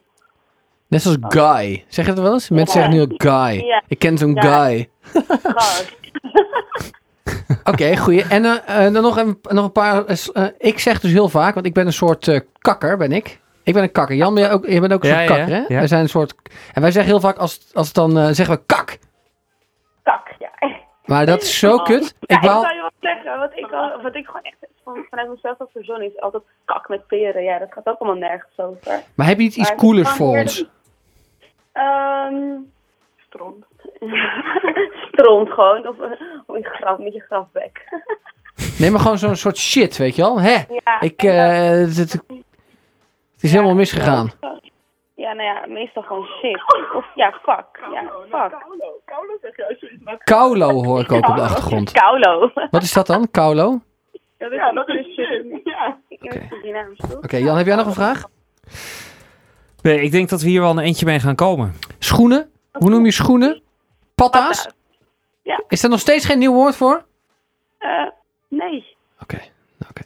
Net 0.88 1.02
zoals 1.02 1.18
guy. 1.22 1.86
Zeg 1.88 2.06
je 2.06 2.14
dat 2.14 2.24
wel 2.24 2.34
eens? 2.34 2.50
Mensen 2.50 2.74
zeggen 2.82 2.94
nu 2.94 3.02
ook 3.02 3.14
guy. 3.24 3.66
Ja. 3.66 3.84
Ik 3.88 4.00
ken 4.00 4.18
zo'n 4.18 4.34
Ja. 4.34 4.42
guy. 4.66 4.90
Gas. 5.44 5.98
Oké, 7.64 7.98
goeie. 7.98 8.24
En 8.24 8.46
eh, 8.46 8.86
eh, 8.86 8.94
dan 8.94 9.04
nog 9.04 9.18
een, 9.18 9.40
nog 9.42 9.66
een 9.66 9.72
paar... 9.72 10.06
eh, 10.06 10.46
ik 10.58 10.80
zeg 10.80 11.00
dus 11.00 11.12
heel 11.12 11.30
vaak, 11.30 11.54
want 11.54 11.66
ik 11.66 11.74
ben 11.74 11.86
een 11.86 11.94
soort 11.94 12.28
eh, 12.28 12.40
kakker, 12.60 12.98
ben 12.98 13.12
ik. 13.12 13.40
Ik 13.64 13.74
ben 13.74 13.84
een 13.84 13.92
kakker. 13.92 14.16
Jan, 14.16 14.34
ben 14.34 14.44
jij 14.44 14.52
ook, 14.52 14.66
je 14.68 14.80
bent 14.80 14.94
ook 14.94 15.04
een 15.04 15.10
Ja, 15.10 15.16
soort 15.16 15.30
ja, 15.30 15.36
kakker, 15.36 15.56
hè? 15.56 15.62
ja. 15.68 15.78
Wij 15.80 15.88
zijn 15.88 16.02
een 16.02 16.10
soort... 16.10 16.36
En 16.74 16.82
wij 16.82 16.92
zeggen 16.92 17.12
heel 17.12 17.20
vaak, 17.22 17.38
als, 17.38 17.70
als 17.74 17.86
het 17.88 17.96
dan 17.96 18.18
eh, 18.18 18.28
zeggen 18.32 18.56
we 18.56 18.62
kak. 18.66 18.98
Kak, 20.04 20.34
ja. 20.40 20.50
Maar 21.06 21.26
dat 21.26 21.42
is 21.42 21.60
zo 21.60 21.78
kut. 21.78 22.16
Ja, 22.20 22.36
Ik 22.38 22.42
wou... 22.44 22.62
zou 22.62 22.76
je 22.76 22.82
wat 22.82 22.94
zeggen. 23.00 23.40
Wat 23.40 23.52
ik, 23.56 23.68
wat 24.04 24.16
ik 24.16 24.26
gewoon 24.26 24.42
echt 24.42 24.56
van, 24.84 25.06
vanuit 25.10 25.30
mezelf 25.30 25.60
als 25.60 25.70
persoon 25.74 26.02
is 26.02 26.20
altijd 26.20 26.44
kak 26.66 26.90
met 26.90 27.08
peren. 27.08 27.44
Ja, 27.44 27.60
dat 27.60 27.68
gaat 27.74 27.86
ook 27.86 28.00
allemaal 28.00 28.20
nergens 28.20 28.58
over. 28.58 29.02
Maar 29.16 29.28
heb 29.28 29.38
je 29.38 29.44
niet 29.44 29.56
iets 29.56 29.58
Maar 29.58 29.68
het 29.72 29.80
coolers 29.80 30.10
voor 30.10 30.38
ons? 30.38 30.66
Ehm 31.74 32.36
stront. 33.28 33.66
stront 35.12 35.50
gewoon. 35.50 35.88
Of, 35.88 35.96
of 36.46 36.56
een 36.56 36.64
graf, 36.66 36.98
met 36.98 37.14
je 37.14 37.20
grafbek. 37.20 37.82
Nee, 38.80 38.92
maar 38.92 39.00
gewoon 39.00 39.18
zo'n 39.18 39.36
soort 39.36 39.58
shit, 39.58 39.98
weet 39.98 40.16
je 40.16 40.22
wel? 40.22 40.42
Hè? 40.42 40.52
Ja, 40.70 41.00
Ik, 41.02 41.24
eh, 41.24 41.70
het, 41.70 41.98
het- 41.98 42.12
het 43.34 43.44
is 43.44 43.52
helemaal 43.52 43.76
misgegaan. 43.76 44.32
Ja, 45.16 45.34
nou 45.34 45.42
ja, 45.44 45.66
meestal 45.68 46.04
gewoon 46.04 46.26
shit. 46.26 46.64
Of 46.96 47.06
ja, 47.16 47.32
fuck. 47.44 47.66
Ja, 47.94 48.04
fuck. 48.30 48.58
Kaulo 50.24 50.84
hoor 50.84 51.00
ik 51.00 51.12
ook 51.12 51.28
op 51.30 51.36
de 51.36 51.42
achtergrond. 51.42 51.92
Kaulo. 52.02 52.52
Wat 52.72 52.84
is 52.84 52.94
dat 52.94 53.08
dan? 53.08 53.32
Kaulo? 53.32 53.80
Ja, 54.38 54.72
dat 54.72 54.88
is 54.90 55.06
shit. 55.14 55.62
Ja. 55.64 55.98
Oké. 56.10 56.48
Oké. 56.62 57.16
Oké, 57.22 57.38
Jan, 57.38 57.58
heb 57.58 57.66
jij 57.66 57.76
nog 57.76 57.86
een 57.86 57.94
vraag? 57.94 58.24
Nee, 59.82 60.02
ik 60.02 60.12
denk 60.12 60.30
dat 60.30 60.42
we 60.42 60.50
hier 60.50 60.62
wel 60.62 60.70
een 60.72 60.80
eentje 60.80 61.06
mee 61.06 61.20
gaan 61.20 61.36
komen. 61.36 61.74
Schoenen? 62.00 62.50
Hoe 62.72 62.90
noem 62.90 63.06
je 63.06 63.12
schoenen? 63.12 63.62
Patta's? 64.20 64.68
Ja. 65.44 65.64
Is 65.68 65.84
er 65.84 65.90
nog 65.90 66.00
steeds 66.00 66.26
geen 66.26 66.38
nieuw 66.40 66.54
woord 66.54 66.76
voor? 66.76 67.06
Eh, 67.78 68.08
nee. 68.48 68.98
Oké, 69.22 69.40
oké. 69.90 70.02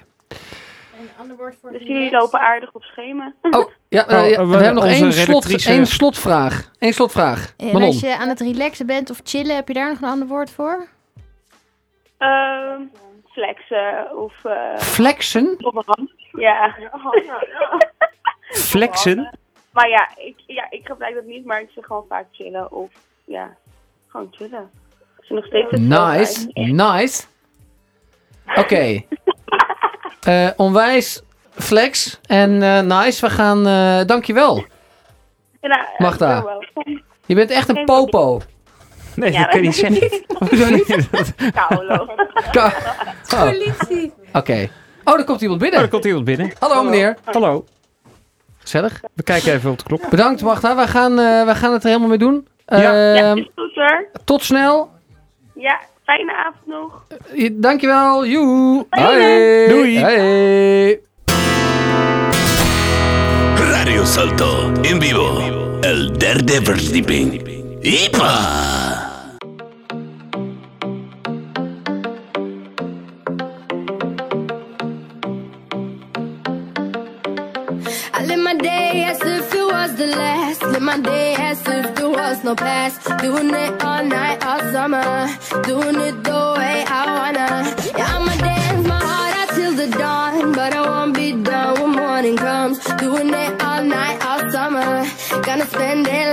Een 1.00 1.10
ander 1.20 1.38
woord 1.38 1.56
voor 1.62 1.72
Dus 1.72 1.82
jullie 1.82 2.12
lopen 2.12 2.40
aardig 2.40 2.72
op 2.72 2.84
schema. 2.84 3.34
Oh, 3.42 3.70
ja, 3.90 4.08
eh, 4.08 4.22
Oh, 4.22 4.30
ja, 4.30 4.46
we, 4.46 4.48
we- 4.58 4.64
hebben 4.64 4.74
nog 4.84 4.86
één, 4.86 5.14
slot, 5.14 5.66
één 5.68 5.86
slotvraag. 5.88 6.72
Eén 6.80 6.94
slotvraag. 6.94 7.54
En 7.58 7.66
Manon. 7.66 7.82
als 7.84 8.00
je 8.00 8.18
aan 8.18 8.30
het 8.30 8.40
relaxen 8.40 8.86
bent 8.86 9.10
of 9.10 9.20
chillen, 9.24 9.56
heb 9.56 9.68
je 9.68 9.74
daar 9.74 9.90
nog 9.90 10.02
een 10.02 10.08
ander 10.10 10.28
woord 10.28 10.52
voor? 10.52 10.88
Ehm 12.18 12.82
flexen 13.32 14.18
of... 14.18 14.46
eh 14.46 14.78
Flexen? 14.78 15.56
op 15.60 15.76
een 15.76 15.84
hand. 15.86 16.12
Ja. 16.32 16.76
Flexen? 18.50 19.38
Maar 19.72 19.90
ja 19.90 20.10
ik, 20.18 20.36
ja, 20.48 20.68
ik 20.70 20.86
gebruik 20.88 21.16
dat 21.16 21.24
niet, 21.26 21.46
maar 21.46 21.62
ik 21.62 21.70
zeg 21.76 21.86
gewoon 21.86 22.06
vaak 22.10 22.26
chillen 22.32 22.72
of 22.72 22.92
ja, 23.26 23.56
gewoon 24.14 24.28
chillen. 24.32 24.70
Als 25.18 25.28
je 25.28 25.34
nog 25.34 25.46
steeds 25.46 25.72
het 25.72 25.80
Nice, 25.82 26.50
nice. 26.54 27.24
Oké. 28.62 29.04
Eh, 30.22 30.50
onwijs 30.58 31.22
flex 31.52 32.20
en 32.26 32.62
eh, 32.62 32.80
nice. 32.80 33.26
We 33.26 33.32
gaan, 33.32 33.68
eh 33.68 34.06
dankjewel. 34.06 34.66
Ja, 35.62 35.88
Magda. 35.98 36.46
Je 37.26 37.36
bent 37.36 37.50
echt 37.52 37.70
een 37.70 37.86
popo. 37.86 38.42
Nee, 39.16 39.32
Ja, 39.32 39.44
dat 39.46 39.54
je 39.54 39.60
niet 39.60 39.76
zeggen. 39.76 40.24
Hoezo 40.38 40.70
niet? 40.70 40.86
Kaulo. 41.70 41.94
Oh, 41.94 42.08
Oké. 42.48 42.72
Politie. 43.30 44.14
Oh, 45.04 45.20
er 45.20 45.24
komt 45.26 45.42
iemand 45.42 45.62
Oh, 45.62 45.66
binnen. 45.68 45.82
er 45.82 45.88
komt 45.90 46.06
iemand 46.06 46.26
binnen. 46.26 46.52
Hallo 46.60 46.84
meneer. 46.84 47.18
Hallo. 47.24 47.66
Gezellig. 48.60 49.02
We 49.14 49.24
kijken 49.24 49.54
even 49.54 49.72
op 49.72 49.78
de 49.78 49.84
klok. 49.84 50.10
Bedankt 50.10 50.42
Magda. 50.42 50.76
We 50.76 50.88
gaan, 50.88 51.20
eh, 51.20 51.46
we 51.46 51.56
gaan 51.56 51.74
het 51.74 51.82
er 51.84 51.88
helemaal 51.88 52.10
mee 52.10 52.18
doen. 52.18 52.48
Ja. 52.82 53.14
Ja, 53.14 53.16
Ehm, 53.32 53.38
is 53.38 53.50
goed 53.56 53.76
hoor. 53.76 54.06
tot 54.26 54.44
snel. 54.44 54.90
Ja, 55.56 55.80
fijne 56.04 56.34
avond 56.36 56.66
nog. 56.68 57.06
Eh, 57.36 57.50
Dankjewel. 57.54 58.26
Joe. 58.26 58.86
Fijne. 58.90 59.08
Hoi. 59.08 59.68
Doei. 59.68 59.98
Hey. 59.98 61.00
Radio 63.56 64.04
Salto 64.06 64.72
en 64.82 65.00
vivo. 65.00 65.42
El 65.82 66.18
derde 66.18 66.62
verdieping. 66.62 67.42
¡Ipa! 67.82 69.03
No 82.44 82.56
pass. 82.56 82.98
Doing 83.22 83.50
it 83.54 83.84
all 83.84 84.04
night, 84.04 84.46
all 84.46 84.60
summer. 84.72 85.04
Doing 85.64 86.00
it 86.08 86.24
the 86.24 86.42
way 86.58 86.84
I 86.88 87.02
wanna. 87.18 87.50
Yeah, 87.98 88.16
I'ma 88.16 88.36
dance 88.36 88.88
my 88.88 89.00
heart 89.00 89.34
out 89.40 89.50
till 89.56 89.74
the 89.74 89.88
dawn. 89.88 90.52
But 90.52 90.74
I 90.74 90.82
won't 90.82 91.14
be 91.16 91.32
done 91.32 91.82
when 91.82 91.92
morning 91.92 92.38
comes. 92.38 92.80
Doing 93.00 93.34
it 93.34 93.62
all 93.62 93.84
night, 93.84 94.18
all 94.26 94.52
summer. 94.52 95.06
Gonna 95.44 95.66
spend 95.66 96.08
it 96.08 96.33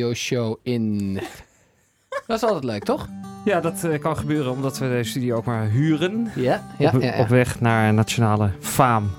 radioshow 0.00 0.56
in. 0.62 1.14
Dat 2.26 2.36
is 2.36 2.42
altijd 2.42 2.64
leuk, 2.64 2.84
toch? 2.84 3.08
Ja, 3.44 3.60
dat 3.60 3.84
eh, 3.84 4.00
kan 4.00 4.16
gebeuren 4.16 4.52
omdat 4.52 4.78
we 4.78 4.88
de 4.88 5.04
studio 5.04 5.36
ook 5.36 5.44
maar 5.44 5.68
huren. 5.68 6.30
Ja, 6.34 6.62
ja, 6.78 6.90
op, 6.94 7.02
ja. 7.02 7.14
ja. 7.14 7.20
op 7.20 7.28
weg 7.28 7.60
naar 7.60 7.94
nationale 7.94 8.50
faam. 8.60 9.10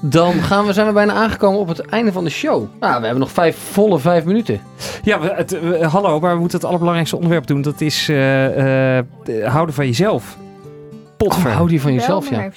Dan 0.00 0.32
gaan 0.32 0.66
we, 0.66 0.72
zijn 0.72 0.86
we 0.86 0.92
bijna 0.92 1.12
aangekomen 1.12 1.60
op 1.60 1.68
het 1.68 1.80
einde 1.80 2.12
van 2.12 2.24
de 2.24 2.30
show. 2.30 2.66
Nou, 2.80 2.96
we 2.98 3.04
hebben 3.04 3.18
nog 3.18 3.30
vijf, 3.30 3.56
volle 3.56 3.98
vijf 3.98 4.24
minuten. 4.24 4.60
Ja, 5.02 5.20
we, 5.20 5.32
het, 5.34 5.50
we- 5.50 5.84
hallo, 5.86 6.20
maar 6.20 6.34
we 6.34 6.40
moeten 6.40 6.56
het 6.58 6.66
allerbelangrijkste 6.66 7.16
onderwerp 7.16 7.46
doen. 7.46 7.62
Dat 7.62 7.80
is 7.80 8.08
eh, 8.08 8.98
eh, 8.98 9.04
houden 9.44 9.74
van 9.74 9.86
jezelf. 9.86 10.36
Potver. 11.16 11.50
Oh, 11.50 11.56
hou 11.56 11.68
die 11.68 11.80
van 11.80 11.92
jezelf, 11.92 12.30
ja. 12.30 12.50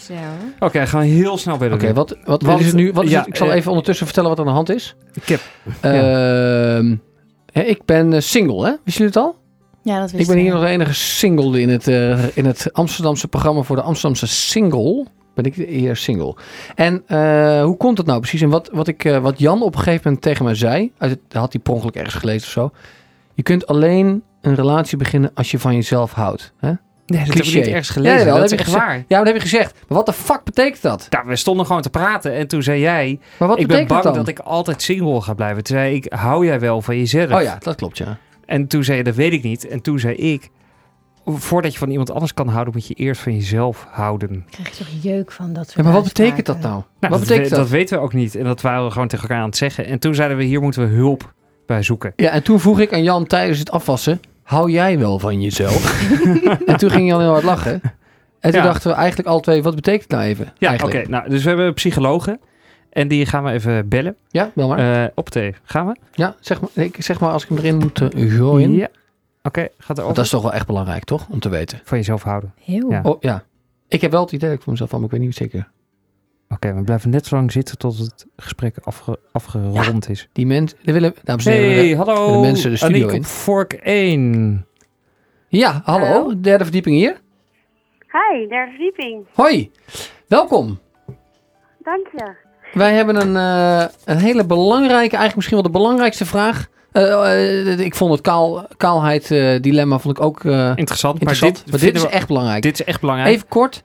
Oké, 0.59 0.85
gaan 0.87 0.99
we 1.01 1.05
heel 1.07 1.37
snel 1.37 1.57
bij 1.57 1.71
Oké, 1.71 1.85
doen. 1.85 1.93
wat, 1.95 2.17
wat, 2.25 2.41
Want- 2.41 2.59
is 2.59 2.65
het 2.65 2.75
nu? 2.75 2.91
Wat 2.93 3.03
is 3.03 3.11
ja, 3.11 3.19
het? 3.19 3.27
Ik 3.27 3.35
zal 3.35 3.49
eh, 3.49 3.55
even 3.55 3.69
ondertussen 3.69 4.05
vertellen 4.05 4.29
wat 4.29 4.39
er 4.39 4.45
aan 4.45 4.49
de 4.49 4.55
hand 4.55 4.69
is. 4.69 4.95
Ik 5.13 5.27
heb, 5.27 5.39
Ehm, 5.81 6.95
hè, 7.51 7.61
ik 7.61 7.85
ben 7.85 8.13
eh, 8.13 8.19
single, 8.21 8.65
hè? 8.65 8.71
Wisten 8.83 9.05
jullie 9.05 9.05
het 9.07 9.15
al? 9.17 9.35
Ja, 9.83 9.99
dat 9.99 10.11
wist 10.11 10.23
Ik 10.23 10.27
ben 10.35 10.43
hier 10.43 10.53
nog 10.53 10.61
de 10.61 10.67
enige 10.67 10.93
single 10.93 11.61
in 11.61 11.69
het, 11.69 11.87
eh, 11.87 12.37
in 12.37 12.45
het 12.45 12.73
Amsterdamse 12.73 13.27
programma 13.27 13.61
voor 13.61 13.75
de 13.75 13.81
Amsterdamse 13.81 14.27
single. 14.27 15.05
Ben 15.35 15.45
ik 15.45 15.55
hier 15.55 15.95
single. 15.95 16.35
En 16.75 17.03
eh, 17.07 17.63
hoe 17.63 17.77
komt 17.77 17.97
dat 17.97 18.05
nou 18.05 18.19
precies? 18.19 18.41
En 18.41 18.49
wat, 18.49 18.69
wat, 18.73 18.87
ik, 18.87 19.05
eh, 19.05 19.17
wat 19.17 19.39
Jan 19.39 19.61
op 19.61 19.73
een 19.75 19.79
gegeven 19.81 20.01
moment 20.03 20.21
tegen 20.21 20.45
mij 20.45 20.55
zei, 20.55 20.91
uit 20.97 21.11
het, 21.11 21.33
had 21.33 21.53
hij 21.53 21.61
per 21.61 21.73
ongeluk 21.73 21.95
ergens 21.95 22.15
gelezen 22.15 22.47
of 22.47 22.51
zo. 22.53 22.71
Je 23.33 23.43
kunt 23.43 23.67
alleen 23.67 24.23
een 24.41 24.55
relatie 24.55 24.97
beginnen 24.97 25.31
als 25.33 25.51
je 25.51 25.59
van 25.59 25.75
jezelf 25.75 26.13
houdt. 26.13 26.53
Hè? 26.57 26.71
Nee, 27.09 27.25
dat 27.25 27.33
heb 27.33 27.45
ik 27.45 27.53
niet 27.53 27.67
ergens 27.67 27.89
gelezen. 27.89 28.27
Ja, 28.27 28.33
dat 28.33 28.43
is 28.43 28.51
heb 28.51 28.59
echt 28.59 28.69
je 28.71 28.75
waar. 28.77 28.95
Ja, 28.95 29.03
maar 29.07 29.17
dat 29.17 29.25
heb 29.27 29.35
je 29.35 29.41
gezegd. 29.41 29.73
Maar 29.87 29.97
wat 29.97 30.05
de 30.05 30.13
fuck 30.13 30.43
betekent 30.43 30.81
dat? 30.81 31.07
Nou, 31.09 31.27
we 31.27 31.35
stonden 31.35 31.65
gewoon 31.65 31.81
te 31.81 31.89
praten 31.89 32.33
en 32.33 32.47
toen 32.47 32.63
zei 32.63 32.79
jij... 32.79 33.19
Maar 33.37 33.47
wat 33.47 33.59
ik 33.59 33.67
ben 33.67 33.87
bang 33.87 34.03
dat 34.03 34.27
ik 34.27 34.39
altijd 34.39 34.81
single 34.81 35.21
ga 35.21 35.33
blijven. 35.33 35.63
Toen 35.63 35.77
zei 35.77 35.95
ik, 35.95 36.13
hou 36.13 36.45
jij 36.45 36.59
wel 36.59 36.81
van 36.81 36.97
jezelf? 36.97 37.31
Oh 37.31 37.41
ja, 37.41 37.57
dat 37.59 37.75
klopt 37.75 37.97
ja. 37.97 38.17
En 38.45 38.67
toen 38.67 38.83
zei 38.83 38.97
je, 38.97 39.03
dat 39.03 39.15
weet 39.15 39.33
ik 39.33 39.43
niet. 39.43 39.67
En 39.67 39.81
toen 39.81 39.99
zei 39.99 40.15
ik, 40.15 40.49
voordat 41.25 41.73
je 41.73 41.79
van 41.79 41.89
iemand 41.89 42.11
anders 42.11 42.33
kan 42.33 42.47
houden, 42.47 42.73
moet 42.73 42.87
je 42.87 42.93
eerst 42.93 43.21
van 43.21 43.33
jezelf 43.33 43.87
houden. 43.89 44.45
krijg 44.49 44.69
je 44.77 44.83
toch 44.83 44.93
jeuk 45.01 45.31
van 45.31 45.53
dat 45.53 45.63
soort 45.65 45.77
ja 45.77 45.83
maar 45.83 45.93
wat 45.93 46.03
betekent 46.03 46.45
dat 46.45 46.59
nou? 46.59 46.73
Nou, 46.73 46.83
wat 46.99 47.09
dat, 47.09 47.19
betekent 47.19 47.49
we- 47.49 47.55
dat? 47.55 47.59
dat 47.59 47.69
weten 47.69 47.97
we 47.97 48.03
ook 48.03 48.13
niet. 48.13 48.35
En 48.35 48.43
dat 48.43 48.61
waren 48.61 48.85
we 48.85 48.91
gewoon 48.91 49.07
tegen 49.07 49.27
elkaar 49.27 49.41
aan 49.41 49.49
het 49.49 49.57
zeggen. 49.57 49.85
En 49.85 49.99
toen 49.99 50.15
zeiden 50.15 50.37
we, 50.37 50.43
hier 50.43 50.61
moeten 50.61 50.89
we 50.89 50.95
hulp 50.95 51.33
bij 51.65 51.83
zoeken. 51.83 52.13
Ja, 52.15 52.29
en 52.29 52.43
toen 52.43 52.59
vroeg 52.59 52.79
ik 52.79 52.93
aan 52.93 53.03
Jan 53.03 53.25
tijdens 53.25 53.59
het 53.59 53.71
afwassen, 53.71 54.19
hou 54.49 54.71
jij 54.71 54.99
wel 54.99 55.19
van 55.19 55.41
jezelf? 55.41 56.11
en 56.65 56.77
toen 56.77 56.89
ging 56.89 57.07
Jan 57.07 57.19
heel 57.21 57.29
hard 57.31 57.43
lachen. 57.43 57.81
En 58.39 58.51
toen 58.51 58.61
Ja. 58.61 58.65
dachten 58.65 58.91
we 58.91 58.97
eigenlijk 58.97 59.29
alle 59.29 59.41
twee, 59.41 59.63
wat 59.63 59.75
betekent 59.75 60.01
het 60.03 60.11
nou 60.11 60.23
even? 60.23 60.53
Ja, 60.57 60.73
oké. 60.83 61.03
Nou, 61.07 61.29
dus 61.29 61.43
we 61.43 61.47
hebben 61.49 61.73
psychologen. 61.73 62.39
En 62.89 63.07
die 63.07 63.25
gaan 63.25 63.43
we 63.43 63.51
even 63.51 63.87
bellen. 63.89 64.15
Ja, 64.29 64.51
bel 64.55 64.67
maar. 64.67 65.03
Eh, 65.03 65.09
op 65.15 65.29
thee. 65.29 65.55
Gaan 65.63 65.87
we? 65.87 65.95
ja, 66.11 66.35
zeg 66.39 66.61
maar, 66.61 66.69
ik, 66.73 66.95
zeg 67.03 67.19
maar 67.19 67.31
als 67.31 67.43
ik 67.43 67.49
hem 67.49 67.57
erin 67.57 67.77
moet 67.77 67.99
uh, 68.15 68.37
gooien. 68.37 68.71
Ja. 68.73 68.87
Oké, 69.43 69.67
gaat 69.77 69.97
er 69.97 70.03
over. 70.03 70.15
dat 70.15 70.25
is 70.25 70.31
toch 70.31 70.41
wel 70.41 70.53
echt 70.53 70.67
belangrijk, 70.67 71.03
toch? 71.03 71.27
Om 71.29 71.39
te 71.39 71.49
weten. 71.49 71.79
Van 71.83 71.97
jezelf 71.97 72.23
houden. 72.23 72.53
Heel. 72.63 72.91
Ja. 72.91 72.99
Oh 73.03 73.21
ja. 73.21 73.43
Ik 73.87 74.01
heb 74.01 74.11
wel 74.11 74.21
het 74.21 74.31
idee 74.31 74.49
dat 74.49 74.57
ik 74.57 74.63
voor 74.63 74.71
mezelf 74.71 74.89
van, 74.89 74.99
maar 74.99 75.09
ik 75.09 75.15
weet 75.17 75.25
niet 75.25 75.35
zeker. 75.35 75.67
Oké, 76.53 76.73
we 76.73 76.81
blijven 76.81 77.09
net 77.09 77.25
zo 77.25 77.35
lang 77.35 77.51
zitten 77.51 77.77
tot 77.77 77.97
het 77.97 78.25
gesprek 78.37 78.75
afge- 78.83 79.19
afgerond 79.31 80.09
is. 80.09 80.27
Die 80.33 80.45
mensen, 80.45 80.77
willen, 80.83 81.13
dames 81.23 81.45
en 81.45 81.51
heren, 81.51 81.75
Hey, 81.85 81.95
hallo. 81.95 82.25
willen 82.25 82.41
mensen 82.41 82.69
de 82.69 82.77
studio 82.77 83.01
Aniek 83.01 83.11
in. 83.11 83.19
op 83.19 83.25
Vork 83.25 83.73
1. 83.73 84.65
Ja, 85.47 85.81
hallo, 85.83 86.05
Hallo. 86.05 86.39
derde 86.39 86.63
verdieping 86.63 86.95
hier. 86.95 87.21
Hi, 88.11 88.47
derde 88.47 88.71
verdieping. 88.71 89.25
Hoi, 89.33 89.71
welkom. 90.27 90.79
Dank 91.83 92.07
je. 92.17 92.35
Wij 92.73 92.93
hebben 92.93 93.15
een, 93.15 93.35
eh, 93.35 93.87
een 94.05 94.17
hele 94.17 94.45
belangrijke, 94.45 94.97
eigenlijk 95.15 95.35
misschien 95.35 95.57
wel 95.57 95.65
de 95.71 95.77
belangrijkste 95.77 96.25
vraag. 96.25 96.67
Eh, 96.91 97.71
eh, 97.71 97.79
ik 97.79 97.95
vond 97.95 98.11
het 98.11 98.21
kaal, 98.21 98.65
kaalheid 98.77 99.31
eh, 99.31 99.61
dilemma 99.61 99.99
vond 99.99 100.17
ik 100.17 100.23
ook 100.23 100.43
eh, 100.45 100.71
Interessant, 100.75 101.19
interessant. 101.19 101.53
maar 101.53 101.61
dit, 101.63 101.71
maar 101.71 101.79
dit 101.79 101.95
is 101.95 102.01
we- 102.01 102.09
echt 102.09 102.27
belangrijk. 102.27 102.61
dit 102.63 102.79
is 102.79 102.85
echt 102.85 103.01
belangrijk. 103.01 103.35
Even 103.35 103.47
kort. 103.47 103.83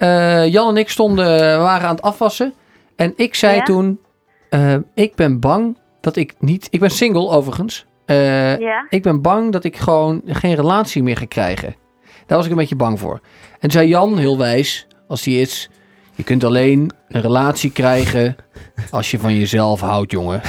Eh, 0.00 0.46
Jan 0.52 0.68
en 0.68 0.76
ik 0.76 0.88
stonden, 0.88 1.58
waren 1.58 1.88
aan 1.88 1.94
het 1.94 2.04
afwassen. 2.04 2.52
En 2.96 3.12
ik 3.16 3.34
zei 3.34 3.56
Ja? 3.56 3.62
toen, 3.62 4.00
eh, 4.48 4.74
ik 4.94 5.14
ben 5.14 5.40
bang 5.40 5.78
dat 6.00 6.16
ik 6.16 6.34
niet... 6.38 6.68
Ik 6.70 6.80
ben 6.80 6.90
single 6.90 7.28
overigens. 7.28 7.86
Eh, 8.04 8.58
Ja? 8.58 8.86
Ik 8.88 9.02
ben 9.02 9.20
bang 9.20 9.52
dat 9.52 9.64
ik 9.64 9.76
gewoon 9.76 10.22
geen 10.26 10.54
relatie 10.54 11.02
meer 11.02 11.16
ga 11.16 11.24
krijgen. 11.26 11.74
Daar 12.26 12.36
was 12.36 12.44
ik 12.46 12.52
een 12.52 12.58
beetje 12.58 12.76
bang 12.76 12.98
voor. 12.98 13.20
En 13.58 13.70
zei 13.70 13.88
Jan, 13.88 14.18
heel 14.18 14.38
wijs, 14.38 14.86
als 15.08 15.24
hij 15.24 15.34
is... 15.34 15.70
Je 16.14 16.22
kunt 16.22 16.44
alleen 16.44 16.90
een 17.08 17.20
relatie 17.20 17.70
krijgen 17.72 18.36
als 18.90 19.10
je 19.10 19.18
van 19.18 19.38
jezelf 19.38 19.80
houdt, 19.80 20.10
jongen. 20.10 20.40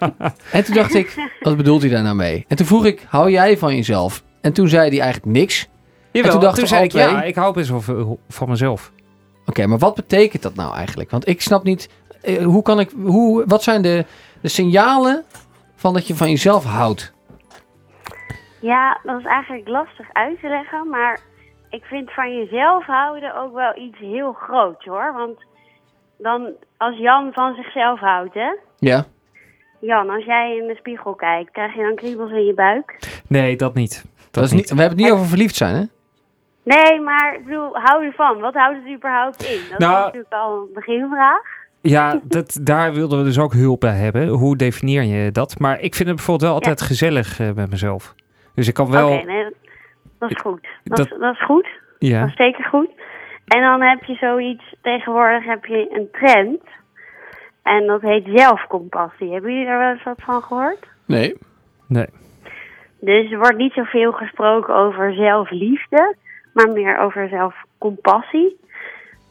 en 0.52 0.64
toen 0.64 0.74
dacht 0.74 0.94
ik, 0.94 1.30
wat 1.40 1.56
bedoelt 1.56 1.80
hij 1.82 1.90
daar 1.90 2.02
nou 2.02 2.16
mee? 2.16 2.44
En 2.48 2.56
toen 2.56 2.66
vroeg 2.66 2.86
ik, 2.86 3.06
hou 3.08 3.30
jij 3.30 3.58
van 3.58 3.76
jezelf? 3.76 4.22
En 4.40 4.52
toen 4.52 4.68
zei 4.68 4.88
hij 4.88 5.00
eigenlijk 5.00 5.32
niks. 5.32 5.68
Jawel, 6.12 6.30
toen 6.32 6.40
dachten 6.40 6.62
we 6.62 6.68
zei 6.68 6.84
ik, 6.84 6.92
ja, 6.92 7.22
ik 7.22 7.34
hou 7.34 7.54
best 7.54 7.68
wel 7.68 7.80
veel 7.80 8.18
van 8.28 8.48
mezelf. 8.48 8.92
Oké, 9.46 9.66
maar 9.66 9.78
wat 9.78 9.94
betekent 9.94 10.42
dat 10.42 10.54
nou 10.54 10.74
eigenlijk? 10.74 11.10
Want 11.10 11.28
ik 11.28 11.40
snap 11.40 11.62
niet, 11.62 11.90
eh, 12.22 12.44
hoe 12.44 12.62
kan 12.62 12.80
ik, 12.80 12.90
hoe, 13.02 13.44
wat 13.46 13.62
zijn 13.62 13.82
de, 13.82 14.04
de 14.40 14.48
signalen 14.48 15.24
van 15.76 15.92
dat 15.92 16.06
je 16.06 16.14
van 16.14 16.28
jezelf 16.30 16.64
houdt? 16.64 17.12
Ja, 18.60 19.00
dat 19.02 19.18
is 19.18 19.24
eigenlijk 19.24 19.68
lastig 19.68 20.06
uit 20.12 20.40
te 20.40 20.48
leggen, 20.48 20.88
maar 20.88 21.20
ik 21.70 21.84
vind 21.84 22.12
van 22.12 22.36
jezelf 22.36 22.84
houden 22.84 23.36
ook 23.36 23.54
wel 23.54 23.76
iets 23.76 23.98
heel 23.98 24.32
groots 24.32 24.84
hoor. 24.84 25.12
Want 25.12 25.38
dan, 26.18 26.50
als 26.76 26.98
Jan 26.98 27.32
van 27.32 27.54
zichzelf 27.54 28.00
houdt, 28.00 28.34
hè? 28.34 28.56
Ja. 28.78 29.04
Jan, 29.80 30.10
als 30.10 30.24
jij 30.24 30.56
in 30.56 30.66
de 30.66 30.76
spiegel 30.76 31.14
kijkt, 31.14 31.50
krijg 31.50 31.74
je 31.74 31.82
dan 31.82 31.94
kriebels 31.94 32.30
in 32.30 32.44
je 32.44 32.54
buik? 32.54 32.98
Nee, 33.26 33.56
dat 33.56 33.74
niet. 33.74 34.04
Dat, 34.16 34.28
Dat 34.30 34.44
is 34.44 34.52
niet, 34.52 34.70
we 34.70 34.80
hebben 34.80 34.96
het 34.96 35.06
niet 35.06 35.14
over 35.14 35.26
verliefd 35.26 35.56
zijn, 35.56 35.74
hè? 35.74 35.84
Nee, 36.76 37.00
maar 37.00 37.34
ik 37.34 37.44
bedoel, 37.44 37.76
hou 37.76 38.04
je 38.04 38.12
van? 38.12 38.40
Wat 38.40 38.54
houdt 38.54 38.78
het 38.84 38.94
überhaupt 38.96 39.42
in? 39.42 39.60
Dat 39.70 39.78
Nou- 39.78 39.96
is 39.98 40.04
natuurlijk 40.04 40.32
al 40.32 40.56
een 40.60 40.72
beginvraag. 40.74 41.40
Ja, 41.80 42.20
dat, 42.22 42.58
daar 42.62 42.92
wilden 42.92 43.18
we 43.18 43.24
dus 43.24 43.38
ook 43.38 43.52
hulp 43.52 43.80
bij 43.80 43.94
hebben. 43.94 44.28
Hoe 44.28 44.56
definieer 44.56 45.02
je 45.02 45.30
dat? 45.32 45.58
Maar 45.58 45.80
ik 45.80 45.94
vind 45.94 46.08
het 46.08 46.16
bijvoorbeeld 46.16 46.46
wel 46.50 46.54
altijd 46.58 46.80
gezellig 46.82 47.40
eh, 47.40 47.52
met 47.52 47.70
mezelf. 47.70 48.14
Dus 48.54 48.68
ik 48.68 48.74
kan 48.74 48.90
wel... 48.90 49.12
Oké, 49.12 49.24
nee, 49.24 49.44
dat 50.18 50.30
is 50.30 50.40
goed. 50.40 50.68
Dat, 50.84 50.96
Dat- 50.96 51.06
Is, 51.06 51.18
dat 51.20 51.34
is 51.34 51.44
goed. 51.44 51.68
Dat 51.98 52.08
ja. 52.08 52.24
is 52.24 52.34
zeker 52.36 52.64
goed. 52.64 52.90
En 53.46 53.62
dan 53.62 53.80
heb 53.82 54.04
je 54.04 54.14
zoiets, 54.14 54.74
tegenwoordig 54.82 55.44
heb 55.44 55.64
je 55.64 55.88
een 55.90 56.08
trend. 56.12 56.60
En 57.62 57.86
dat 57.86 58.00
heet 58.00 58.26
zelfcompassie. 58.34 59.32
Hebben 59.32 59.50
jullie 59.52 59.66
daar 59.66 59.78
wel 59.78 59.90
eens 59.92 60.02
wat 60.02 60.22
van 60.24 60.42
gehoord? 60.42 60.86
Nee. 61.06 61.36
Nee. 61.86 62.06
Dus 63.00 63.30
er 63.30 63.38
wordt 63.38 63.56
niet 63.56 63.72
zoveel 63.72 64.12
gesproken 64.12 64.74
over 64.74 65.12
zelfliefde, 65.14 66.16
maar 66.58 66.74
meer 66.74 66.98
over 66.98 67.28
zelfcompassie. 67.28 68.56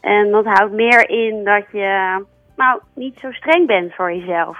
En 0.01 0.31
dat 0.31 0.45
houdt 0.45 0.73
meer 0.73 1.09
in 1.09 1.43
dat 1.43 1.63
je 1.71 2.23
nou, 2.55 2.79
niet 2.93 3.19
zo 3.19 3.31
streng 3.31 3.67
bent 3.67 3.93
voor 3.95 4.13
jezelf. 4.13 4.57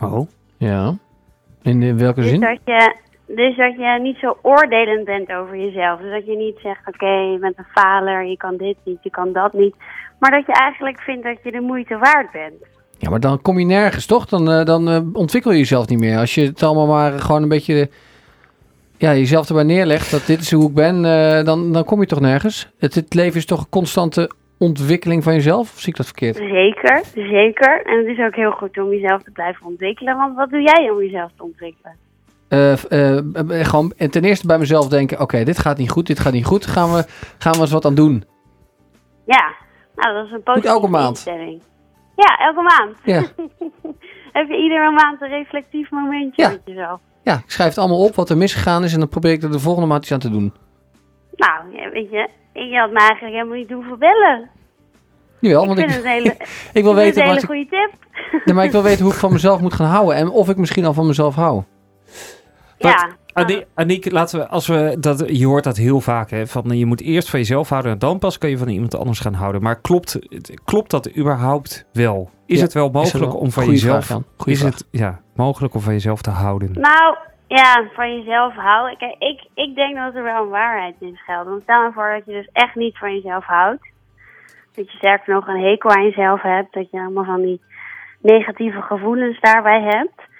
Oh. 0.00 0.28
Ja. 0.56 0.94
In, 1.62 1.98
welke 1.98 2.20
Dus 2.20 2.30
zin? 2.30 2.40
dat, 2.40 2.58
je, 2.64 2.96
dus 3.26 3.56
dat 3.56 3.74
je 3.74 3.98
niet 4.02 4.16
zo 4.16 4.36
oordelend 4.42 5.04
bent 5.04 5.32
over 5.32 5.56
jezelf. 5.56 6.00
Dus 6.00 6.10
dat 6.10 6.26
je 6.26 6.36
niet 6.36 6.58
zegt, 6.62 6.88
oké, 6.88 7.06
je 7.06 7.38
bent 7.40 7.58
een 7.58 7.64
faler, 7.64 8.24
je 8.24 8.36
kan 8.36 8.56
dit 8.56 8.76
niet, 8.84 8.98
je 9.02 9.10
kan 9.10 9.32
dat 9.32 9.52
niet. 9.52 9.74
Maar 10.18 10.30
dat 10.30 10.46
je 10.46 10.52
eigenlijk 10.52 11.00
vindt 11.00 11.22
dat 11.24 11.36
je 11.42 11.50
de 11.50 11.60
moeite 11.60 11.98
waard 11.98 12.30
bent. 12.32 12.54
Ja, 12.98 13.10
maar 13.10 13.20
dan 13.20 13.42
kom 13.42 13.58
je 13.58 13.64
nergens, 13.64 14.06
toch? 14.06 14.26
Dan, 14.26 14.50
eh, 14.50 14.64
dan 14.64 14.88
eh, 14.88 15.00
ontwikkel 15.12 15.50
je 15.50 15.58
jezelf 15.58 15.88
niet 15.88 15.98
meer. 15.98 16.18
Als 16.18 16.34
je 16.34 16.46
het 16.46 16.62
allemaal 16.62 16.86
maar 16.86 17.12
gewoon 17.12 17.42
een 17.42 17.48
beetje... 17.48 17.90
Ja, 19.02 19.14
jezelf 19.14 19.48
erbij 19.48 19.62
neerlegt 19.64 20.10
dat 20.10 20.26
dit 20.26 20.40
is 20.40 20.50
hoe 20.52 20.68
ik 20.68 20.74
ben, 20.74 21.04
eh, 21.04 21.44
dan, 21.44 21.72
dan 21.72 21.84
kom 21.84 22.00
je 22.00 22.06
toch 22.06 22.20
nergens? 22.20 22.68
Het, 22.78 22.94
het 22.94 23.14
leven 23.14 23.36
is 23.36 23.46
toch 23.46 23.60
een 23.60 23.68
constante 23.68 24.30
ontwikkeling 24.58 25.22
van 25.22 25.32
jezelf? 25.32 25.72
Of 25.72 25.78
zie 25.80 25.88
ik 25.88 25.96
dat 25.96 26.06
verkeerd? 26.06 26.36
Zeker, 26.36 27.02
zeker. 27.14 27.82
En 27.84 27.98
het 27.98 28.06
is 28.06 28.24
ook 28.24 28.34
heel 28.34 28.50
goed 28.50 28.78
om 28.78 28.90
jezelf 28.90 29.22
te 29.22 29.30
blijven 29.30 29.66
ontwikkelen. 29.66 30.16
Want 30.16 30.36
wat 30.36 30.50
doe 30.50 30.60
jij 30.60 30.90
om 30.90 30.98
jezelf 31.02 31.30
te 31.36 31.42
ontwikkelen? 31.42 31.96
Eh, 32.48 32.72
eh, 32.72 33.66
gewoon 33.66 33.92
en 33.96 34.10
ten 34.10 34.24
eerste 34.24 34.46
bij 34.46 34.58
mezelf 34.58 34.88
denken, 34.88 35.20
oké, 35.20 35.44
dit 35.44 35.58
gaat 35.58 35.78
niet 35.78 35.90
goed, 35.90 36.06
dit 36.06 36.20
gaat 36.20 36.32
niet 36.32 36.46
goed. 36.46 36.66
Gaan 36.66 36.92
we, 36.92 37.04
gaan 37.38 37.52
we 37.52 37.60
eens 37.60 37.70
wat 37.72 37.84
aan 37.84 37.94
doen? 37.94 38.24
Ja, 39.26 39.52
nou 39.96 40.14
dat 40.14 40.26
is 40.26 40.32
een 40.32 40.42
positieve 40.42 40.74
elke 40.74 40.88
maand. 40.88 41.08
instelling. 41.08 41.62
Ja, 42.16 42.38
elke 42.38 42.62
maand. 42.62 42.96
Ja. 43.04 43.22
Heb 44.38 44.48
je 44.48 44.62
iedere 44.62 44.90
maand 44.90 45.22
een 45.22 45.28
reflectief 45.28 45.90
momentje 45.90 46.42
Ja. 46.42 46.48
met 46.48 46.60
jezelf? 46.64 47.00
Ja, 47.22 47.34
ik 47.34 47.50
schrijf 47.50 47.68
het 47.68 47.78
allemaal 47.78 48.04
op 48.04 48.14
wat 48.14 48.30
er 48.30 48.36
misgegaan 48.36 48.84
is 48.84 48.92
en 48.92 48.98
dan 48.98 49.08
probeer 49.08 49.32
ik 49.32 49.42
er 49.42 49.50
de 49.50 49.58
volgende 49.58 49.88
maand 49.88 50.02
iets 50.02 50.12
aan 50.12 50.18
te 50.18 50.30
doen. 50.30 50.52
Nou, 51.36 51.76
ja, 51.76 51.90
weet 51.90 52.10
je, 52.10 52.28
je 52.52 52.78
had 52.78 52.90
me 52.92 52.98
eigenlijk 52.98 53.34
helemaal 53.34 53.56
niet 53.56 53.70
hoeven 53.70 53.98
bellen. 53.98 54.50
Jawel, 55.40 55.60
ik 55.62 55.66
want 55.66 55.78
vind 55.78 55.90
ik, 55.90 55.96
het 55.96 56.04
een 56.04 56.10
hele, 56.10 56.36
ik 56.78 56.82
wil 56.82 56.92
ik 56.92 56.96
vind 56.96 56.96
het 56.96 56.96
weten 56.96 57.22
een 57.22 57.28
hele 57.28 57.40
ik, 57.40 57.44
goede 57.44 57.66
tip. 57.68 57.90
nee, 58.44 58.54
maar 58.54 58.64
ik 58.64 58.70
wil 58.72 58.82
weten 58.82 59.04
hoe 59.04 59.12
ik 59.12 59.18
van 59.18 59.32
mezelf 59.32 59.60
moet 59.60 59.74
gaan 59.74 59.86
houden 59.88 60.14
en 60.16 60.30
of 60.30 60.48
ik 60.48 60.56
misschien 60.56 60.84
al 60.84 60.92
van 60.94 61.06
mezelf 61.06 61.34
hou. 61.34 61.62
Ja, 62.78 63.10
Aniek, 63.32 63.66
Aniek, 63.74 64.10
laten 64.10 64.38
we, 64.38 64.48
als 64.48 64.66
we 64.66 64.96
dat, 65.00 65.24
je 65.26 65.46
hoort 65.46 65.64
dat 65.64 65.76
heel 65.76 66.00
vaak, 66.00 66.30
hè, 66.30 66.46
van 66.46 66.78
je 66.78 66.86
moet 66.86 67.00
eerst 67.00 67.30
van 67.30 67.38
jezelf 67.38 67.68
houden 67.68 67.92
en 67.92 67.98
dan 67.98 68.18
pas 68.18 68.38
kun 68.38 68.50
je 68.50 68.58
van 68.58 68.68
iemand 68.68 68.96
anders 68.96 69.20
gaan 69.20 69.34
houden. 69.34 69.62
Maar 69.62 69.80
klopt, 69.80 70.18
klopt 70.64 70.90
dat 70.90 71.16
überhaupt 71.16 71.84
wel? 71.92 72.30
Is 72.46 72.56
Ja, 72.58 72.62
het 72.64 72.72
wel 72.72 72.90
mogelijk 72.90 73.30
wel- 73.32 73.40
om 73.40 73.50
van 73.52 73.66
jezelf, 73.66 74.10
is 74.44 74.58
vraag. 74.60 74.72
het 74.74 74.86
ja, 74.90 75.20
mogelijk 75.36 75.74
om 75.74 75.80
van 75.80 75.92
jezelf 75.92 76.22
te 76.22 76.30
houden? 76.30 76.72
Nou, 76.72 77.16
ja, 77.46 77.88
van 77.94 78.16
jezelf 78.16 78.54
houden. 78.54 78.96
Kijk, 78.96 79.14
ik, 79.18 79.46
ik 79.54 79.74
denk 79.74 79.96
dat 79.96 80.14
er 80.14 80.22
wel 80.22 80.42
een 80.42 80.48
waarheid 80.48 80.94
in 80.98 81.16
schuilt. 81.16 81.48
Want 81.48 81.62
stel 81.62 81.80
nou 81.80 81.92
voor 81.92 82.10
dat 82.10 82.24
je 82.24 82.32
dus 82.32 82.48
echt 82.52 82.74
niet 82.74 82.98
van 82.98 83.14
jezelf 83.14 83.44
houdt. 83.44 83.90
Dat 84.74 84.90
je 84.90 84.96
sterker 84.96 85.34
nog 85.34 85.46
een 85.46 85.64
hekel 85.64 85.90
aan 85.90 86.04
jezelf 86.04 86.42
hebt. 86.42 86.72
Dat 86.72 86.90
je 86.90 87.00
allemaal 87.00 87.24
van 87.24 87.42
die 87.42 87.60
negatieve 88.20 88.82
gevoelens 88.82 89.40
daarbij 89.40 89.80
hebt. 89.80 90.30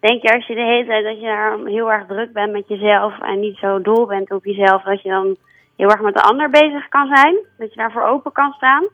Denk 0.00 0.22
je 0.22 0.34
als 0.34 0.46
je 0.46 0.54
de 0.54 0.60
hele 0.60 0.86
tijd 0.86 1.04
dat 1.04 1.20
je 1.20 1.26
daar 1.26 1.58
heel 1.64 1.92
erg 1.92 2.06
druk 2.06 2.32
bent 2.32 2.52
met 2.52 2.68
jezelf 2.68 3.20
en 3.20 3.40
niet 3.40 3.56
zo 3.56 3.80
dol 3.80 4.06
bent 4.06 4.30
op 4.30 4.44
jezelf, 4.44 4.82
dat 4.82 5.02
je 5.02 5.08
dan 5.08 5.36
heel 5.76 5.90
erg 5.90 6.00
met 6.00 6.14
de 6.14 6.22
ander 6.22 6.50
bezig 6.50 6.88
kan 6.88 7.06
zijn? 7.16 7.38
Dat 7.58 7.70
je 7.70 7.80
daarvoor 7.80 8.02
open 8.02 8.32
kan 8.32 8.52
staan? 8.52 8.86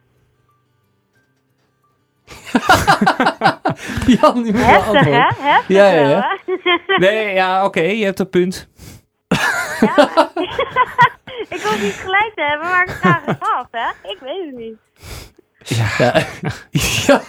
Jan, 4.21 4.43
die 4.43 4.53
moet 4.53 4.65
Heftig, 4.65 5.05
hè? 5.05 5.29
Heftig 5.37 5.77
Ja, 5.77 5.89
ja, 5.89 6.09
ja. 6.09 6.39
Nee, 6.97 7.35
ja, 7.35 7.65
oké, 7.65 7.81
je 7.81 8.05
hebt 8.05 8.19
een 8.19 8.31
punt. 8.31 8.69
ik 11.49 11.61
hoef 11.63 11.83
niet 11.83 11.95
gelijk 11.95 12.33
te 12.35 12.43
hebben, 12.43 12.69
maar 12.69 12.85
ik 12.85 12.91
vraag 13.01 13.25
het 13.25 13.41
af, 13.41 13.67
hè? 13.71 13.89
Ik 14.11 14.19
weet 14.21 14.47
het 14.47 14.57
niet. 14.57 14.77
Ja. 15.65 16.25
ja. 17.07 17.21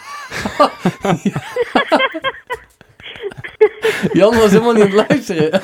Jan 4.11 4.37
was 4.37 4.51
helemaal 4.51 4.73
niet 4.73 4.83
aan 4.83 4.91
het 4.91 5.07
luisteren. 5.09 5.53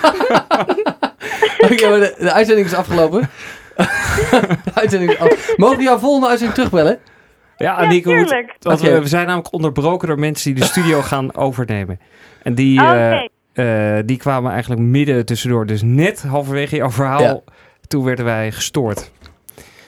Oké, 1.71 1.89
maar 1.89 1.99
de, 1.99 2.15
de 2.17 2.32
uitzending 2.32 2.67
is 2.67 2.73
afgelopen. 2.73 3.29
de 3.75 4.71
uitzending 4.73 5.11
is 5.11 5.17
af. 5.17 5.57
Mogen 5.57 5.77
we 5.77 5.84
jouw 5.84 5.97
volgende 5.97 6.27
uitzending 6.27 6.57
terugbellen? 6.57 6.99
Ja, 7.62 7.76
Aniek, 7.76 8.03
we, 8.03 8.09
moeten- 8.14 8.28
tuurlijk. 8.28 8.55
want 8.59 8.82
we, 8.82 8.99
we 9.01 9.07
zijn 9.07 9.26
namelijk 9.26 9.53
onderbroken 9.53 10.07
door 10.07 10.20
mensen 10.20 10.53
die 10.53 10.62
de 10.64 10.70
studio 10.70 11.01
gaan 11.12 11.36
overnemen. 11.36 11.99
En 12.43 12.55
die, 12.55 12.82
eh, 12.82 13.97
eh, 13.97 14.03
die 14.05 14.18
kwamen 14.18 14.51
eigenlijk 14.51 14.82
midden 14.82 15.26
tussendoor. 15.26 15.66
Dus 15.66 15.82
net 15.82 16.22
halverwege 16.22 16.76
jouw 16.76 16.91
verhaal, 16.91 17.22
Ja. 17.22 17.41
toen 17.88 18.03
werden 18.03 18.26
wij 18.26 18.51
gestoord. 18.51 19.12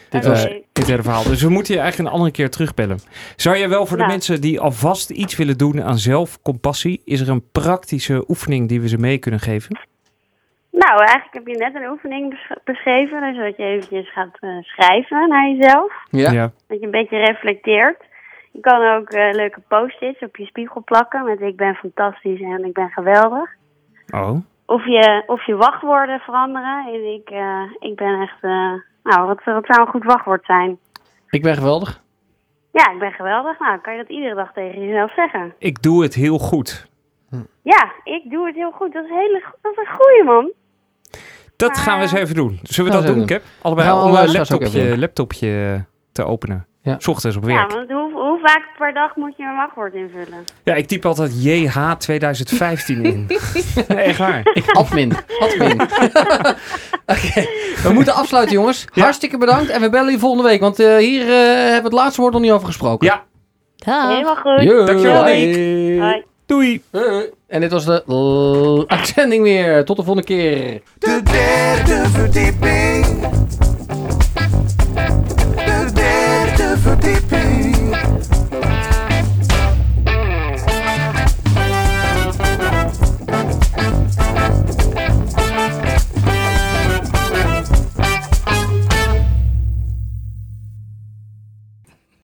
Dit 0.10 0.24
Eh, 0.24 0.30
was, 0.30 0.48
dit 0.74 0.88
hele 0.88 1.02
verhaal. 1.04 1.24
Dus 1.24 1.42
we 1.42 1.50
moeten 1.50 1.74
je 1.74 1.80
eigenlijk 1.80 2.10
een 2.10 2.16
andere 2.16 2.34
keer 2.36 2.50
terugbellen. 2.50 3.00
Zou 3.36 3.58
je 3.58 3.68
wel 3.68 3.86
voor 3.86 3.98
de 3.98 4.06
mensen 4.06 4.42
die 4.42 4.60
alvast 4.60 5.10
iets 5.10 5.36
willen 5.36 5.58
doen 5.58 5.84
aan 5.84 6.00
zelfcompassie, 6.00 7.02
is 7.06 7.20
er 7.20 7.30
een 7.30 7.44
praktische 7.52 8.24
oefening 8.28 8.70
die 8.70 8.82
we 8.82 8.88
ze 8.88 8.98
mee 8.98 9.18
kunnen 9.18 9.40
geven? 9.40 9.78
Nou, 10.82 10.98
eigenlijk 10.98 11.34
heb 11.34 11.48
je 11.48 11.58
net 11.58 11.76
een 11.76 11.90
oefening 11.90 12.30
besch- 12.30 12.64
beschreven. 12.64 13.22
Dus 13.22 13.38
dat 13.38 13.58
je 13.58 13.64
eventjes 13.64 14.12
gaat 14.12 14.38
eh, 14.40 14.50
schrijven 14.62 15.30
naar 15.30 15.50
jezelf. 15.50 15.94
ja? 16.10 16.52
Dat 16.68 16.80
je 16.80 16.86
een 16.86 16.92
beetje 16.92 17.18
reflecteert. 17.18 18.04
Je 18.52 18.60
kan 18.60 18.96
ook 18.96 19.10
eh, 19.10 19.34
leuke 19.34 19.62
post-its 19.68 20.20
op 20.20 20.36
je 20.36 20.46
spiegel 20.46 20.84
plakken 20.84 21.24
met 21.24 21.42
ik 21.42 21.56
ben 21.56 21.76
fantastisch 21.76 22.42
en 22.42 22.66
ik 22.66 22.74
ben 22.74 22.90
geweldig. 22.90 23.50
Oh. 24.14 24.36
Of 24.66 24.86
je, 24.86 25.24
of 25.26 25.46
je 25.46 25.56
wachtwoorden 25.56 26.20
veranderen. 26.20 26.86
En 26.88 27.14
ik, 27.14 27.30
eh, 27.30 27.62
ik 27.80 27.96
ben 27.96 28.22
echt, 28.22 28.38
eh, 28.44 28.74
nou 29.04 29.28
wat, 29.28 29.44
wat 29.44 29.66
zou 29.66 29.82
een 29.82 29.88
goed 29.88 30.04
wachtwoord 30.04 30.46
zijn? 30.46 30.78
Ik 31.30 31.42
ben 31.42 31.56
geweldig. 31.56 32.02
Ja, 32.72 32.92
ik 32.92 33.00
ben 33.00 33.12
geweldig. 33.12 33.60
Nou, 33.60 33.80
kan 33.80 33.94
je 33.94 34.00
dat 34.02 34.10
iedere 34.10 34.36
dag 34.36 34.54
tegen 34.54 34.86
jezelf 34.86 35.14
zeggen. 35.14 35.54
Ik 35.58 35.82
doe 35.82 36.04
het 36.04 36.14
heel 36.14 36.38
goed. 36.38 36.92
Ja, 37.64 37.92
ik 38.04 38.30
doe 38.30 38.46
het 38.46 38.56
heel 38.56 38.72
goed. 38.72 38.94
Dat 38.94 39.04
is, 39.04 39.10
hele, 39.10 39.44
dat 39.62 39.72
is 39.72 39.78
een 39.78 39.94
goeie, 39.96 40.24
man. 40.24 40.52
Dat 41.56 41.78
gaan 41.78 41.98
we 41.98 42.04
eens 42.04 42.14
even 42.14 42.36
doen. 42.36 42.60
Zullen 42.64 42.92
we 42.92 42.98
dat 42.98 43.08
doen, 43.08 43.18
doen. 43.18 43.26
Cap? 43.26 43.42
Allebei 43.62 43.92
om 43.92 44.14
een 44.14 44.22
even 44.22 44.32
laptopje, 44.32 44.98
laptopje 44.98 45.86
te 46.12 46.24
openen. 46.26 46.66
Ja. 46.82 46.98
Ochtends 47.06 47.38
op 47.38 47.44
Ja, 47.44 47.48
werk. 47.48 47.72
want 47.72 47.92
hoe, 47.92 48.12
hoe 48.14 48.40
vaak 48.44 48.64
per 48.78 48.94
dag 48.94 49.16
moet 49.16 49.38
je 49.38 49.44
een 49.44 49.56
wachtwoord 49.56 49.94
invullen? 49.94 50.44
Ja, 50.64 50.74
ik 50.74 50.88
typ 50.88 51.06
altijd 51.06 51.44
JH 51.44 51.92
2015 51.98 53.04
in. 53.06 53.28
Echt 53.88 54.18
waar. 54.18 54.44
Admin. 54.72 55.14
Admin. 55.40 55.82
Oké, 57.16 57.46
we 57.84 57.90
moeten 57.94 58.14
afsluiten, 58.14 58.54
jongens. 58.56 58.86
Hartstikke 58.94 59.38
bedankt. 59.38 59.70
En 59.70 59.82
we 59.82 59.90
bellen 59.90 60.12
je 60.12 60.20
volgende 60.20 60.50
week. 60.50 60.60
Want 60.60 60.80
eh, 60.80 60.98
hier 60.98 61.22
eh, 61.22 61.28
hebben 61.54 61.78
we 61.78 61.84
het 61.84 61.94
laatste 61.94 62.22
woord 62.22 62.34
nog 62.34 62.42
niet 62.42 62.52
over 62.52 62.68
gesproken. 62.68 63.08
Ja, 63.08 63.24
Dag. 63.76 64.10
Helemaal 64.10 64.36
goed. 64.36 64.62
Yo. 64.64 64.86
Dankjewel. 64.86 65.24
Nick. 65.24 66.00
Hoi. 66.00 66.24
Doei. 66.46 66.82
En 67.48 67.62
dit 67.62 67.72
was 67.72 67.86
de 67.86 68.84
uitzending 68.88 69.44
weer. 69.44 69.86
Tot 69.86 69.98
de 69.98 70.04
volgende 70.04 70.28
keer. 70.28 70.82
De 71.00 71.22
derde 71.24 72.10
verdieping. 72.10 73.43